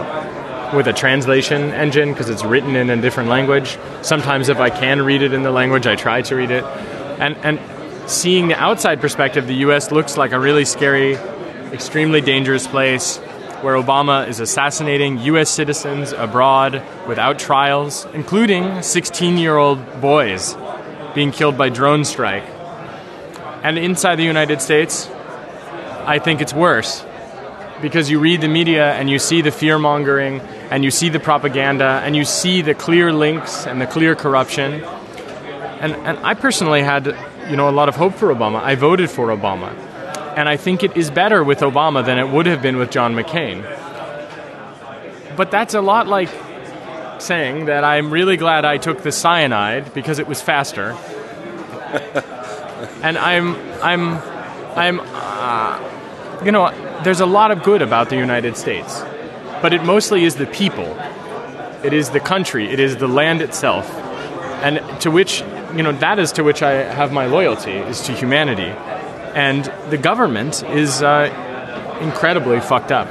[0.73, 3.77] with a translation engine because it's written in a different language.
[4.01, 6.63] Sometimes, if I can read it in the language, I try to read it.
[7.19, 7.59] And and
[8.09, 9.91] seeing the outside perspective, the U.S.
[9.91, 11.15] looks like a really scary,
[11.73, 13.17] extremely dangerous place
[13.61, 15.49] where Obama is assassinating U.S.
[15.49, 20.55] citizens abroad without trials, including 16 year old boys
[21.15, 22.45] being killed by drone strike.
[23.63, 25.09] And inside the United States,
[26.05, 27.03] I think it's worse
[27.81, 30.39] because you read the media and you see the fear mongering
[30.71, 34.83] and you see the propaganda and you see the clear links and the clear corruption.
[35.79, 37.15] And, and I personally had
[37.49, 38.61] you know, a lot of hope for Obama.
[38.61, 39.75] I voted for Obama.
[40.35, 43.15] And I think it is better with Obama than it would have been with John
[43.15, 43.63] McCain.
[45.35, 46.29] But that's a lot like
[47.19, 50.91] saying that I'm really glad I took the cyanide because it was faster.
[53.01, 54.17] and I'm, I'm,
[54.75, 55.86] I'm, uh,
[56.43, 56.71] you know,
[57.03, 59.01] there's a lot of good about the United States,
[59.61, 60.85] but it mostly is the people.
[61.83, 62.69] It is the country.
[62.69, 63.89] It is the land itself,
[64.63, 65.41] and to which
[65.75, 68.71] you know that is to which I have my loyalty is to humanity,
[69.35, 73.07] and the government is uh, incredibly fucked up.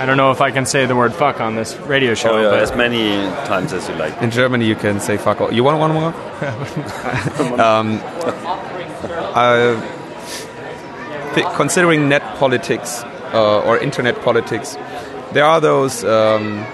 [0.00, 2.30] I don't know if I can say the word "fuck" on this radio show.
[2.30, 4.20] Oh, yeah, but as many times as you like.
[4.22, 5.52] In Germany, you can say fuck all.
[5.52, 6.14] You want one more?
[7.60, 8.00] um,
[9.34, 9.99] uh,
[11.34, 13.02] th- considering net politics
[13.32, 14.76] uh, or internet politics,
[15.32, 16.64] there are those um,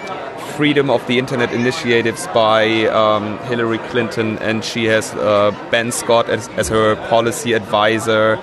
[0.56, 6.30] freedom of the internet initiatives by um, Hillary Clinton, and she has uh, Ben Scott
[6.30, 8.38] as, as, her policy advisor.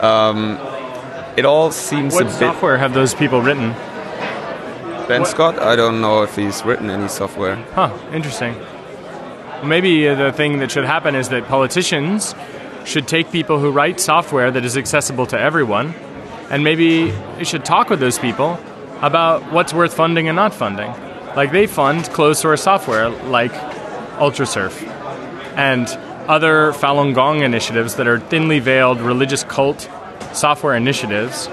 [0.00, 0.58] Um,
[1.36, 2.34] it all seems what a bit.
[2.34, 3.72] software have those people written?
[5.08, 5.28] Ben what?
[5.28, 5.58] Scott?
[5.58, 7.56] I don't know if he's written any software.
[7.74, 8.54] Huh, interesting.
[9.64, 12.34] Maybe the thing that should happen is that politicians
[12.86, 15.94] should take people who write software that is accessible to everyone,
[16.50, 18.58] and maybe they should talk with those people
[19.02, 20.90] about what's worth funding and not funding.
[21.34, 23.52] Like they fund closed source software like
[24.18, 24.82] Ultrasurf
[25.56, 25.86] and
[26.28, 29.90] other Falun Gong initiatives that are thinly veiled religious cult
[30.32, 31.48] software initiatives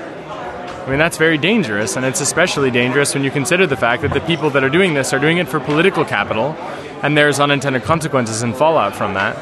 [0.83, 4.13] I mean, that's very dangerous, and it's especially dangerous when you consider the fact that
[4.13, 6.57] the people that are doing this are doing it for political capital,
[7.01, 9.37] and there's unintended consequences and fallout from that.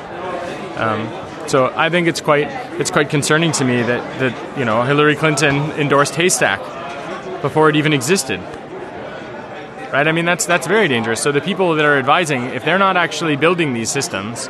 [0.80, 1.08] Um,
[1.52, 2.48] so I think it's quite
[2.80, 6.62] it's quite concerning to me that, that you know Hillary Clinton endorsed Haystack
[7.42, 8.40] before it even existed.
[9.92, 10.08] Right?
[10.08, 11.22] I mean, that's that's very dangerous.
[11.22, 14.48] So the people that are advising, if they're not actually building these systems,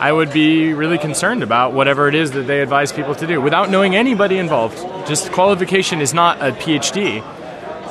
[0.00, 3.40] I would be really concerned about whatever it is that they advise people to do
[3.40, 4.78] without knowing anybody involved.
[5.06, 7.22] Just qualification is not a PhD,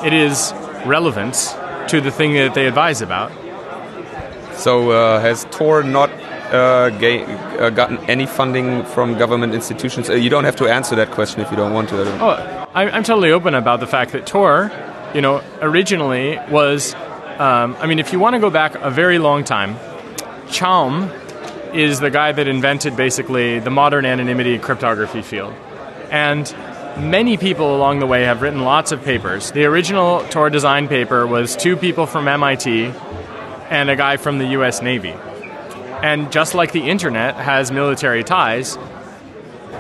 [0.06, 0.52] it is
[0.86, 1.54] relevance
[1.88, 3.32] to the thing that they advise about.
[4.58, 6.10] So, uh, has Tor not
[6.52, 10.10] uh, uh, gotten any funding from government institutions?
[10.10, 12.02] Uh, you don't have to answer that question if you don't want to.
[12.22, 14.72] Oh, I'm, I'm totally open about the fact that Tor,
[15.14, 16.94] you know, originally was.
[17.40, 19.76] Um, I mean, if you want to go back a very long time,
[20.48, 21.12] Chaum
[21.76, 25.54] is the guy that invented basically the modern anonymity cryptography field.
[26.10, 26.52] And
[26.98, 29.52] many people along the way have written lots of papers.
[29.52, 32.86] The original Tor design paper was two people from MIT
[33.70, 35.14] and a guy from the US Navy.
[36.04, 38.78] And just like the internet has military ties,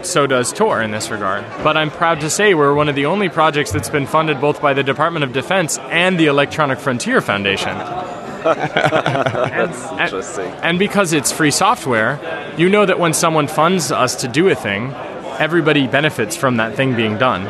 [0.04, 1.46] so does Tor in this regard.
[1.64, 4.62] But I'm proud to say we're one of the only projects that's been funded both
[4.62, 7.78] by the Department of Defense and the Electronic Frontier Foundation.
[8.48, 10.46] That's and, interesting.
[10.64, 12.20] And because it's free software,
[12.58, 14.94] you know that when someone funds us to do a thing,
[15.40, 17.50] everybody benefits from that thing being done.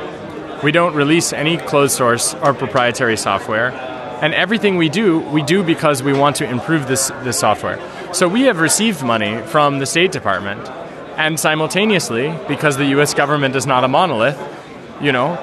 [0.63, 3.71] We don't release any closed source or proprietary software.
[4.21, 7.77] And everything we do, we do because we want to improve this, this software.
[8.17, 10.67] So we have received money from the State Department.
[11.17, 14.39] And simultaneously, because the US government is not a monolith,
[14.99, 15.35] you know,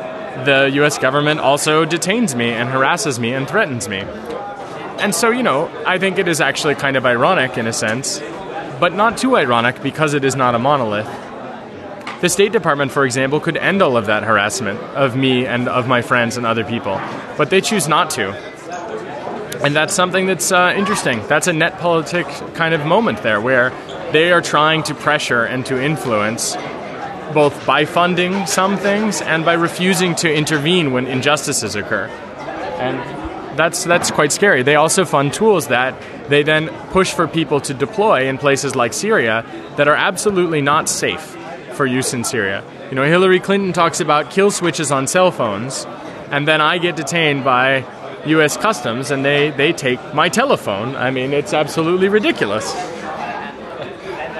[0.44, 3.98] the US government also detains me and harasses me and threatens me.
[4.98, 8.18] And so, you know, I think it is actually kind of ironic in a sense,
[8.80, 11.06] but not too ironic because it is not a monolith.
[12.22, 15.86] The State Department, for example, could end all of that harassment of me and of
[15.86, 17.01] my friends and other people,
[17.38, 18.53] but they choose not to.
[19.65, 21.27] And that's something that's uh, interesting.
[21.27, 23.70] That's a net politic kind of moment there where
[24.12, 26.55] they are trying to pressure and to influence
[27.32, 32.09] both by funding some things and by refusing to intervene when injustices occur.
[32.78, 34.62] And that's that's quite scary.
[34.62, 35.95] They also fund tools that
[36.28, 39.47] they then push for people to deploy in places like Syria
[39.77, 41.36] that are absolutely not safe
[41.73, 42.62] for use in Syria.
[42.91, 45.86] You know, Hillary Clinton talks about kill switches on cell phones,
[46.31, 47.85] and then I get detained by
[48.26, 48.56] U.S.
[48.56, 50.96] Customs and they, they take my telephone.
[50.96, 52.74] I mean, it's absolutely ridiculous.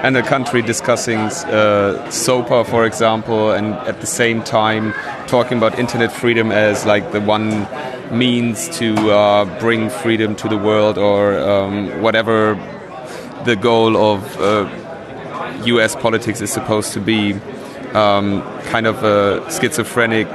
[0.03, 4.93] And a country discussing uh, SOPA, for example, and at the same time
[5.27, 7.67] talking about internet freedom as like the one
[8.15, 12.53] means to uh, bring freedom to the world or um, whatever
[13.45, 14.69] the goal of uh,
[15.65, 17.33] US politics is supposed to be.
[17.93, 20.27] Um, kind of a schizophrenic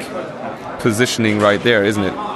[0.80, 2.29] positioning right there, isn't it?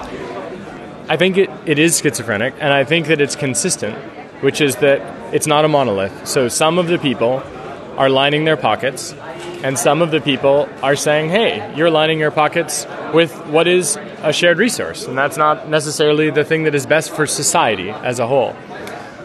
[1.09, 3.95] I think it, it is schizophrenic, and I think that it's consistent,
[4.43, 6.27] which is that it's not a monolith.
[6.27, 7.43] So some of the people
[7.99, 9.13] are lining their pockets,
[9.63, 13.97] and some of the people are saying, hey, you're lining your pockets with what is
[14.23, 18.19] a shared resource, and that's not necessarily the thing that is best for society as
[18.19, 18.57] a whole.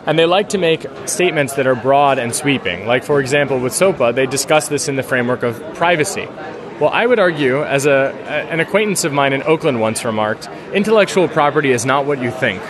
[0.06, 2.88] And they like to make statements that are broad and sweeping.
[2.88, 6.28] Like, for example, with SOPA, they discuss this in the framework of privacy.
[6.80, 8.14] Well, I would argue, as a,
[8.50, 12.62] an acquaintance of mine in Oakland once remarked, intellectual property is not what you think.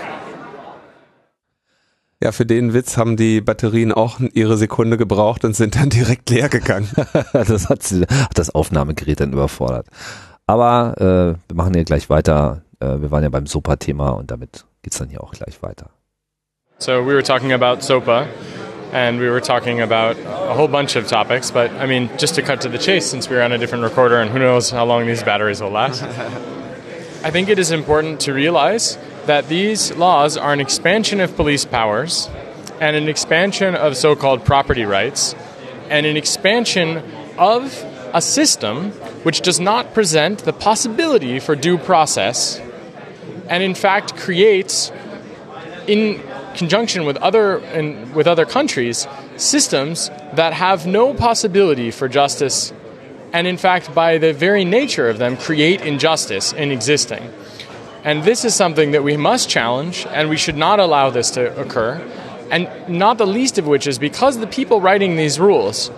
[2.22, 6.30] Ja, für den Witz haben die Batterien auch ihre Sekunde gebraucht und sind dann direkt
[6.32, 6.90] leer gegangen.
[7.34, 9.88] das hat, sie, hat das Aufnahmegerät dann überfordert.
[10.48, 12.64] Aber äh, wir machen hier gleich weiter.
[12.80, 15.92] Äh, wir waren ja beim SOPA-Thema und damit geht's dann hier auch gleich weiter.
[16.80, 18.26] So we were talking about SOPA,
[18.92, 21.52] and we were talking about a whole bunch of topics.
[21.52, 24.20] But I mean, just to cut to the chase, since we're on a different recorder,
[24.20, 26.04] and who knows how long these batteries will last.
[27.22, 31.66] I think it is important to realize that these laws are an expansion of police
[31.66, 32.30] powers
[32.80, 35.36] and an expansion of so called property rights
[35.90, 37.04] and an expansion
[37.38, 38.92] of a system
[39.24, 42.60] which does not present the possibility for due process
[43.50, 44.92] and in fact creates
[45.88, 46.22] in
[46.60, 49.08] conjunction with other in, with other countries
[49.38, 52.74] systems that have no possibility for justice
[53.32, 57.24] and in fact by the very nature of them create injustice in existing.
[58.04, 61.44] And this is something that we must challenge and we should not allow this to
[61.60, 61.96] occur
[62.52, 65.92] and not the least of which is because the people writing these rules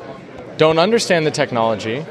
[0.58, 2.06] don't understand the technology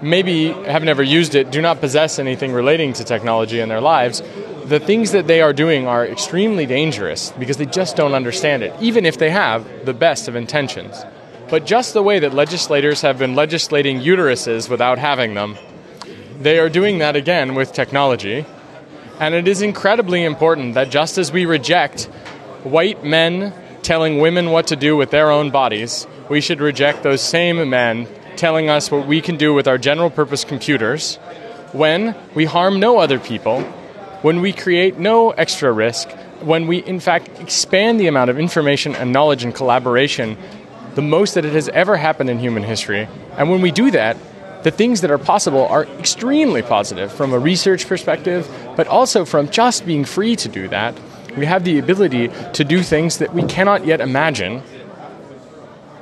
[0.00, 4.22] maybe have never used it do not possess anything relating to technology in their lives
[4.64, 8.74] the things that they are doing are extremely dangerous because they just don't understand it,
[8.80, 11.04] even if they have the best of intentions.
[11.50, 15.56] But just the way that legislators have been legislating uteruses without having them,
[16.40, 18.46] they are doing that again with technology.
[19.20, 22.04] And it is incredibly important that just as we reject
[22.64, 27.20] white men telling women what to do with their own bodies, we should reject those
[27.20, 31.16] same men telling us what we can do with our general purpose computers
[31.72, 33.62] when we harm no other people
[34.24, 36.10] when we create no extra risk,
[36.40, 40.38] when we in fact expand the amount of information and knowledge and collaboration
[40.94, 43.06] the most that it has ever happened in human history.
[43.36, 44.16] And when we do that,
[44.62, 49.50] the things that are possible are extremely positive from a research perspective, but also from
[49.50, 50.98] just being free to do that.
[51.36, 54.62] We have the ability to do things that we cannot yet imagine.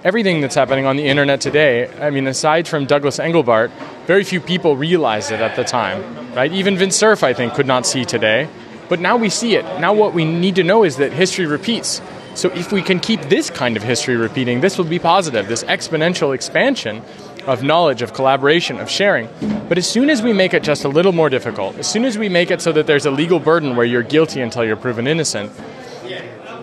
[0.04, 3.72] Everything that's happening on the internet today, I mean, aside from Douglas Engelbart,
[4.06, 6.52] very few people realized it at the time, right?
[6.52, 8.48] Even Vince Cerf, I think, could not see today.
[8.88, 9.64] But now we see it.
[9.80, 12.02] Now what we need to know is that history repeats.
[12.34, 15.64] So if we can keep this kind of history repeating, this will be positive, this
[15.64, 17.02] exponential expansion
[17.46, 19.28] of knowledge, of collaboration, of sharing.
[19.68, 22.18] But as soon as we make it just a little more difficult, as soon as
[22.18, 25.06] we make it so that there's a legal burden where you're guilty until you're proven
[25.06, 25.52] innocent,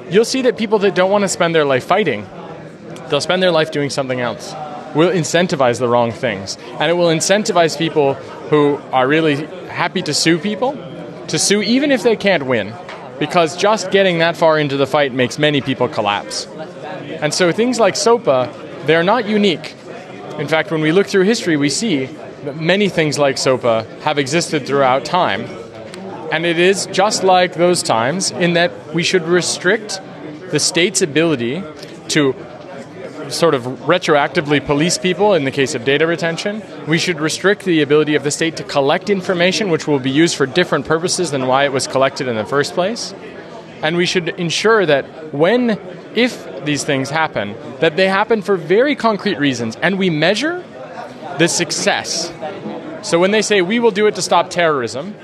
[0.09, 2.27] you'll see that people that don't want to spend their life fighting,
[3.09, 4.53] they'll spend their life doing something else
[4.95, 6.57] will incentivize the wrong things.
[6.79, 8.15] And it will incentivize people
[8.49, 10.77] who are really happy to sue people
[11.29, 12.73] to sue even if they can't win.
[13.19, 16.45] Because just getting that far into the fight makes many people collapse.
[17.21, 19.75] And so things like SOPA, they're not unique.
[20.37, 24.17] In fact, when we look through history, we see that many things like SOPA have
[24.17, 25.41] existed throughout time.
[26.31, 29.99] And it is just like those times in that we should restrict
[30.51, 31.61] the state's ability
[32.09, 32.33] to
[33.33, 36.61] sort of retroactively police people in the case of data retention.
[36.87, 40.35] We should restrict the ability of the state to collect information which will be used
[40.35, 43.13] for different purposes than why it was collected in the first place.
[43.81, 45.79] And we should ensure that when,
[46.15, 50.63] if these things happen, that they happen for very concrete reasons and we measure
[51.37, 52.33] the success.
[53.01, 55.15] So when they say we will do it to stop terrorism,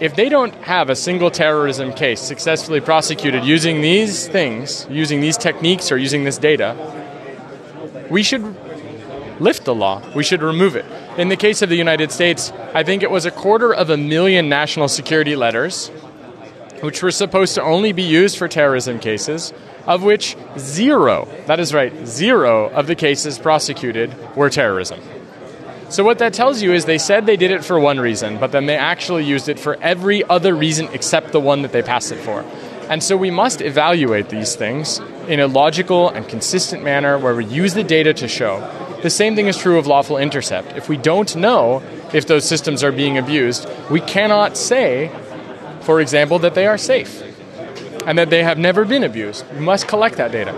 [0.00, 5.36] if they don't have a single terrorism case successfully prosecuted using these things, using these
[5.36, 6.74] techniques or using this data,
[8.10, 8.42] we should
[9.40, 10.02] lift the law.
[10.14, 10.84] We should remove it.
[11.16, 13.96] In the case of the United States, I think it was a quarter of a
[13.96, 15.88] million national security letters,
[16.80, 19.52] which were supposed to only be used for terrorism cases,
[19.86, 25.00] of which zero, that is right, zero of the cases prosecuted were terrorism.
[25.88, 28.52] So, what that tells you is they said they did it for one reason, but
[28.52, 32.12] then they actually used it for every other reason except the one that they passed
[32.12, 32.44] it for.
[32.90, 34.98] And so we must evaluate these things
[35.28, 38.58] in a logical and consistent manner where we use the data to show.
[39.02, 40.76] The same thing is true of lawful intercept.
[40.76, 45.08] If we don't know if those systems are being abused, we cannot say,
[45.82, 47.22] for example, that they are safe
[48.06, 49.46] and that they have never been abused.
[49.54, 50.52] We must collect that data.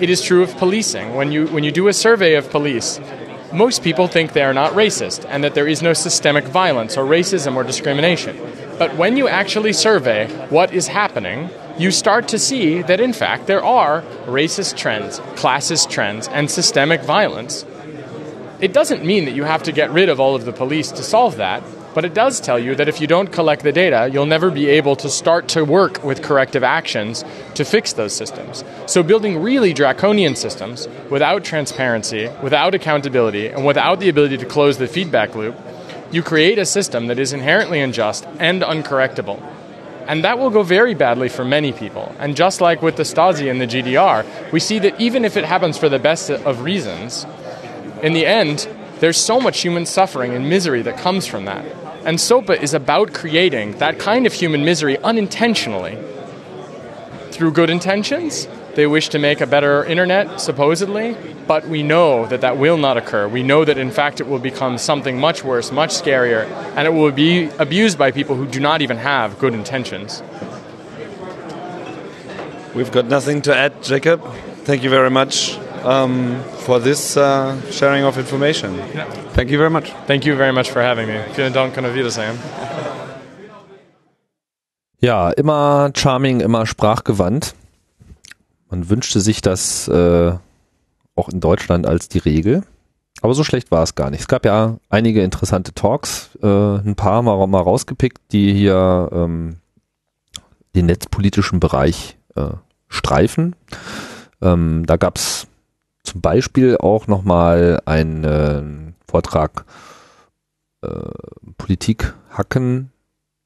[0.00, 1.14] It is true of policing.
[1.14, 2.98] When you, when you do a survey of police,
[3.52, 7.04] most people think they are not racist and that there is no systemic violence or
[7.04, 8.36] racism or discrimination.
[8.76, 13.46] But when you actually survey what is happening, you start to see that in fact
[13.46, 17.64] there are racist trends, classist trends, and systemic violence.
[18.60, 21.02] It doesn't mean that you have to get rid of all of the police to
[21.02, 21.62] solve that,
[21.94, 24.68] but it does tell you that if you don't collect the data, you'll never be
[24.68, 27.24] able to start to work with corrective actions
[27.54, 28.64] to fix those systems.
[28.86, 34.78] So, building really draconian systems without transparency, without accountability, and without the ability to close
[34.78, 35.56] the feedback loop,
[36.10, 39.42] you create a system that is inherently unjust and uncorrectable.
[40.08, 42.14] And that will go very badly for many people.
[42.18, 45.44] And just like with the Stasi and the GDR, we see that even if it
[45.44, 47.26] happens for the best of reasons,
[48.02, 48.68] in the end,
[49.00, 51.64] there's so much human suffering and misery that comes from that.
[52.04, 55.98] And SOPA is about creating that kind of human misery unintentionally.
[57.32, 58.46] Through good intentions,
[58.76, 61.16] they wish to make a better internet, supposedly,
[61.46, 63.26] but we know that that will not occur.
[63.26, 66.44] We know that in fact it will become something much worse, much scarier,
[66.76, 70.22] and it will be abused by people who do not even have good intentions.
[72.74, 74.20] We've got nothing to add, Jacob.
[74.64, 78.76] Thank you very much um, for this uh, sharing of information.
[79.32, 79.90] Thank you very much.
[80.06, 81.18] Thank you very much for having me.
[81.32, 82.38] Vielen Dank und auf Wiedersehen.
[85.00, 87.54] Ja, immer charming, immer sprachgewandt.
[88.68, 90.32] Man wünschte sich das äh,
[91.14, 92.64] auch in Deutschland als die Regel.
[93.22, 94.20] Aber so schlecht war es gar nicht.
[94.20, 99.56] Es gab ja einige interessante Talks, äh, ein paar mal, mal rausgepickt, die hier ähm,
[100.74, 102.50] den netzpolitischen Bereich äh,
[102.88, 103.56] streifen.
[104.42, 105.46] Ähm, da gab es
[106.02, 109.64] zum Beispiel auch nochmal einen äh, Vortrag
[110.82, 110.88] äh,
[111.56, 112.92] Politik hacken,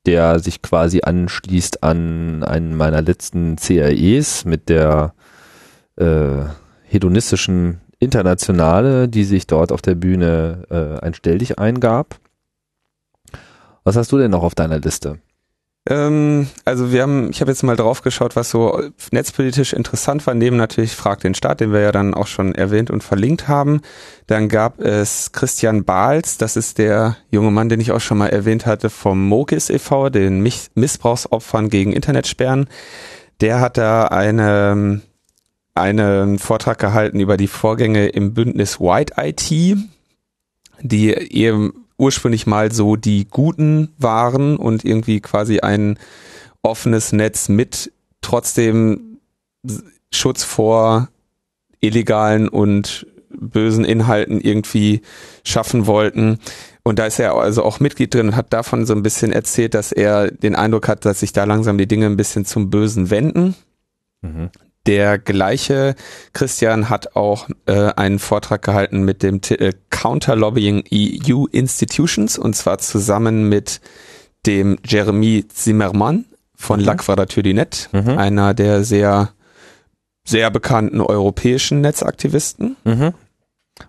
[0.06, 5.14] der sich quasi anschließt an einen meiner letzten CREs mit der
[5.96, 6.44] äh,
[6.84, 12.18] hedonistischen Internationale, die sich dort auf der Bühne äh, ein Stelldich eingab.
[13.84, 15.18] Was hast du denn noch auf deiner Liste?
[15.88, 18.82] Ähm, also wir haben, ich habe jetzt mal drauf geschaut, was so
[19.12, 22.90] netzpolitisch interessant war, neben natürlich Frag den Staat, den wir ja dann auch schon erwähnt
[22.90, 23.80] und verlinkt haben.
[24.26, 28.28] Dann gab es Christian Bahls, das ist der junge Mann, den ich auch schon mal
[28.28, 30.42] erwähnt hatte, vom Mokis e.V., den
[30.74, 32.68] Missbrauchsopfern gegen Internetsperren.
[33.40, 35.00] Der hat da eine,
[35.74, 39.78] einen Vortrag gehalten über die Vorgänge im Bündnis White IT,
[40.82, 45.98] die eben ursprünglich mal so die Guten waren und irgendwie quasi ein
[46.62, 49.18] offenes Netz mit trotzdem
[50.12, 51.08] Schutz vor
[51.80, 55.02] illegalen und bösen Inhalten irgendwie
[55.44, 56.38] schaffen wollten.
[56.82, 59.74] Und da ist er also auch Mitglied drin und hat davon so ein bisschen erzählt,
[59.74, 63.10] dass er den Eindruck hat, dass sich da langsam die Dinge ein bisschen zum Bösen
[63.10, 63.54] wenden.
[64.22, 64.50] Mhm.
[64.86, 65.94] Der gleiche
[66.32, 72.56] Christian hat auch äh, einen Vortrag gehalten mit dem Titel Counter Lobbying EU Institutions und
[72.56, 73.80] zwar zusammen mit
[74.46, 76.24] dem Jeremy Zimmermann
[76.54, 76.86] von mhm.
[76.86, 78.08] La Quadrature du Net, mhm.
[78.16, 79.30] einer der sehr
[80.24, 82.76] sehr bekannten europäischen Netzaktivisten.
[82.84, 83.14] Mhm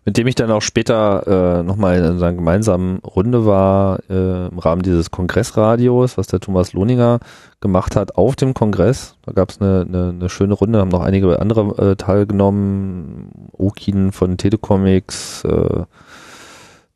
[0.06, 4.60] mit dem ich dann auch später äh, nochmal in einer gemeinsamen Runde war äh, im
[4.60, 7.20] Rahmen dieses Kongressradios, was der Thomas Lohninger
[7.60, 9.16] gemacht hat auf dem Kongress.
[9.24, 14.12] Da gab es eine, eine, eine schöne Runde, haben noch einige andere äh, teilgenommen, Okin
[14.12, 15.84] von Telecomics, äh,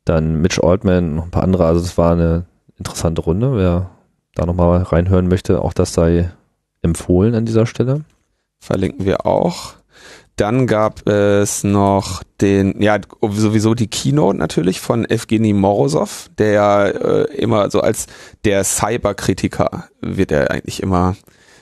[0.04, 1.66] dann Mitch Altman, noch ein paar andere.
[1.66, 2.44] Also es war eine
[2.78, 3.56] interessante Runde.
[3.56, 3.90] Wer
[4.34, 6.30] da nochmal reinhören möchte, auch das sei
[6.82, 8.04] empfohlen an dieser Stelle.
[8.58, 9.74] Verlinken wir auch.
[10.36, 17.36] Dann gab es noch den, ja, sowieso die Keynote natürlich von Evgeny Morozov, der äh,
[17.36, 18.06] immer so als
[18.44, 21.16] der Cyberkritiker wird er eigentlich immer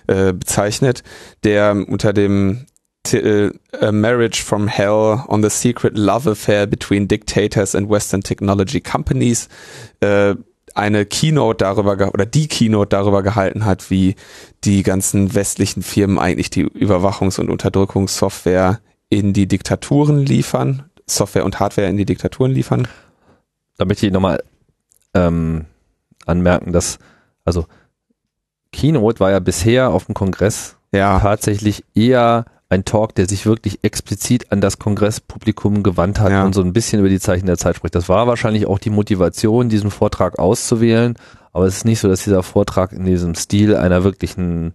[0.08, 1.04] äh, bezeichnet,
[1.44, 2.66] der unter dem
[3.04, 8.80] Titel A Marriage from Hell on the Secret Love Affair Between Dictators and Western Technology
[8.80, 9.48] Companies
[10.00, 10.34] äh,
[10.74, 14.16] eine Keynote darüber oder die Keynote darüber gehalten hat, wie
[14.64, 21.60] die ganzen westlichen Firmen eigentlich die Überwachungs- und Unterdrückungssoftware in die Diktaturen liefern Software und
[21.60, 22.88] Hardware in die Diktaturen liefern.
[23.76, 24.42] Da möchte ich nochmal
[25.14, 25.66] ähm,
[26.26, 26.98] anmerken, dass,
[27.44, 27.66] also
[28.72, 33.84] Keynote war ja bisher auf dem Kongress Ja, tatsächlich eher ein Talk, der sich wirklich
[33.84, 36.44] explizit an das Kongresspublikum gewandt hat Ja.
[36.44, 37.94] und so ein bisschen über die Zeichen der Zeit spricht.
[37.94, 41.16] Das war wahrscheinlich auch die Motivation, diesen Vortrag auszuwählen,
[41.52, 44.74] aber es ist nicht so, dass dieser Vortrag in diesem Stil einer wirklichen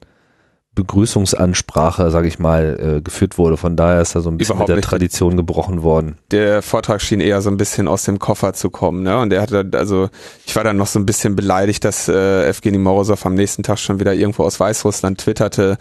[0.75, 3.57] Begrüßungsansprache, sage ich mal, äh, geführt wurde.
[3.57, 4.83] Von daher ist da so ein bisschen Überhaupt mit der.
[4.89, 6.17] Tradition gebrochen worden.
[6.31, 9.17] der Vortrag schien eher so ein bisschen aus dem Koffer zu kommen, ne?
[9.19, 10.09] Und er hatte, also
[10.45, 13.77] ich war dann noch so ein bisschen beleidigt, dass äh, Evgeny Morozov am nächsten Tag
[13.79, 15.77] schon wieder irgendwo aus Weißrussland twitterte.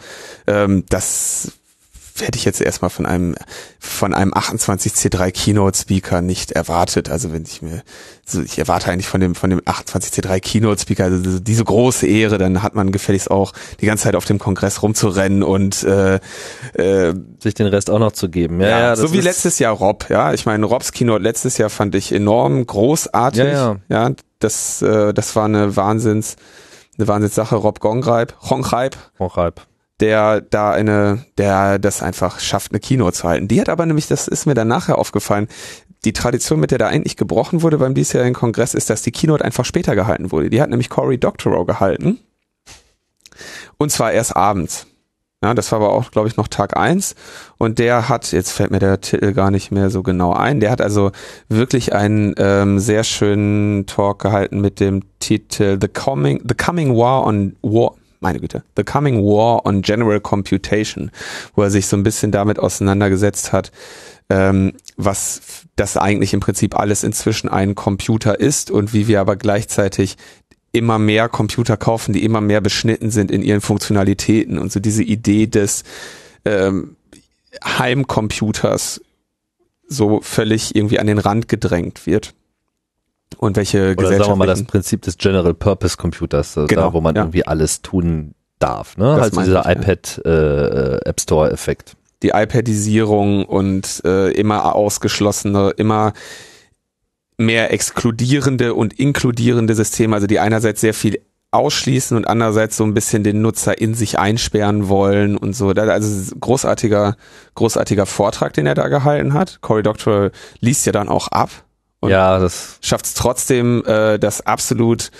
[0.46, 1.52] Ähm, das
[2.22, 3.34] hätte ich jetzt erstmal von einem
[3.78, 7.10] von einem 28C3 Keynote Speaker nicht erwartet.
[7.10, 7.82] Also wenn ich mir
[8.26, 12.38] so ich erwarte eigentlich von dem von dem 28C3 Keynote Speaker also diese- große Ehre,
[12.38, 16.18] dann hat man gefälligst auch die ganze Zeit auf dem Kongress rumzurennen und äh,
[16.74, 18.60] äh, Sich den Rest auch noch zu geben.
[18.60, 20.32] Ja, ja, ja, so wie letztes Jahr Rob, ja.
[20.32, 23.44] Ich meine, Robs Keynote letztes Jahr fand ich enorm großartig.
[23.44, 24.10] Ja, ja.
[24.38, 26.36] das, äh, das war eine Wahnsinns,
[26.96, 27.56] eine Wahnsinnssache.
[27.56, 29.66] Rob Gongreib, Hongreib, halb.
[30.00, 33.48] Der da eine, der das einfach schafft, eine Keynote zu halten.
[33.48, 35.48] Die hat aber nämlich, das ist mir dann nachher aufgefallen,
[36.04, 39.44] die Tradition, mit der da eigentlich gebrochen wurde beim diesjährigen Kongress, ist, dass die Keynote
[39.44, 40.50] einfach später gehalten wurde.
[40.50, 42.20] Die hat nämlich Cory Doctorow gehalten.
[43.78, 44.86] Und zwar erst abends.
[45.42, 47.14] Ja, das war aber auch, glaube ich, noch Tag eins
[47.58, 50.72] Und der hat, jetzt fällt mir der Titel gar nicht mehr so genau ein, der
[50.72, 51.12] hat also
[51.48, 57.24] wirklich einen ähm, sehr schönen Talk gehalten mit dem Titel The Coming, The Coming War
[57.24, 61.10] on War, meine Güte, The Coming War on General Computation,
[61.54, 63.70] wo er sich so ein bisschen damit auseinandergesetzt hat,
[64.30, 65.40] ähm, was
[65.76, 70.16] das eigentlich im Prinzip alles inzwischen ein Computer ist und wie wir aber gleichzeitig
[70.72, 75.02] immer mehr Computer kaufen, die immer mehr beschnitten sind in ihren Funktionalitäten und so diese
[75.02, 75.84] Idee des
[76.44, 76.96] ähm,
[77.64, 79.00] Heimcomputers
[79.88, 82.34] so völlig irgendwie an den Rand gedrängt wird.
[83.36, 86.92] Und welche Oder sagen wir mal das Prinzip des General Purpose Computers, also Genau, da
[86.92, 87.22] wo man ja.
[87.22, 88.96] irgendwie alles tun darf.
[88.96, 89.14] Ne?
[89.16, 91.96] Das Also dieser ich, iPad äh, App Store Effekt.
[92.22, 96.12] die iPadisierung und äh, immer ausgeschlossene, immer
[97.36, 102.92] mehr exkludierende und inkludierende Systeme, also die einerseits sehr viel ausschließen und andererseits so ein
[102.94, 105.70] bisschen den Nutzer in sich einsperren wollen und so.
[105.70, 107.16] Also großartiger,
[107.54, 109.60] großartiger Vortrag, den er da gehalten hat.
[109.62, 110.30] Cory Doctorow
[110.60, 111.64] liest ja dann auch ab
[112.00, 115.10] Und- ja, das schafft es trotzdem, äh, das absolut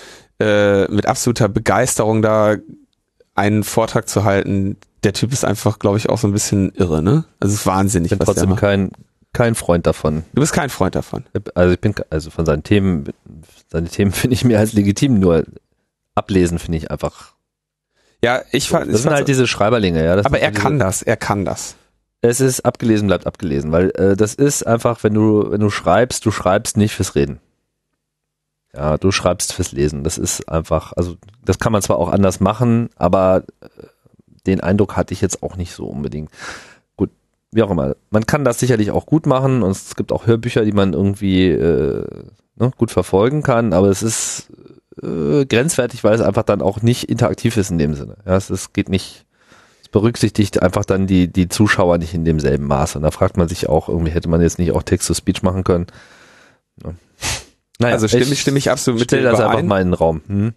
[0.41, 2.57] äh, mit absoluter Begeisterung da
[3.35, 4.77] einen Vortrag zu halten.
[5.03, 7.25] Der Typ ist einfach, glaube ich, auch so ein bisschen irre, ne?
[7.41, 8.91] Also es ist wahnsinnig, ich bin trotzdem kein
[9.33, 10.25] kein Freund davon.
[10.33, 11.25] Du bist kein Freund davon.
[11.55, 13.05] Also ich bin also von seinen Themen,
[13.69, 15.45] seine Themen finde ich mehr als legitim, nur
[16.15, 17.35] ablesen finde ich einfach.
[18.25, 20.17] Ja, ich fand, Das ich sind halt diese Schreiberlinge, ja.
[20.17, 21.75] Das aber er diese- kann das, er kann das.
[22.20, 26.27] Es ist abgelesen, bleibt abgelesen, weil äh, das ist einfach, wenn du, wenn du schreibst,
[26.27, 27.40] du schreibst nicht fürs Reden.
[28.74, 30.05] Ja, du schreibst fürs Lesen.
[30.05, 33.69] Das ist einfach, also das kann man zwar auch anders machen, aber äh,
[34.47, 36.31] den Eindruck hatte ich jetzt auch nicht so unbedingt.
[36.97, 37.11] Gut,
[37.53, 37.95] wie auch immer.
[38.11, 41.49] Man kann das sicherlich auch gut machen und es gibt auch Hörbücher, die man irgendwie
[41.49, 42.05] äh,
[42.57, 44.51] ne, gut verfolgen kann, aber es ist
[45.03, 48.16] äh, grenzwertig, weil es einfach dann auch nicht interaktiv ist in dem Sinne.
[48.27, 49.27] Ja, es, es geht nicht,
[49.90, 52.98] berücksichtigt einfach dann die, die Zuschauer nicht in demselben Maße.
[52.98, 55.86] Und da fragt man sich auch, irgendwie hätte man jetzt nicht auch Text-to-Speech machen können.
[56.85, 56.94] Ja.
[57.81, 60.23] Naja, also stimme ich, stimme ich absolut mit dir das einfach mal in den Raum.
[60.27, 60.55] Hm?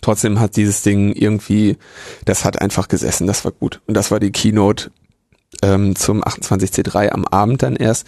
[0.00, 1.76] Trotzdem hat dieses Ding irgendwie,
[2.24, 3.80] das hat einfach gesessen, das war gut.
[3.86, 4.90] Und das war die Keynote
[5.62, 8.06] ähm, zum 28C3 am Abend dann erst.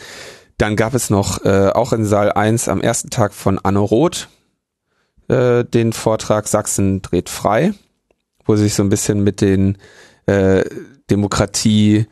[0.58, 4.28] Dann gab es noch äh, auch in Saal 1 am ersten Tag von Anne Roth
[5.28, 7.72] äh, den Vortrag Sachsen dreht frei,
[8.44, 9.78] wo sie sich so ein bisschen mit den
[10.26, 10.64] äh,
[11.10, 12.06] Demokratie,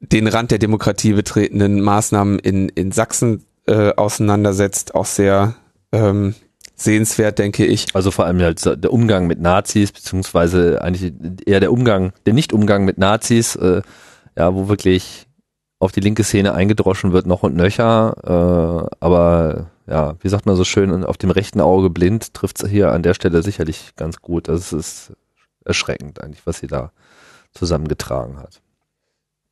[0.00, 4.94] den Rand der Demokratie betretenen Maßnahmen in, in Sachsen äh, auseinandersetzt.
[4.94, 5.54] Auch sehr
[5.92, 6.34] ähm,
[6.74, 7.86] sehenswert, denke ich.
[7.94, 11.12] Also vor allem halt der Umgang mit Nazis, beziehungsweise eigentlich
[11.46, 13.82] eher der Umgang, der Nicht-Umgang mit Nazis, äh,
[14.36, 15.26] ja, wo wirklich
[15.78, 20.54] auf die linke Szene eingedroschen wird, noch und nöcher, äh, aber ja, wie sagt man
[20.54, 24.22] so schön, auf dem rechten Auge blind trifft es hier an der Stelle sicherlich ganz
[24.22, 24.46] gut.
[24.46, 25.12] Das ist
[25.64, 26.92] erschreckend eigentlich, was sie da
[27.52, 28.60] zusammengetragen hat.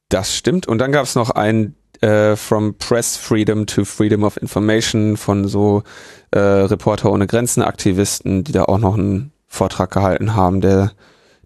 [0.09, 0.67] Das stimmt.
[0.67, 5.47] Und dann gab es noch ein äh, From Press Freedom to Freedom of Information von
[5.47, 5.83] so
[6.31, 10.93] äh, Reporter ohne Grenzen Aktivisten, die da auch noch einen Vortrag gehalten haben, der,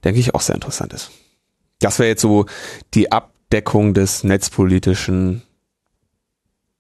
[0.05, 1.11] denke ich, auch sehr interessant ist.
[1.81, 2.47] Das wäre jetzt so
[2.95, 5.43] die Abdeckung des netzpolitischen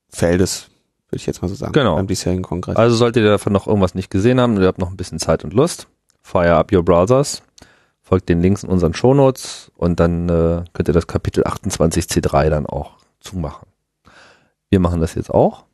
[0.08, 0.68] Feldes,
[1.08, 1.96] würde ich jetzt mal so sagen, Genau.
[1.96, 2.76] beim diesjährigen Kongress.
[2.76, 5.18] Also solltet ihr davon noch irgendwas nicht gesehen haben und ihr habt noch ein bisschen
[5.18, 5.88] Zeit und Lust,
[6.22, 7.42] fire up your browsers,
[8.04, 12.66] folgt den Links in unseren Shownotes und dann äh, könnt ihr das Kapitel 28c3 dann
[12.66, 13.66] auch zumachen.
[14.68, 15.64] Wir machen das jetzt auch.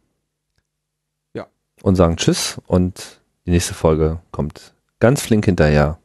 [1.34, 1.46] Ja.
[1.82, 5.98] Und sagen Tschüss und die nächste Folge kommt ganz flink hinterher.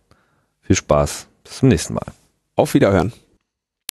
[0.62, 1.28] Viel Spaß.
[1.44, 2.06] Bis zum nächsten Mal.
[2.56, 3.14] Auf Wiederhören.